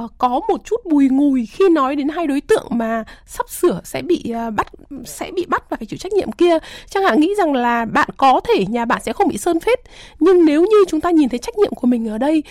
uh, 0.04 0.12
có 0.18 0.42
một 0.50 0.66
chút 0.66 0.86
bùi 0.86 1.10
ngùi 1.10 1.46
khi 1.46 1.70
nói 1.70 1.96
đến 1.96 2.10
hai 2.10 2.28
đối 2.28 2.42
tượng 2.42 2.68
mà 2.70 3.04
sắp 3.26 3.50
sửa 3.50 3.82
sẽ 3.84 4.02
bị 4.02 4.34
uh, 4.48 4.54
bắt 4.54 4.68
sẽ 5.06 5.32
bị 5.32 5.46
bắt 5.46 5.70
và 5.70 5.78
phải 5.78 5.86
chịu 5.86 5.98
trách 5.98 6.14
nhiệm 6.14 6.32
kia. 6.32 6.58
Chẳng 6.90 7.04
hạn 7.04 7.20
nghĩ 7.20 7.34
rằng 7.38 7.54
là 7.54 7.86
bạn 7.86 8.10
có 8.18 8.42
thể 8.44 8.66
nhà 8.66 8.86
bạn 8.86 9.02
sẽ 9.06 9.14
không 9.14 9.28
bị 9.28 9.38
sơn 9.38 9.60
phết. 9.60 9.80
Nhưng 10.20 10.46
nếu 10.46 10.62
như 10.62 10.78
chúng 10.88 11.02
ta 11.02 11.12
nhìn 11.12 11.30
thấy 11.30 11.40
trách 11.40 11.58
nhiệm 11.58 11.74
của 11.76 11.88
mình 11.88 12.10
ở 12.10 12.18
đây 12.18 12.44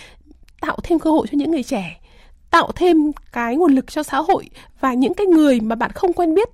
tạo 0.61 0.79
thêm 0.83 0.99
cơ 0.99 1.11
hội 1.11 1.27
cho 1.31 1.37
những 1.37 1.51
người 1.51 1.63
trẻ 1.63 2.01
tạo 2.51 2.73
thêm 2.75 3.13
cái 3.33 3.57
nguồn 3.57 3.75
lực 3.75 3.91
cho 3.91 4.03
xã 4.03 4.19
hội 4.19 4.51
và 4.81 4.95
những 4.95 5.15
cái 5.15 5.27
người 5.27 5.61
mà 5.61 5.77
bạn 5.77 5.91
không 5.95 6.13
quen 6.13 6.35
biết 6.35 6.49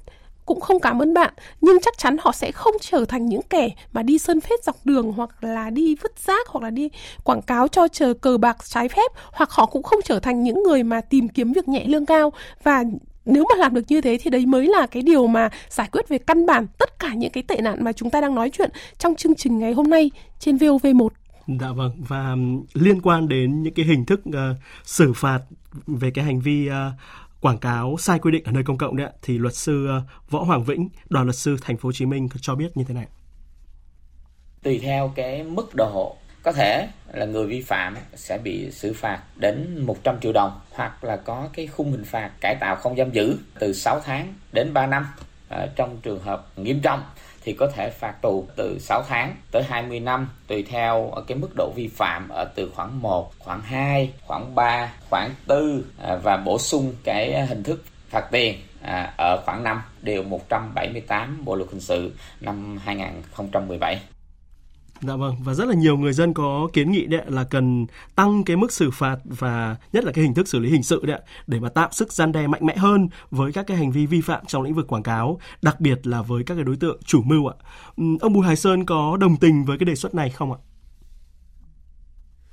cũng 0.47 0.61
không 0.61 0.81
cảm 0.81 1.03
ơn 1.03 1.15
bạn 1.15 1.35
nhưng 1.61 1.81
chắc 1.83 1.99
chắn 1.99 2.17
họ 2.21 2.33
sẽ 2.33 2.53
không 2.53 2.75
trở 2.81 3.05
thành 3.05 3.27
những 3.27 3.43
kẻ 3.51 3.69
mà 3.93 4.03
đi 4.03 4.19
sơn 4.19 4.41
phết 4.41 4.65
dọc 4.65 4.77
đường 4.85 5.13
hoặc 5.13 5.45
là 5.45 5.71
đi 5.71 5.97
vứt 6.03 6.13
rác 6.27 6.49
hoặc 6.49 6.65
là 6.65 6.71
đi 6.71 6.89
quảng 7.25 7.43
cáo 7.43 7.69
cho 7.69 7.89
chờ 7.89 8.15
cờ 8.15 8.39
bạc 8.39 8.57
trái 8.65 8.89
phép 8.89 9.13
hoặc 9.33 9.51
họ 9.51 9.67
cũng 9.67 9.83
không 9.83 10.01
trở 10.05 10.21
thành 10.21 10.43
những 10.43 10.63
người 10.63 10.83
mà 10.83 11.01
tìm 11.01 11.29
kiếm 11.29 11.53
việc 11.53 11.69
nhẹ 11.69 11.85
lương 11.87 12.07
cao 12.07 12.33
và 12.63 12.85
nếu 13.25 13.45
mà 13.51 13.57
làm 13.59 13.75
được 13.75 13.85
như 13.89 14.01
thế 14.01 14.19
thì 14.21 14.31
đấy 14.31 14.47
mới 14.47 14.67
là 14.67 14.87
cái 14.87 15.03
điều 15.03 15.27
mà 15.27 15.49
giải 15.69 15.89
quyết 15.93 16.09
về 16.09 16.19
căn 16.19 16.47
bản 16.47 16.67
tất 16.79 16.99
cả 16.99 17.15
những 17.15 17.33
cái 17.33 17.43
tệ 17.43 17.57
nạn 17.61 17.85
mà 17.85 17.93
chúng 17.93 18.11
ta 18.11 18.21
đang 18.21 18.35
nói 18.35 18.51
chuyện 18.51 18.71
trong 18.99 19.15
chương 19.15 19.35
trình 19.35 19.59
ngày 19.59 19.73
hôm 19.73 19.91
nay 19.91 20.11
trên 20.39 20.57
VOV1. 20.57 21.09
Dạ 21.61 21.73
vâng 21.73 21.93
và 22.09 22.37
liên 22.75 23.01
quan 23.01 23.29
đến 23.29 23.63
những 23.63 23.75
cái 23.75 23.87
hình 23.87 24.05
thức 24.05 24.21
uh, 24.29 24.35
xử 24.85 25.13
phạt 25.13 25.41
về 25.87 26.11
cái 26.11 26.25
hành 26.25 26.41
vi 26.41 26.69
uh, 26.69 26.75
quảng 27.41 27.59
cáo 27.59 27.97
sai 27.99 28.19
quy 28.19 28.31
định 28.31 28.45
ở 28.45 28.53
nơi 28.53 28.63
công 28.65 28.79
cộng 28.79 28.97
đấy 28.97 29.11
thì 29.23 29.39
luật 29.39 29.55
sư 29.55 29.87
ờ, 29.87 30.03
Võ 30.31 30.43
Hoàng 30.43 30.65
Vĩnh, 30.65 30.89
đoàn 31.09 31.27
luật 31.27 31.37
sư 31.37 31.57
thành 31.63 31.77
phố 31.77 31.87
Hồ 31.87 31.93
Chí 31.93 32.07
Minh 32.07 32.29
cho 32.41 32.55
biết 32.55 32.77
như 32.77 32.85
thế 32.89 32.95
này. 32.95 33.07
Tùy 34.63 34.79
theo 34.79 35.13
cái 35.15 35.43
mức 35.43 35.75
độ 35.77 36.17
có 36.43 36.53
thể 36.53 36.89
là 37.13 37.27
người 37.27 37.47
vi 37.47 37.61
phạm 37.61 37.97
sẽ 38.15 38.39
bị 38.39 38.71
xử 38.71 38.93
phạt 38.93 39.23
đến 39.37 39.85
100 39.87 40.21
triệu 40.21 40.33
đồng 40.33 40.61
hoặc 40.71 41.05
là 41.05 41.17
có 41.17 41.49
cái 41.53 41.67
khung 41.67 41.91
hình 41.91 42.05
phạt 42.05 42.31
cải 42.41 42.57
tạo 42.61 42.77
không 42.77 42.97
giam 42.97 43.11
giữ 43.11 43.39
từ 43.59 43.73
6 43.73 44.01
tháng 44.05 44.35
đến 44.53 44.73
3 44.73 44.87
năm 44.87 45.07
ở 45.49 45.69
trong 45.77 45.99
trường 46.03 46.21
hợp 46.21 46.47
nghiêm 46.57 46.81
trọng 46.81 47.03
thì 47.47 47.53
có 47.53 47.67
thể 47.75 47.91
phạt 47.91 48.23
tù 48.23 48.47
từ 48.57 48.79
6 48.79 49.03
tháng 49.09 49.37
tới 49.51 49.63
20 49.63 50.01
năm 50.01 50.29
tùy 50.47 50.63
theo 50.63 51.11
ở 51.11 51.23
cái 51.27 51.39
mức 51.39 51.49
độ 51.57 51.73
vi 51.77 51.89
phạm 51.89 52.29
ở 52.29 52.45
từ 52.55 52.71
khoảng 52.75 53.03
1, 53.03 53.33
khoảng 53.39 53.63
2, 53.63 54.13
khoảng 54.27 54.55
3, 54.55 54.93
khoảng 55.11 55.31
4 55.47 55.83
à, 56.03 56.17
và 56.17 56.37
bổ 56.37 56.59
sung 56.59 56.95
cái 57.05 57.47
hình 57.47 57.63
thức 57.63 57.85
phạt 58.09 58.29
tiền 58.31 58.59
à, 58.83 59.15
ở 59.19 59.43
khoảng 59.45 59.65
5 59.65 59.83
điều 60.03 60.23
178 60.23 61.45
Bộ 61.45 61.55
luật 61.55 61.71
hình 61.71 61.81
sự 61.81 62.13
năm 62.41 62.79
2017. 62.85 64.01
Dạ 65.01 65.17
vâng 65.17 65.35
và 65.45 65.55
rất 65.55 65.69
là 65.69 65.75
nhiều 65.75 65.97
người 65.97 66.13
dân 66.13 66.35
có 66.35 66.69
kiến 66.73 66.93
nghị 66.93 67.07
đấy 67.07 67.23
là 67.29 67.45
cần 67.45 67.87
tăng 68.15 68.45
cái 68.45 68.57
mức 68.57 68.73
xử 68.73 68.91
phạt 68.91 69.17
và 69.25 69.77
nhất 69.93 70.05
là 70.05 70.13
cái 70.13 70.25
hình 70.25 70.35
thức 70.35 70.49
xử 70.49 70.59
lý 70.59 70.71
hình 70.71 70.83
sự 70.83 71.07
đấy 71.07 71.21
để 71.47 71.61
mà 71.61 71.69
tạo 71.69 71.89
sức 71.93 72.13
gian 72.13 72.33
đe 72.33 72.47
mạnh 72.47 72.67
mẽ 72.67 72.77
hơn 72.77 73.09
với 73.31 73.53
các 73.53 73.67
cái 73.67 73.77
hành 73.77 73.93
vi 73.93 74.07
vi 74.07 74.21
phạm 74.21 74.47
trong 74.47 74.63
lĩnh 74.63 74.75
vực 74.75 74.87
quảng 74.87 75.03
cáo, 75.03 75.39
đặc 75.63 75.81
biệt 75.81 76.07
là 76.07 76.23
với 76.23 76.45
các 76.45 76.55
cái 76.55 76.65
đối 76.65 76.77
tượng 76.77 77.01
chủ 77.05 77.23
mưu 77.23 77.47
ạ. 77.47 77.55
Ông 78.21 78.33
Bùi 78.33 78.47
Hải 78.47 78.57
Sơn 78.57 78.85
có 78.85 79.17
đồng 79.17 79.37
tình 79.37 79.65
với 79.65 79.79
cái 79.79 79.85
đề 79.85 79.95
xuất 79.95 80.15
này 80.15 80.31
không 80.31 80.53
ạ? 80.53 80.59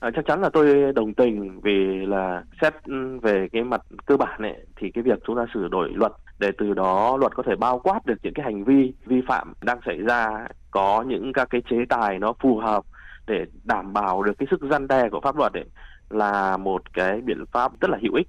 À, 0.03 0.09
chắc 0.15 0.25
chắn 0.25 0.41
là 0.41 0.49
tôi 0.53 0.93
đồng 0.93 1.13
tình 1.13 1.59
vì 1.59 2.05
là 2.05 2.43
xét 2.61 2.73
về 3.21 3.47
cái 3.51 3.63
mặt 3.63 3.81
cơ 4.05 4.17
bản 4.17 4.41
ấy, 4.41 4.65
thì 4.75 4.91
cái 4.91 5.03
việc 5.03 5.19
chúng 5.27 5.35
ta 5.35 5.45
sửa 5.53 5.67
đổi 5.67 5.91
luật 5.93 6.11
để 6.39 6.51
từ 6.57 6.73
đó 6.73 7.17
luật 7.17 7.35
có 7.35 7.43
thể 7.43 7.55
bao 7.55 7.79
quát 7.79 8.05
được 8.05 8.15
những 8.23 8.33
cái 8.33 8.45
hành 8.45 8.63
vi 8.63 8.93
vi 9.05 9.21
phạm 9.27 9.53
đang 9.61 9.79
xảy 9.85 9.97
ra 9.97 10.47
có 10.71 11.03
những 11.07 11.33
các 11.33 11.47
cái 11.49 11.61
chế 11.69 11.77
tài 11.89 12.19
nó 12.19 12.33
phù 12.39 12.57
hợp 12.57 12.83
để 13.27 13.45
đảm 13.63 13.93
bảo 13.93 14.23
được 14.23 14.33
cái 14.37 14.47
sức 14.51 14.61
gian 14.71 14.87
đe 14.87 15.09
của 15.09 15.21
pháp 15.23 15.37
luật 15.37 15.53
ấy 15.53 15.65
là 16.09 16.57
một 16.57 16.93
cái 16.93 17.21
biện 17.21 17.45
pháp 17.51 17.71
rất 17.81 17.89
là 17.89 17.97
hữu 18.01 18.13
ích 18.13 18.27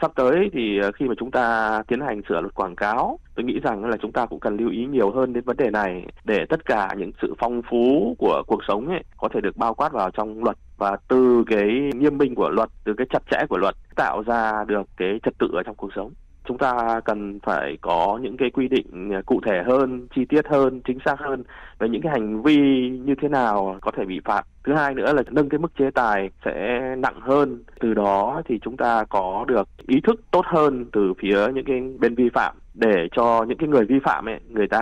sắp 0.00 0.12
tới 0.14 0.50
thì 0.52 0.78
ờ, 0.78 0.92
khi 0.92 1.08
mà 1.08 1.14
chúng 1.18 1.30
ta 1.30 1.82
tiến 1.88 2.00
hành 2.00 2.22
sửa 2.28 2.40
luật 2.40 2.54
quảng 2.54 2.76
cáo, 2.76 3.18
tôi 3.34 3.44
nghĩ 3.44 3.60
rằng 3.62 3.84
là 3.84 3.96
chúng 4.02 4.12
ta 4.12 4.26
cũng 4.26 4.40
cần 4.40 4.56
lưu 4.56 4.70
ý 4.70 4.86
nhiều 4.86 5.10
hơn 5.10 5.32
đến 5.32 5.44
vấn 5.44 5.56
đề 5.56 5.70
này 5.70 6.06
để 6.24 6.44
tất 6.48 6.64
cả 6.64 6.94
những 6.98 7.10
sự 7.22 7.34
phong 7.38 7.62
phú 7.70 8.14
của 8.18 8.42
cuộc 8.46 8.60
sống 8.68 8.88
ấy 8.88 9.04
có 9.16 9.28
thể 9.34 9.40
được 9.40 9.56
bao 9.56 9.74
quát 9.74 9.92
vào 9.92 10.10
trong 10.10 10.44
luật 10.44 10.56
và 10.76 10.96
từ 11.08 11.44
cái 11.46 11.90
nghiêm 11.94 12.18
minh 12.18 12.34
của 12.34 12.48
luật, 12.48 12.68
từ 12.84 12.94
cái 12.96 13.06
chặt 13.10 13.22
chẽ 13.30 13.46
của 13.48 13.58
luật 13.58 13.74
tạo 13.96 14.22
ra 14.26 14.64
được 14.64 14.82
cái 14.96 15.20
trật 15.22 15.38
tự 15.38 15.48
ở 15.52 15.62
trong 15.62 15.76
cuộc 15.76 15.90
sống 15.96 16.12
chúng 16.48 16.58
ta 16.58 17.00
cần 17.04 17.38
phải 17.42 17.78
có 17.80 18.18
những 18.22 18.36
cái 18.36 18.50
quy 18.50 18.68
định 18.68 19.10
à, 19.12 19.22
cụ 19.26 19.40
thể 19.46 19.62
hơn, 19.66 20.06
chi 20.16 20.24
tiết 20.28 20.46
hơn, 20.46 20.80
chính 20.86 20.98
xác 21.04 21.18
hơn 21.18 21.42
về 21.78 21.88
những 21.88 22.02
cái 22.02 22.12
hành 22.12 22.42
vi 22.42 22.56
như 23.04 23.14
thế 23.22 23.28
nào 23.28 23.78
có 23.80 23.90
thể 23.96 24.04
bị 24.04 24.20
phạt. 24.24 24.46
Thứ 24.64 24.74
hai 24.74 24.94
nữa 24.94 25.12
là 25.12 25.22
nâng 25.30 25.48
cái 25.48 25.58
mức 25.58 25.72
chế 25.78 25.90
tài 25.94 26.30
sẽ 26.44 26.80
nặng 26.98 27.20
hơn. 27.20 27.62
Từ 27.80 27.94
đó 27.94 28.42
thì 28.48 28.58
chúng 28.62 28.76
ta 28.76 29.04
có 29.04 29.44
được 29.48 29.68
ý 29.86 30.00
thức 30.06 30.20
tốt 30.30 30.44
hơn 30.46 30.86
từ 30.92 31.12
phía 31.22 31.52
những 31.54 31.64
cái 31.64 31.80
bên 31.98 32.14
vi 32.14 32.28
phạm 32.34 32.56
để 32.74 33.08
cho 33.16 33.44
những 33.48 33.58
cái 33.58 33.68
người 33.68 33.84
vi 33.84 33.98
phạm 34.04 34.28
ấy 34.28 34.40
người 34.48 34.68
ta 34.68 34.80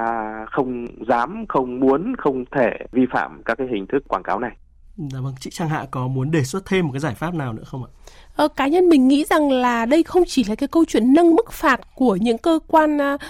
không 0.51 0.87
dám, 1.09 1.45
không 1.49 1.81
muốn, 1.81 2.17
không 2.19 2.45
thể 2.51 2.71
vi 2.93 3.07
phạm 3.13 3.43
các 3.45 3.59
cái 3.59 3.67
hình 3.71 3.87
thức 3.87 4.09
quảng 4.09 4.23
cáo 4.23 4.41
này. 4.41 4.57
Dạ 4.97 5.21
vâng, 5.21 5.35
chị 5.41 5.51
Trang 5.51 5.69
Hạ 5.69 5.87
có 5.91 6.07
muốn 6.07 6.31
đề 6.31 6.43
xuất 6.43 6.63
thêm 6.67 6.87
một 6.87 6.93
cái 6.93 7.01
giải 7.01 7.15
pháp 7.15 7.35
nào 7.35 7.53
nữa 7.53 7.63
không 7.67 7.85
ạ? 7.85 7.91
Ờ, 8.37 8.49
cá 8.49 8.67
nhân 8.67 8.89
mình 8.89 9.09
nghĩ 9.09 9.25
rằng 9.31 9.51
là 9.51 9.87
đây 9.87 10.03
không 10.03 10.23
chỉ 10.27 10.45
là 10.45 10.55
cái 10.55 10.69
câu 10.69 10.85
chuyện 10.85 11.15
nâng 11.15 11.35
mức 11.35 11.53
phạt 11.53 11.81
của 11.95 12.17
những 12.17 12.39
cơ 12.39 12.59
quan 12.69 12.97
uh, 13.15 13.21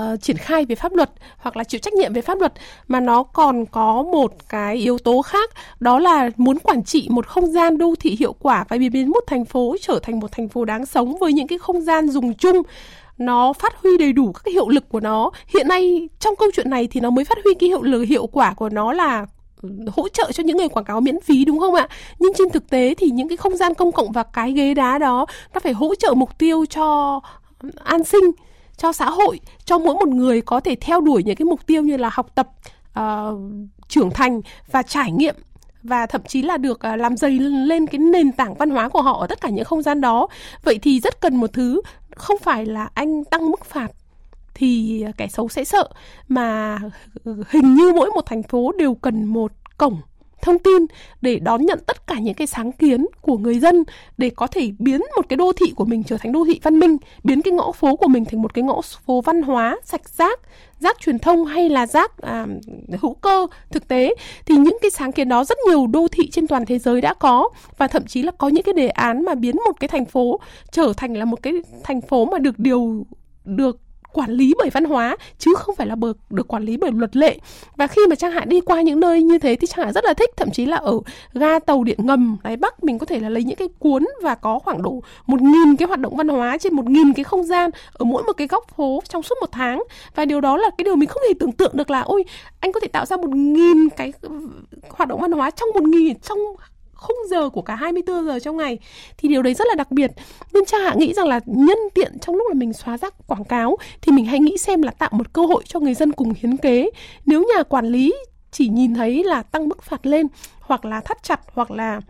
uh, 0.00 0.22
triển 0.22 0.36
khai 0.36 0.64
về 0.64 0.74
pháp 0.74 0.92
luật 0.92 1.10
hoặc 1.36 1.56
là 1.56 1.64
chịu 1.64 1.78
trách 1.78 1.94
nhiệm 1.94 2.12
về 2.12 2.22
pháp 2.22 2.40
luật 2.40 2.52
mà 2.88 3.00
nó 3.00 3.22
còn 3.22 3.66
có 3.66 4.02
một 4.02 4.32
cái 4.48 4.76
yếu 4.76 4.98
tố 4.98 5.22
khác 5.22 5.50
đó 5.80 5.98
là 5.98 6.30
muốn 6.36 6.58
quản 6.58 6.84
trị 6.84 7.06
một 7.10 7.26
không 7.26 7.46
gian 7.46 7.78
đô 7.78 7.94
thị 8.00 8.16
hiệu 8.18 8.32
quả 8.32 8.64
và 8.68 8.76
biến 8.92 9.10
một 9.10 9.24
thành 9.26 9.44
phố 9.44 9.76
trở 9.80 9.98
thành 10.02 10.20
một 10.20 10.32
thành 10.32 10.48
phố 10.48 10.64
đáng 10.64 10.86
sống 10.86 11.16
với 11.20 11.32
những 11.32 11.46
cái 11.46 11.58
không 11.58 11.80
gian 11.80 12.08
dùng 12.08 12.34
chung. 12.34 12.62
Nó 13.18 13.52
phát 13.52 13.82
huy 13.82 13.98
đầy 13.98 14.12
đủ 14.12 14.32
các 14.32 14.40
cái 14.44 14.52
hiệu 14.52 14.68
lực 14.68 14.88
của 14.88 15.00
nó. 15.00 15.30
Hiện 15.54 15.68
nay 15.68 16.08
trong 16.18 16.36
câu 16.36 16.48
chuyện 16.54 16.70
này 16.70 16.88
thì 16.90 17.00
nó 17.00 17.10
mới 17.10 17.24
phát 17.24 17.38
huy 17.44 17.54
cái 17.54 17.68
hiệu 17.68 17.82
lực 17.82 18.02
hiệu 18.02 18.26
quả 18.26 18.54
của 18.54 18.68
nó 18.68 18.92
là 18.92 19.26
hỗ 19.92 20.08
trợ 20.08 20.32
cho 20.32 20.42
những 20.42 20.56
người 20.56 20.68
quảng 20.68 20.84
cáo 20.84 21.00
miễn 21.00 21.20
phí 21.20 21.44
đúng 21.44 21.60
không 21.60 21.74
ạ? 21.74 21.88
Nhưng 22.18 22.32
trên 22.38 22.50
thực 22.50 22.70
tế 22.70 22.94
thì 22.94 23.10
những 23.10 23.28
cái 23.28 23.36
không 23.36 23.56
gian 23.56 23.74
công 23.74 23.92
cộng 23.92 24.12
và 24.12 24.22
cái 24.22 24.52
ghế 24.52 24.74
đá 24.74 24.98
đó 24.98 25.26
nó 25.54 25.60
phải 25.60 25.72
hỗ 25.72 25.94
trợ 25.94 26.14
mục 26.14 26.38
tiêu 26.38 26.66
cho 26.70 27.20
an 27.84 28.04
sinh, 28.04 28.24
cho 28.76 28.92
xã 28.92 29.10
hội, 29.10 29.40
cho 29.64 29.78
mỗi 29.78 29.94
một 29.94 30.08
người 30.08 30.40
có 30.40 30.60
thể 30.60 30.76
theo 30.80 31.00
đuổi 31.00 31.22
những 31.22 31.36
cái 31.36 31.46
mục 31.46 31.66
tiêu 31.66 31.82
như 31.82 31.96
là 31.96 32.10
học 32.12 32.34
tập, 32.34 32.48
uh, 32.98 33.38
trưởng 33.88 34.10
thành 34.10 34.40
và 34.70 34.82
trải 34.82 35.12
nghiệm 35.12 35.34
và 35.82 36.06
thậm 36.06 36.20
chí 36.28 36.42
là 36.42 36.56
được 36.56 36.80
ờ, 36.80 36.96
làm 36.96 37.16
dày 37.16 37.38
lên 37.40 37.86
cái 37.86 37.98
nền 37.98 38.32
tảng 38.32 38.54
văn 38.54 38.70
hóa 38.70 38.88
của 38.88 39.02
họ 39.02 39.20
ở 39.20 39.26
tất 39.26 39.40
cả 39.40 39.48
những 39.48 39.64
không 39.64 39.82
gian 39.82 40.00
đó. 40.00 40.26
Vậy 40.64 40.78
thì 40.82 41.00
rất 41.00 41.20
cần 41.20 41.36
một 41.36 41.52
thứ 41.52 41.80
không 42.16 42.38
phải 42.42 42.66
là 42.66 42.88
anh 42.94 43.24
tăng 43.24 43.50
mức 43.50 43.64
phạt 43.64 43.88
thì 44.54 45.04
kẻ 45.16 45.28
xấu 45.28 45.48
sẽ 45.48 45.64
sợ. 45.64 45.88
Mà 46.28 46.78
hình 47.48 47.74
như 47.74 47.92
mỗi 47.92 48.10
một 48.10 48.26
thành 48.26 48.42
phố 48.42 48.72
đều 48.72 48.94
cần 48.94 49.24
một 49.24 49.52
cổng 49.78 50.00
thông 50.42 50.58
tin 50.58 50.86
để 51.20 51.38
đón 51.38 51.66
nhận 51.66 51.78
tất 51.86 52.06
cả 52.06 52.18
những 52.18 52.34
cái 52.34 52.46
sáng 52.46 52.72
kiến 52.72 53.06
của 53.20 53.38
người 53.38 53.58
dân 53.58 53.84
để 54.18 54.30
có 54.30 54.46
thể 54.46 54.70
biến 54.78 55.00
một 55.16 55.28
cái 55.28 55.36
đô 55.36 55.52
thị 55.52 55.72
của 55.76 55.84
mình 55.84 56.04
trở 56.04 56.16
thành 56.16 56.32
đô 56.32 56.44
thị 56.44 56.60
văn 56.62 56.78
minh, 56.78 56.96
biến 57.24 57.42
cái 57.42 57.52
ngõ 57.52 57.72
phố 57.72 57.96
của 57.96 58.08
mình 58.08 58.24
thành 58.24 58.42
một 58.42 58.54
cái 58.54 58.62
ngõ 58.62 58.80
phố 59.06 59.20
văn 59.20 59.42
hóa 59.42 59.78
sạch 59.84 60.08
rác, 60.08 60.40
rác 60.80 61.00
truyền 61.00 61.18
thông 61.18 61.44
hay 61.44 61.68
là 61.68 61.86
rác 61.86 62.18
à, 62.18 62.46
hữu 63.00 63.14
cơ 63.14 63.46
thực 63.70 63.88
tế. 63.88 64.14
Thì 64.46 64.56
những 64.56 64.78
cái 64.82 64.90
sáng 64.90 65.12
kiến 65.12 65.28
đó 65.28 65.44
rất 65.44 65.58
nhiều 65.68 65.86
đô 65.86 66.08
thị 66.08 66.30
trên 66.30 66.46
toàn 66.46 66.66
thế 66.66 66.78
giới 66.78 67.00
đã 67.00 67.14
có 67.14 67.48
và 67.78 67.88
thậm 67.88 68.06
chí 68.06 68.22
là 68.22 68.32
có 68.32 68.48
những 68.48 68.62
cái 68.62 68.74
đề 68.74 68.88
án 68.88 69.24
mà 69.24 69.34
biến 69.34 69.56
một 69.56 69.80
cái 69.80 69.88
thành 69.88 70.04
phố 70.04 70.40
trở 70.70 70.92
thành 70.96 71.16
là 71.16 71.24
một 71.24 71.42
cái 71.42 71.52
thành 71.84 72.00
phố 72.00 72.24
mà 72.24 72.38
được 72.38 72.58
điều 72.58 73.06
được 73.44 73.80
quản 74.12 74.30
lý 74.30 74.54
bởi 74.58 74.70
văn 74.70 74.84
hóa 74.84 75.16
chứ 75.38 75.54
không 75.56 75.76
phải 75.76 75.86
là 75.86 75.94
bờ, 75.94 76.12
được 76.30 76.48
quản 76.48 76.64
lý 76.64 76.76
bởi 76.76 76.90
luật 76.92 77.16
lệ. 77.16 77.38
Và 77.76 77.86
khi 77.86 78.02
mà 78.08 78.14
trang 78.14 78.32
hạ 78.32 78.44
đi 78.44 78.60
qua 78.60 78.80
những 78.80 79.00
nơi 79.00 79.22
như 79.22 79.38
thế 79.38 79.56
thì 79.56 79.66
trang 79.66 79.86
hạ 79.86 79.92
rất 79.92 80.04
là 80.04 80.14
thích 80.14 80.30
thậm 80.36 80.50
chí 80.50 80.66
là 80.66 80.76
ở 80.76 81.00
ga 81.34 81.58
tàu 81.58 81.84
điện 81.84 81.98
ngầm 82.02 82.36
đáy 82.44 82.56
bắc 82.56 82.84
mình 82.84 82.98
có 82.98 83.06
thể 83.06 83.20
là 83.20 83.28
lấy 83.28 83.44
những 83.44 83.56
cái 83.56 83.68
cuốn 83.78 84.04
và 84.22 84.34
có 84.34 84.58
khoảng 84.58 84.82
độ 84.82 85.02
một 85.26 85.40
nghìn 85.40 85.76
cái 85.76 85.88
hoạt 85.88 86.00
động 86.00 86.16
văn 86.16 86.28
hóa 86.28 86.58
trên 86.58 86.74
một 86.74 86.86
nghìn 86.86 87.12
cái 87.12 87.24
không 87.24 87.44
gian 87.44 87.70
ở 87.92 88.04
mỗi 88.04 88.22
một 88.22 88.32
cái 88.32 88.46
góc 88.46 88.64
phố 88.76 89.02
trong 89.08 89.22
suốt 89.22 89.34
một 89.40 89.52
tháng. 89.52 89.82
Và 90.14 90.24
điều 90.24 90.40
đó 90.40 90.56
là 90.56 90.70
cái 90.78 90.84
điều 90.84 90.96
mình 90.96 91.08
không 91.08 91.22
thể 91.28 91.34
tưởng 91.40 91.52
tượng 91.52 91.72
được 91.74 91.90
là 91.90 92.00
ôi 92.00 92.24
anh 92.60 92.72
có 92.72 92.80
thể 92.80 92.88
tạo 92.88 93.06
ra 93.06 93.16
một 93.16 93.30
nghìn 93.30 93.88
cái 93.88 94.12
hoạt 94.90 95.08
động 95.08 95.20
văn 95.20 95.32
hóa 95.32 95.50
trong 95.50 95.68
một 95.74 95.82
nghìn 95.82 96.18
trong 96.18 96.38
khung 97.02 97.16
giờ 97.30 97.48
của 97.48 97.62
cả 97.62 97.74
24 97.74 98.26
giờ 98.26 98.38
trong 98.38 98.56
ngày, 98.56 98.78
thì 99.18 99.28
điều 99.28 99.42
đấy 99.42 99.54
rất 99.54 99.68
là 99.68 99.74
đặc 99.74 99.90
biệt. 99.90 100.10
Nên 100.52 100.64
cha 100.64 100.78
hạ 100.78 100.94
nghĩ 100.94 101.14
rằng 101.14 101.28
là 101.28 101.40
nhân 101.46 101.78
tiện 101.94 102.18
trong 102.18 102.36
lúc 102.36 102.48
là 102.48 102.54
mình 102.54 102.72
xóa 102.72 102.98
rác 102.98 103.14
quảng 103.26 103.44
cáo 103.44 103.76
thì 104.02 104.12
mình 104.12 104.24
hãy 104.24 104.38
nghĩ 104.38 104.56
xem 104.58 104.82
là 104.82 104.90
tạo 104.90 105.10
một 105.12 105.32
cơ 105.32 105.46
hội 105.46 105.62
cho 105.66 105.80
người 105.80 105.94
dân 105.94 106.12
cùng 106.12 106.32
hiến 106.40 106.56
kế. 106.56 106.90
Nếu 107.26 107.44
nhà 107.56 107.62
quản 107.62 107.86
lý 107.86 108.14
chỉ 108.50 108.68
nhìn 108.68 108.94
thấy 108.94 109.24
là 109.24 109.42
tăng 109.42 109.68
mức 109.68 109.82
phạt 109.82 110.06
lên 110.06 110.26
hoặc 110.60 110.84
là 110.84 111.00
thắt 111.00 111.22
chặt 111.22 111.40
hoặc 111.54 111.70
là 111.70 112.00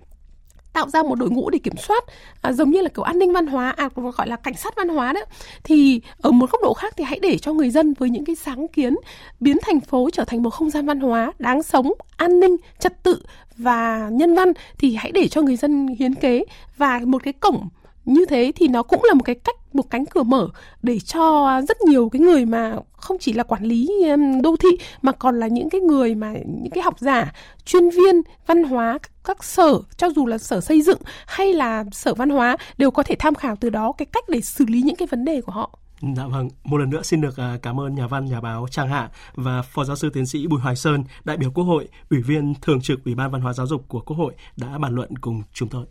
tạo 0.73 0.89
ra 0.89 1.03
một 1.03 1.15
đội 1.15 1.31
ngũ 1.31 1.51
để 1.51 1.59
kiểm 1.59 1.77
soát 1.77 2.05
à, 2.43 2.53
giống 2.53 2.71
như 2.71 2.81
là 2.81 2.89
kiểu 2.89 3.03
an 3.03 3.19
ninh 3.19 3.33
văn 3.33 3.47
hóa 3.47 3.71
à 3.71 3.89
gọi 3.95 4.29
là 4.29 4.37
cảnh 4.37 4.55
sát 4.55 4.77
văn 4.77 4.89
hóa 4.89 5.13
đó. 5.13 5.21
Thì 5.65 6.01
ở 6.21 6.31
một 6.31 6.51
góc 6.51 6.63
độ 6.63 6.75
khác 6.75 6.95
thì 6.97 7.05
hãy 7.05 7.19
để 7.23 7.39
cho 7.39 7.53
người 7.53 7.71
dân 7.71 7.95
với 7.95 8.11
những 8.11 8.25
cái 8.25 8.37
sáng 8.37 8.69
kiến 8.69 8.95
biến 9.41 9.57
thành 9.63 9.81
phố 9.81 10.11
trở 10.13 10.25
thành 10.25 10.43
một 10.43 10.51
không 10.51 10.71
gian 10.71 10.87
văn 10.87 11.01
hóa 11.01 11.33
đáng 11.39 11.63
sống 11.63 11.93
an 12.17 12.41
ninh 12.41 12.57
trật 12.79 13.03
tự 13.03 13.23
và 13.57 14.09
nhân 14.13 14.35
văn 14.35 14.53
thì 14.79 14.95
hãy 14.95 15.13
để 15.13 15.29
cho 15.29 15.43
người 15.43 15.57
dân 15.57 15.87
hiến 15.99 16.15
kế. 16.15 16.45
Và 16.77 17.01
một 17.05 17.23
cái 17.23 17.33
cổng 17.33 17.69
như 18.05 18.25
thế 18.29 18.53
thì 18.57 18.69
nó 18.69 18.83
cũng 18.83 19.03
là 19.05 19.15
một 19.15 19.23
cái 19.25 19.35
cách 19.35 19.57
một 19.73 19.91
cánh 19.91 20.07
cửa 20.07 20.23
mở 20.23 20.49
để 20.83 20.99
cho 20.99 21.61
rất 21.69 21.81
nhiều 21.81 22.09
cái 22.09 22.21
người 22.21 22.45
mà 22.45 22.77
không 22.93 23.17
chỉ 23.21 23.33
là 23.33 23.43
quản 23.43 23.65
lý 23.65 23.91
đô 24.43 24.57
thị 24.57 24.69
mà 25.03 25.13
còn 25.13 25.41
là 25.41 25.47
những 25.47 25.71
cái 25.71 25.81
người 25.81 26.15
mà 26.15 26.33
những 26.33 26.71
cái 26.71 26.83
học 26.83 26.95
giả 26.99 27.33
chuyên 27.65 27.91
viên 27.91 28.23
văn 28.47 28.65
hóa 28.65 28.99
các 29.25 29.45
sở 29.45 29.81
cho 29.97 30.11
dù 30.11 30.27
là 30.27 30.39
sở 30.39 30.61
xây 30.61 30.83
dựng 30.83 30.99
hay 31.27 31.53
là 31.53 31.85
sở 31.93 32.15
văn 32.15 32.31
hóa 32.31 32.57
đều 32.79 32.91
có 32.91 33.03
thể 33.03 33.15
tham 33.19 33.35
khảo 33.35 33.57
từ 33.57 33.71
đó 33.71 33.93
cái 33.99 34.07
cách 34.07 34.25
để 34.29 34.41
xử 34.41 34.65
lý 34.69 34.83
những 34.83 34.97
cái 34.97 35.09
vấn 35.11 35.25
đề 35.25 35.41
của 35.41 35.53
họ 35.53 35.79
Dạ 36.17 36.27
vâng, 36.27 36.49
một 36.65 36.77
lần 36.77 36.91
nữa 36.91 37.03
xin 37.03 37.21
được 37.21 37.37
à, 37.37 37.59
cảm 37.63 37.81
ơn 37.81 37.95
nhà 37.95 38.07
văn, 38.07 38.25
nhà 38.25 38.41
báo 38.41 38.67
Trang 38.71 38.89
Hạ 38.89 39.11
và 39.35 39.63
Phó 39.63 39.85
Giáo 39.85 39.97
sư 39.97 40.11
Tiến 40.15 40.27
sĩ 40.27 40.47
Bùi 40.47 40.61
Hoài 40.61 40.77
Sơn, 40.77 41.05
đại 41.25 41.37
biểu 41.37 41.51
Quốc 41.51 41.65
hội, 41.65 41.89
Ủy 42.11 42.21
viên 42.23 42.55
Thường 42.63 42.81
trực 42.81 43.05
Ủy 43.05 43.15
ban 43.15 43.31
Văn 43.31 43.41
hóa 43.41 43.53
Giáo 43.53 43.67
dục 43.67 43.85
của 43.89 44.01
Quốc 44.01 44.17
hội 44.17 44.35
đã 44.57 44.79
bàn 44.79 44.95
luận 44.95 45.17
cùng 45.17 45.43
chúng 45.53 45.69
tôi. 45.69 45.87